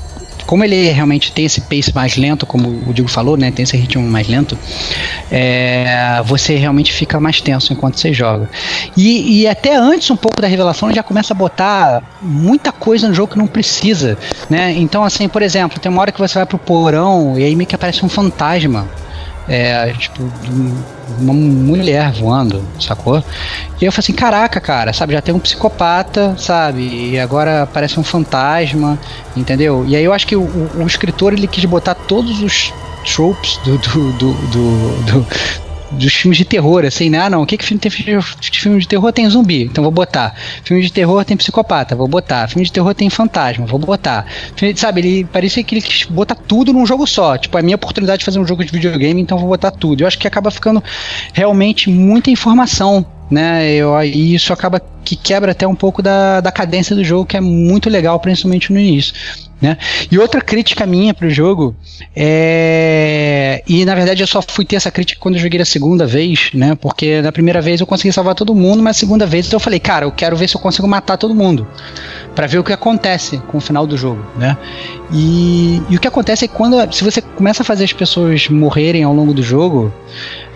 [0.49, 3.77] como ele realmente tem esse pace mais lento, como o Diego falou, né, tem esse
[3.77, 4.59] ritmo mais lento,
[5.31, 8.49] é, você realmente fica mais tenso enquanto você joga.
[8.97, 13.15] E, e, até antes um pouco da revelação, já começa a botar muita coisa no
[13.15, 14.17] jogo que não precisa,
[14.49, 14.73] né?
[14.73, 17.69] Então, assim, por exemplo, tem uma hora que você vai pro porão e aí meio
[17.69, 18.89] que aparece um fantasma
[19.49, 20.23] é, tipo,
[21.19, 23.23] uma mulher voando, sacou?
[23.81, 27.13] E eu falei assim, caraca, cara, sabe, já tem um psicopata, sabe?
[27.13, 28.99] E agora parece um fantasma,
[29.37, 29.85] entendeu?
[29.87, 30.43] E aí eu acho que o,
[30.77, 32.73] o, escritor ele quis botar todos os
[33.05, 35.27] tropes do, do, do, do,
[35.93, 37.21] dos filmes de terror, assim, né?
[37.21, 40.35] Ah, não, o que que filme tem filme de terror tem zumbi, então vou botar.
[40.65, 42.49] Filme de terror tem psicopata, vou botar.
[42.49, 44.27] Filme de terror tem fantasma, vou botar.
[44.57, 47.37] Filme, sabe, ele parecia que ele quis botar tudo num jogo só.
[47.37, 50.03] Tipo, a minha oportunidade de fazer um jogo de videogame, então vou botar tudo.
[50.03, 50.83] Eu acho que acaba ficando
[51.33, 53.73] realmente muita informação né?
[53.73, 57.35] Eu, e isso acaba que quebra até um pouco da, da cadência do jogo, que
[57.35, 59.15] é muito legal, principalmente no início.
[59.61, 59.77] Né?
[60.09, 61.75] E outra crítica minha pro jogo
[62.15, 63.61] é.
[63.67, 66.51] E na verdade eu só fui ter essa crítica quando eu joguei a segunda vez,
[66.55, 66.77] né?
[66.81, 69.81] Porque na primeira vez eu consegui salvar todo mundo, mas a segunda vez eu falei,
[69.81, 71.67] cara, eu quero ver se eu consigo matar todo mundo.
[72.37, 74.57] para ver o que acontece com o final do jogo, né?
[75.13, 76.77] E, e o que acontece é que quando.
[76.95, 79.93] Se você começa a fazer as pessoas morrerem ao longo do jogo,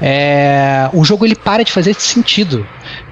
[0.00, 2.64] é, o jogo ele para de fazer sentido,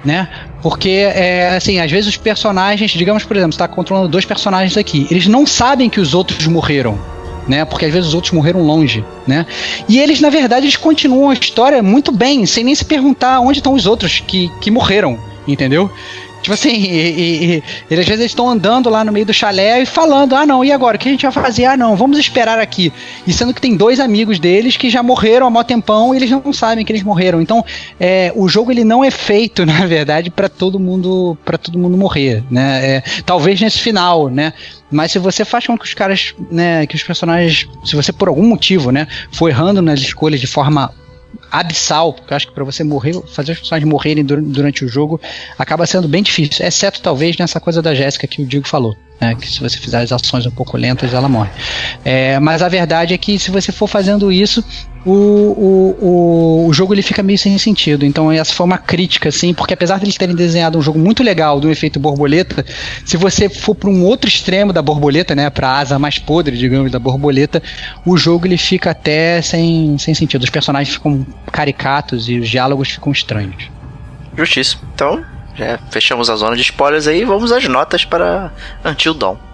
[0.05, 0.29] né?
[0.61, 4.77] Porque, é, assim, às vezes os personagens, digamos, por exemplo, você está controlando dois personagens
[4.77, 6.99] aqui, eles não sabem que os outros morreram.
[7.47, 7.65] Né?
[7.65, 9.47] Porque às vezes os outros morreram longe, né?
[9.89, 13.57] E eles, na verdade, eles continuam a história muito bem, sem nem se perguntar onde
[13.57, 15.17] estão os outros que, que morreram,
[15.47, 15.91] entendeu?
[16.41, 19.81] Tipo assim, e, e, e, às vezes eles estão andando lá no meio do chalé
[19.81, 20.97] e falando: ah, não, e agora?
[20.97, 21.65] O que a gente vai fazer?
[21.65, 22.91] Ah, não, vamos esperar aqui.
[23.27, 26.31] E sendo que tem dois amigos deles que já morreram há mó tempão e eles
[26.31, 27.41] não sabem que eles morreram.
[27.41, 27.63] Então,
[27.99, 31.95] é, o jogo ele não é feito, na verdade, para todo mundo para todo mundo
[31.95, 32.95] morrer, né?
[32.95, 34.53] É, talvez nesse final, né?
[34.91, 38.27] Mas se você faz com que os caras, né, que os personagens, se você por
[38.27, 40.93] algum motivo, né, for errando nas escolhas de forma
[41.51, 45.19] abissal, porque eu acho que para você morrer, fazer os personagens morrerem durante o jogo
[45.57, 48.95] acaba sendo bem difícil, exceto talvez nessa coisa da Jéssica que o Diego falou.
[49.21, 51.51] Né, que se você fizer as ações um pouco lentas, ela morre.
[52.03, 54.65] É, mas a verdade é que se você for fazendo isso,
[55.05, 58.03] o, o, o, jogo ele fica meio sem sentido.
[58.03, 61.21] Então essa foi uma crítica, assim, porque apesar de eles terem desenhado um jogo muito
[61.21, 62.65] legal do efeito borboleta,
[63.05, 66.57] se você for para um outro extremo da borboleta, né, para a asa mais podre,
[66.57, 67.61] digamos, da borboleta,
[68.03, 70.43] o jogo ele fica até sem, sem sentido.
[70.43, 73.69] Os personagens ficam caricatos e os diálogos ficam estranhos.
[74.35, 74.81] Justíssimo.
[74.95, 75.23] Então,
[75.65, 78.51] já fechamos a zona de spoilers aí, vamos às notas para
[78.85, 79.50] Until Dawn.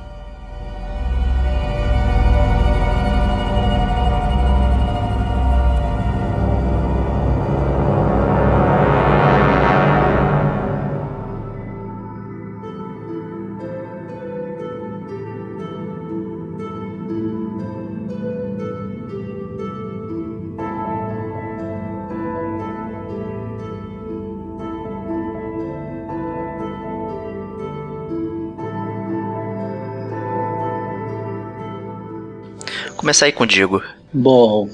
[33.07, 33.81] Começar aí contigo.
[34.11, 34.67] Bom,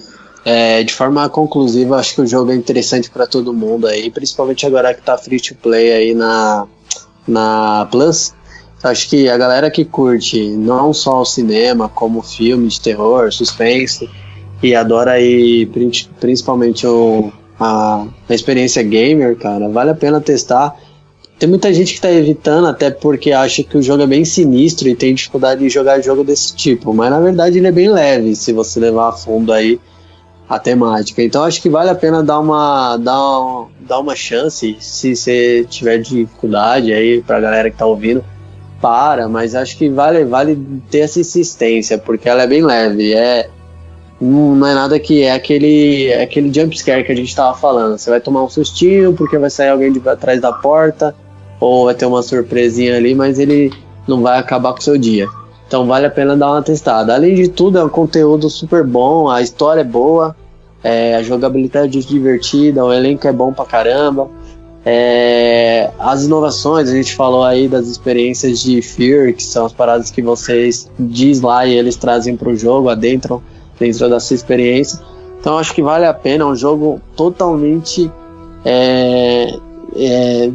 [0.44, 4.66] é, de forma conclusiva, acho que o jogo é interessante para todo mundo aí, principalmente
[4.66, 6.66] agora que tá free to play aí na,
[7.28, 8.34] na Plus.
[8.84, 14.10] Acho que a galera que curte não só o cinema, como filme de terror, suspense,
[14.64, 15.70] e adora aí
[16.20, 20.76] principalmente o, a, a experiência gamer, cara, vale a pena testar.
[21.44, 24.88] Tem muita gente que tá evitando, até porque acha que o jogo é bem sinistro
[24.88, 26.94] e tem dificuldade de jogar jogo desse tipo.
[26.94, 29.78] Mas na verdade ele é bem leve, se você levar a fundo aí
[30.48, 31.22] a temática.
[31.22, 35.98] Então acho que vale a pena dar uma, dar, dar uma chance, se você tiver
[35.98, 38.24] dificuldade aí pra galera que tá ouvindo.
[38.82, 40.58] Para, mas acho que vale, vale
[40.90, 43.14] ter essa insistência, porque ela é bem leve.
[43.14, 43.50] É,
[44.22, 47.98] não é nada que é aquele, é aquele jump scare que a gente tava falando.
[47.98, 51.14] Você vai tomar um sustinho porque vai sair alguém de atrás da porta
[51.64, 53.72] ou vai ter uma surpresinha ali, mas ele
[54.08, 55.28] não vai acabar com o seu dia.
[55.66, 57.14] Então vale a pena dar uma testada.
[57.14, 60.36] Além de tudo, é um conteúdo super bom, a história é boa,
[60.84, 64.30] é, a jogabilidade é divertida, o elenco é bom pra caramba.
[64.86, 70.12] É, as inovações, a gente falou aí das experiências de Fear, que são as paradas
[70.12, 73.42] que vocês diz lá e eles trazem para o jogo, adentram
[73.80, 75.00] dentro da sua experiência.
[75.40, 78.12] Então acho que vale a pena, é um jogo totalmente
[78.66, 79.58] é,
[79.96, 80.52] é,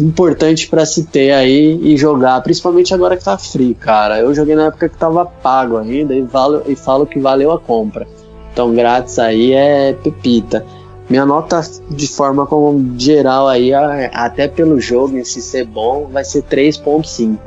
[0.00, 4.18] importante para se ter aí e jogar, principalmente agora que tá free, cara.
[4.18, 7.58] Eu joguei na época que tava pago ainda e, valo, e falo que valeu a
[7.58, 8.06] compra.
[8.52, 10.64] Então, grátis aí é pepita.
[11.08, 11.60] Minha nota
[11.90, 17.38] de forma como geral aí, até pelo jogo em si ser bom, vai ser 3.5.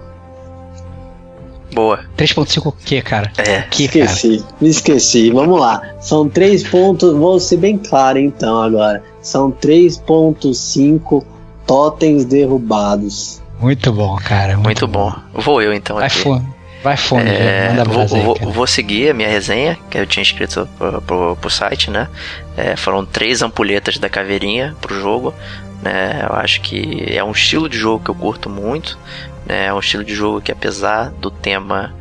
[1.73, 1.99] Boa.
[2.17, 3.31] 3.5 o que, cara?
[3.37, 3.61] É.
[3.61, 4.55] Que, esqueci, cara?
[4.59, 5.31] me esqueci.
[5.31, 5.81] Vamos lá.
[6.01, 9.03] São 3 pontos, vou ser bem claro então agora.
[9.21, 11.23] São 3.5
[11.71, 13.41] totens derrubados.
[13.57, 14.55] Muito bom, cara.
[14.55, 15.13] Muito, Muito bom.
[15.33, 16.17] Vou eu então Vai aqui.
[16.19, 16.45] fundo.
[16.83, 20.21] Vai fundo, É, manda vou, aí, vou- vou seguir a minha resenha, que eu tinha
[20.21, 22.09] escrito pro, pro, pro site, né?
[22.57, 25.33] É, foram três ampulhetas da caveirinha pro jogo.
[25.81, 26.25] Né?
[26.29, 28.97] Eu acho que é um estilo de jogo que eu curto muito.
[29.45, 29.67] Né?
[29.67, 31.93] É um estilo de jogo que, apesar do tema,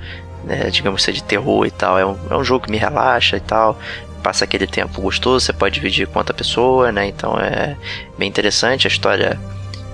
[0.45, 3.37] né, digamos, ser de terror e tal, é um, é um jogo que me relaxa
[3.37, 3.79] e tal.
[4.23, 7.07] Passa aquele tempo gostoso, você pode dividir com outra pessoa, né?
[7.07, 7.77] Então é
[8.19, 8.87] bem interessante.
[8.87, 9.39] A história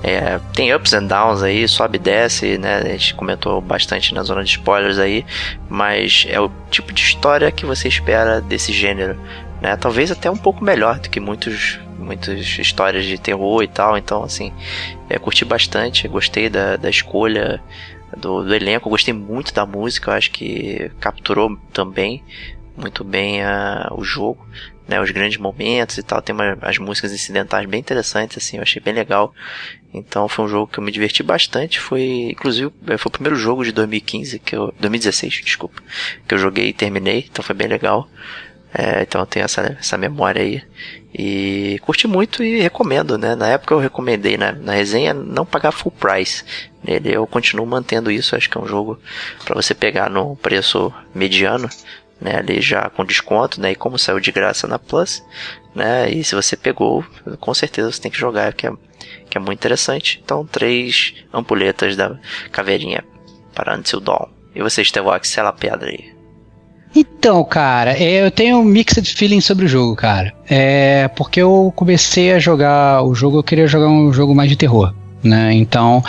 [0.07, 2.77] é, tem ups and downs aí, sobe e desce, né?
[2.77, 5.27] A gente comentou bastante na zona de spoilers aí,
[5.69, 9.19] mas é o tipo de história que você espera desse gênero,
[9.61, 9.77] né?
[9.77, 13.99] Talvez até um pouco melhor do que muitos, muitas histórias de terror e tal.
[13.99, 14.53] Então, assim,
[15.11, 17.61] é, curti bastante, gostei da, da escolha
[18.16, 22.23] do, do elenco, gostei muito da música, eu acho que capturou também
[22.77, 24.47] muito bem a, o jogo.
[24.88, 28.62] Né, os grandes momentos e tal, tem uma, as músicas incidentais bem interessantes, assim, eu
[28.62, 29.34] achei bem legal.
[29.92, 31.80] Então foi um jogo que eu me diverti bastante.
[31.80, 35.82] Foi, inclusive, eh, foi o primeiro jogo de 2015 que eu, 2016, desculpa,
[36.28, 37.26] que eu joguei e terminei.
[37.28, 38.08] Então foi bem legal.
[38.78, 40.62] É, então eu tenho essa, essa memória aí.
[41.14, 43.34] E curti muito e recomendo, né?
[43.34, 46.44] Na época eu recomendei na, na resenha não pagar full price
[46.84, 47.14] nele.
[47.14, 48.36] Eu continuo mantendo isso.
[48.36, 49.00] Acho que é um jogo
[49.46, 51.70] para você pegar no preço mediano,
[52.20, 52.36] né?
[52.36, 53.72] Ali já com desconto, né?
[53.72, 55.22] E como saiu de graça na Plus,
[55.74, 56.10] né?
[56.10, 57.05] E se você pegou,
[57.40, 58.72] com certeza você tem que jogar, que é,
[59.28, 60.20] que é muito interessante.
[60.24, 62.18] Então, três ampulhetas da
[62.51, 63.05] caveirinha
[63.55, 64.28] para Until Dawn.
[64.55, 66.16] E você, Stevox, sela a pedra aí.
[66.94, 70.32] Então, cara, é, eu tenho um mixed feeling sobre o jogo, cara.
[70.48, 74.56] É porque eu comecei a jogar o jogo, eu queria jogar um jogo mais de
[74.56, 74.94] terror.
[75.27, 75.53] Né?
[75.55, 76.03] Então,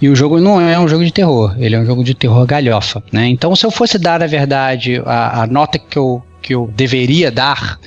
[0.00, 2.44] e o jogo não é um jogo de terror, ele é um jogo de terror
[2.46, 3.26] galhofa, né?
[3.26, 7.30] Então, se eu fosse dar, na verdade, a, a nota que eu, que eu deveria
[7.30, 7.78] dar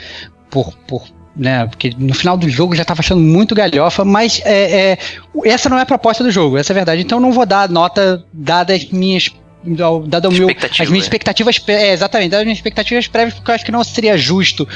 [0.49, 1.03] por, por
[1.35, 1.65] né?
[1.67, 4.97] Porque no final do jogo já estava achando muito galhofa, mas é, é,
[5.45, 7.01] essa não é a proposta do jogo, essa é a verdade.
[7.01, 8.91] Então não vou dar nota dadas as
[10.07, 11.05] dado meu, as minhas é.
[11.05, 14.67] expectativas, é, exatamente, dadas as minhas expectativas prévias, porque eu acho que não seria justo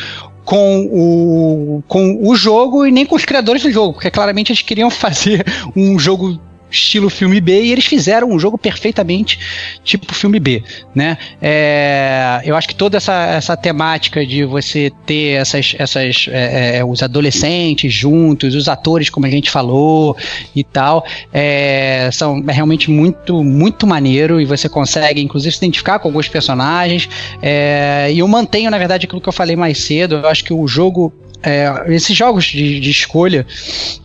[0.44, 4.62] com o, com o jogo e nem com os criadores do jogo, porque claramente eles
[4.62, 5.44] queriam fazer
[5.76, 9.40] um jogo estilo filme B e eles fizeram um jogo perfeitamente
[9.84, 10.64] tipo filme B,
[10.94, 11.18] né?
[11.42, 16.86] É, eu acho que toda essa, essa temática de você ter essas, essas é, é,
[16.86, 20.18] os adolescentes juntos, os atores como a gente falou
[20.56, 26.08] e tal, é, são realmente muito muito maneiro e você consegue inclusive se identificar com
[26.08, 27.08] alguns personagens
[27.42, 30.16] é, e eu mantenho na verdade aquilo que eu falei mais cedo.
[30.16, 31.14] Eu acho que o jogo
[31.44, 33.46] é, esses jogos de, de escolha,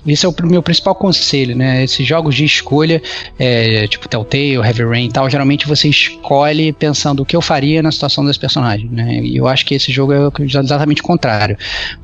[0.06, 1.82] esse é o meu principal conselho, né?
[1.84, 3.02] Esses jogos de escolha,
[3.38, 7.82] é, tipo Telltale, Heavy Rain e tal, geralmente você escolhe pensando o que eu faria
[7.82, 9.20] na situação desse personagem, né?
[9.22, 11.56] E eu acho que esse jogo é exatamente o contrário.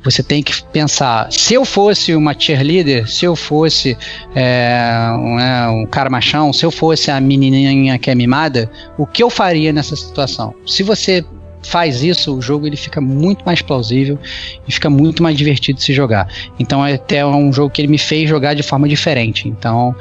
[0.03, 3.97] Você tem que pensar, se eu fosse uma cheerleader, se eu fosse
[4.35, 9.05] é, um, é, um cara machão, se eu fosse a menininha que é mimada, o
[9.05, 10.53] que eu faria nessa situação?
[10.65, 11.23] Se você
[11.67, 14.17] faz isso, o jogo ele fica muito mais plausível
[14.67, 16.27] e fica muito mais divertido de se jogar.
[16.57, 19.47] Então é até um jogo que ele me fez jogar de forma diferente.
[19.49, 19.93] Então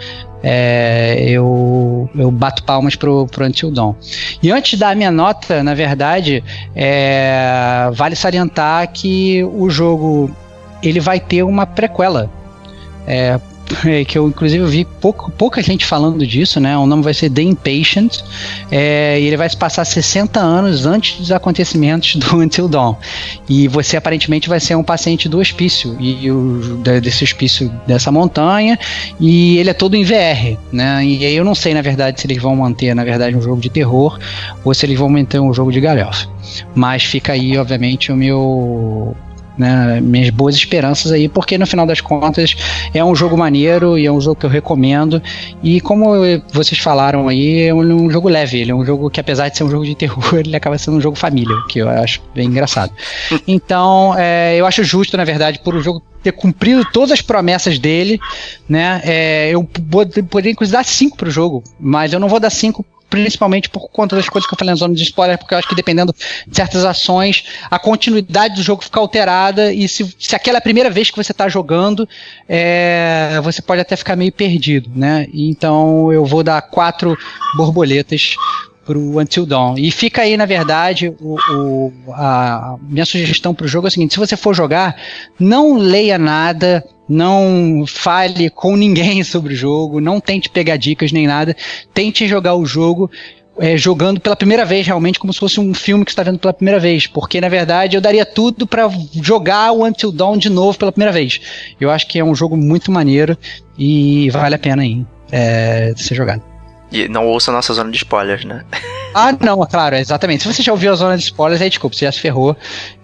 [0.43, 3.95] é, eu, eu bato palmas pro, pro Until Dawn.
[4.41, 6.43] E antes de dar a minha nota, na verdade,
[6.75, 10.31] é, vale salientar que o jogo
[10.83, 12.31] ele vai ter uma prequela.
[13.09, 13.41] É,
[13.85, 16.77] é, que eu inclusive vi pouco, pouca gente falando disso, né?
[16.79, 18.21] O nome vai ser The Impatient
[18.71, 22.95] é, e ele vai se passar 60 anos antes dos acontecimentos do Until Dawn.
[23.49, 28.79] E você aparentemente vai ser um paciente do hospício e o, desse hospício dessa montanha
[29.19, 31.05] e ele é todo em VR, né?
[31.05, 33.61] E aí eu não sei na verdade se eles vão manter na verdade um jogo
[33.61, 34.19] de terror
[34.65, 36.29] ou se eles vão manter um jogo de galhofa.
[36.75, 39.17] Mas fica aí obviamente o meu
[39.57, 42.57] né, minhas boas esperanças aí, porque no final das contas
[42.93, 45.23] é um jogo maneiro e é um jogo que eu recomendo.
[45.63, 46.11] E como
[46.53, 49.57] vocês falaram aí, é um, um jogo leve, ele é um jogo que apesar de
[49.57, 52.47] ser um jogo de terror, ele acaba sendo um jogo família, que eu acho bem
[52.47, 52.93] engraçado.
[53.49, 57.79] Então, é, eu acho justo, na verdade, por o jogo ter cumprido todas as promessas
[57.79, 58.19] dele,
[58.69, 59.01] né?
[59.05, 62.85] é, eu pod- poderia inclusive dar 5 pro jogo, mas eu não vou dar 5
[63.09, 65.69] principalmente por conta das coisas que eu falei na zona de spoiler, porque eu acho
[65.69, 66.15] que dependendo
[66.47, 70.63] de certas ações, a continuidade do jogo fica alterada e se, se aquela é a
[70.63, 72.09] primeira vez que você está jogando,
[72.49, 75.27] é, você pode até ficar meio perdido, né?
[75.33, 77.17] Então eu vou dar quatro
[77.57, 78.37] borboletas
[78.87, 79.75] pro Until Dawn.
[79.77, 83.91] E fica aí, na verdade, o, o- a a minha sugestão pro jogo é o
[83.91, 84.97] seguinte: se você for jogar,
[85.39, 91.27] não leia nada, não fale com ninguém sobre o jogo, não tente pegar dicas nem
[91.27, 91.55] nada,
[91.93, 93.11] tente jogar o jogo.
[93.59, 96.53] é, jogando pela primeira vez, realmente, como se fosse um filme que está vendo pela
[96.53, 97.07] primeira vez.
[97.07, 98.87] Porque, na verdade, eu daria tudo pra
[99.23, 101.41] jogar o Until Dawn de novo pela primeira vez.
[101.81, 103.37] Eu acho que é um jogo muito maneiro
[103.79, 106.43] e vale a pena aí, é, ser jogado.
[106.91, 108.65] E não ouça a nossa zona de spoilers, né?
[109.19, 110.43] Ah, não, é claro, exatamente.
[110.43, 112.55] Se você já ouviu a zona de spoilers, aí desculpa, você já se ferrou.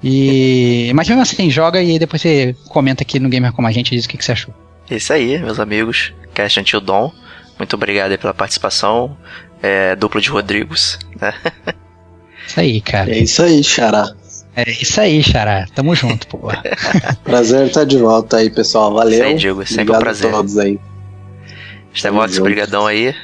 [0.05, 0.93] E...
[0.95, 3.93] Mas mesmo assim, joga e aí depois você comenta aqui no Gamer Como a Gente
[3.93, 4.53] e diz o que, que você achou.
[4.91, 6.13] É Isso aí, meus amigos.
[6.35, 7.11] Cast Until Dawn.
[7.59, 9.17] Muito obrigado aí pela participação.
[9.63, 11.33] É, duplo de Rodrigos, né?
[12.47, 13.11] Isso aí, cara.
[13.11, 14.13] É isso aí, Xará.
[14.55, 15.65] É isso aí, Xará.
[15.75, 16.51] Tamo junto, pô.
[17.25, 18.93] Prazer estar de volta aí, pessoal.
[18.93, 19.15] Valeu.
[19.15, 19.65] Isso aí, Diego.
[19.65, 20.29] Sempre um Obrigado prazer.
[20.29, 20.79] a todos aí.
[21.95, 22.45] Estevox, junto.
[22.45, 23.15] brigadão aí.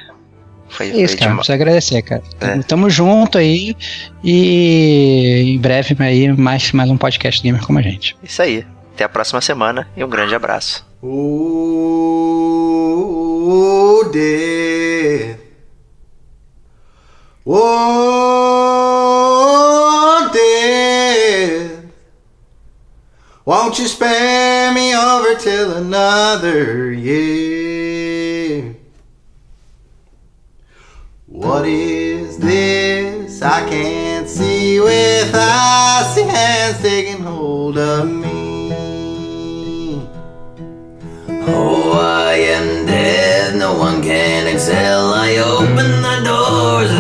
[0.71, 1.31] Foi, É isso, foi cara.
[1.31, 2.23] dema- Preciso agradecer, cara.
[2.41, 2.59] É.
[2.63, 3.75] Tamo, junto aí.
[4.23, 8.17] E em breve aí mais, mais um podcast Gamer Como a Gente.
[8.23, 8.65] Isso aí.
[8.95, 10.85] Até a próxima semana e um grande abraço.
[12.31, 15.39] Oh, death.
[18.61, 21.85] Oh, death.
[23.45, 27.98] Won't you spare me over till another year?
[31.39, 40.03] What is this I can't see with icy hands taking hold of me?
[41.29, 45.15] Oh, I am dead, no one can excel.
[45.15, 46.91] I open the doors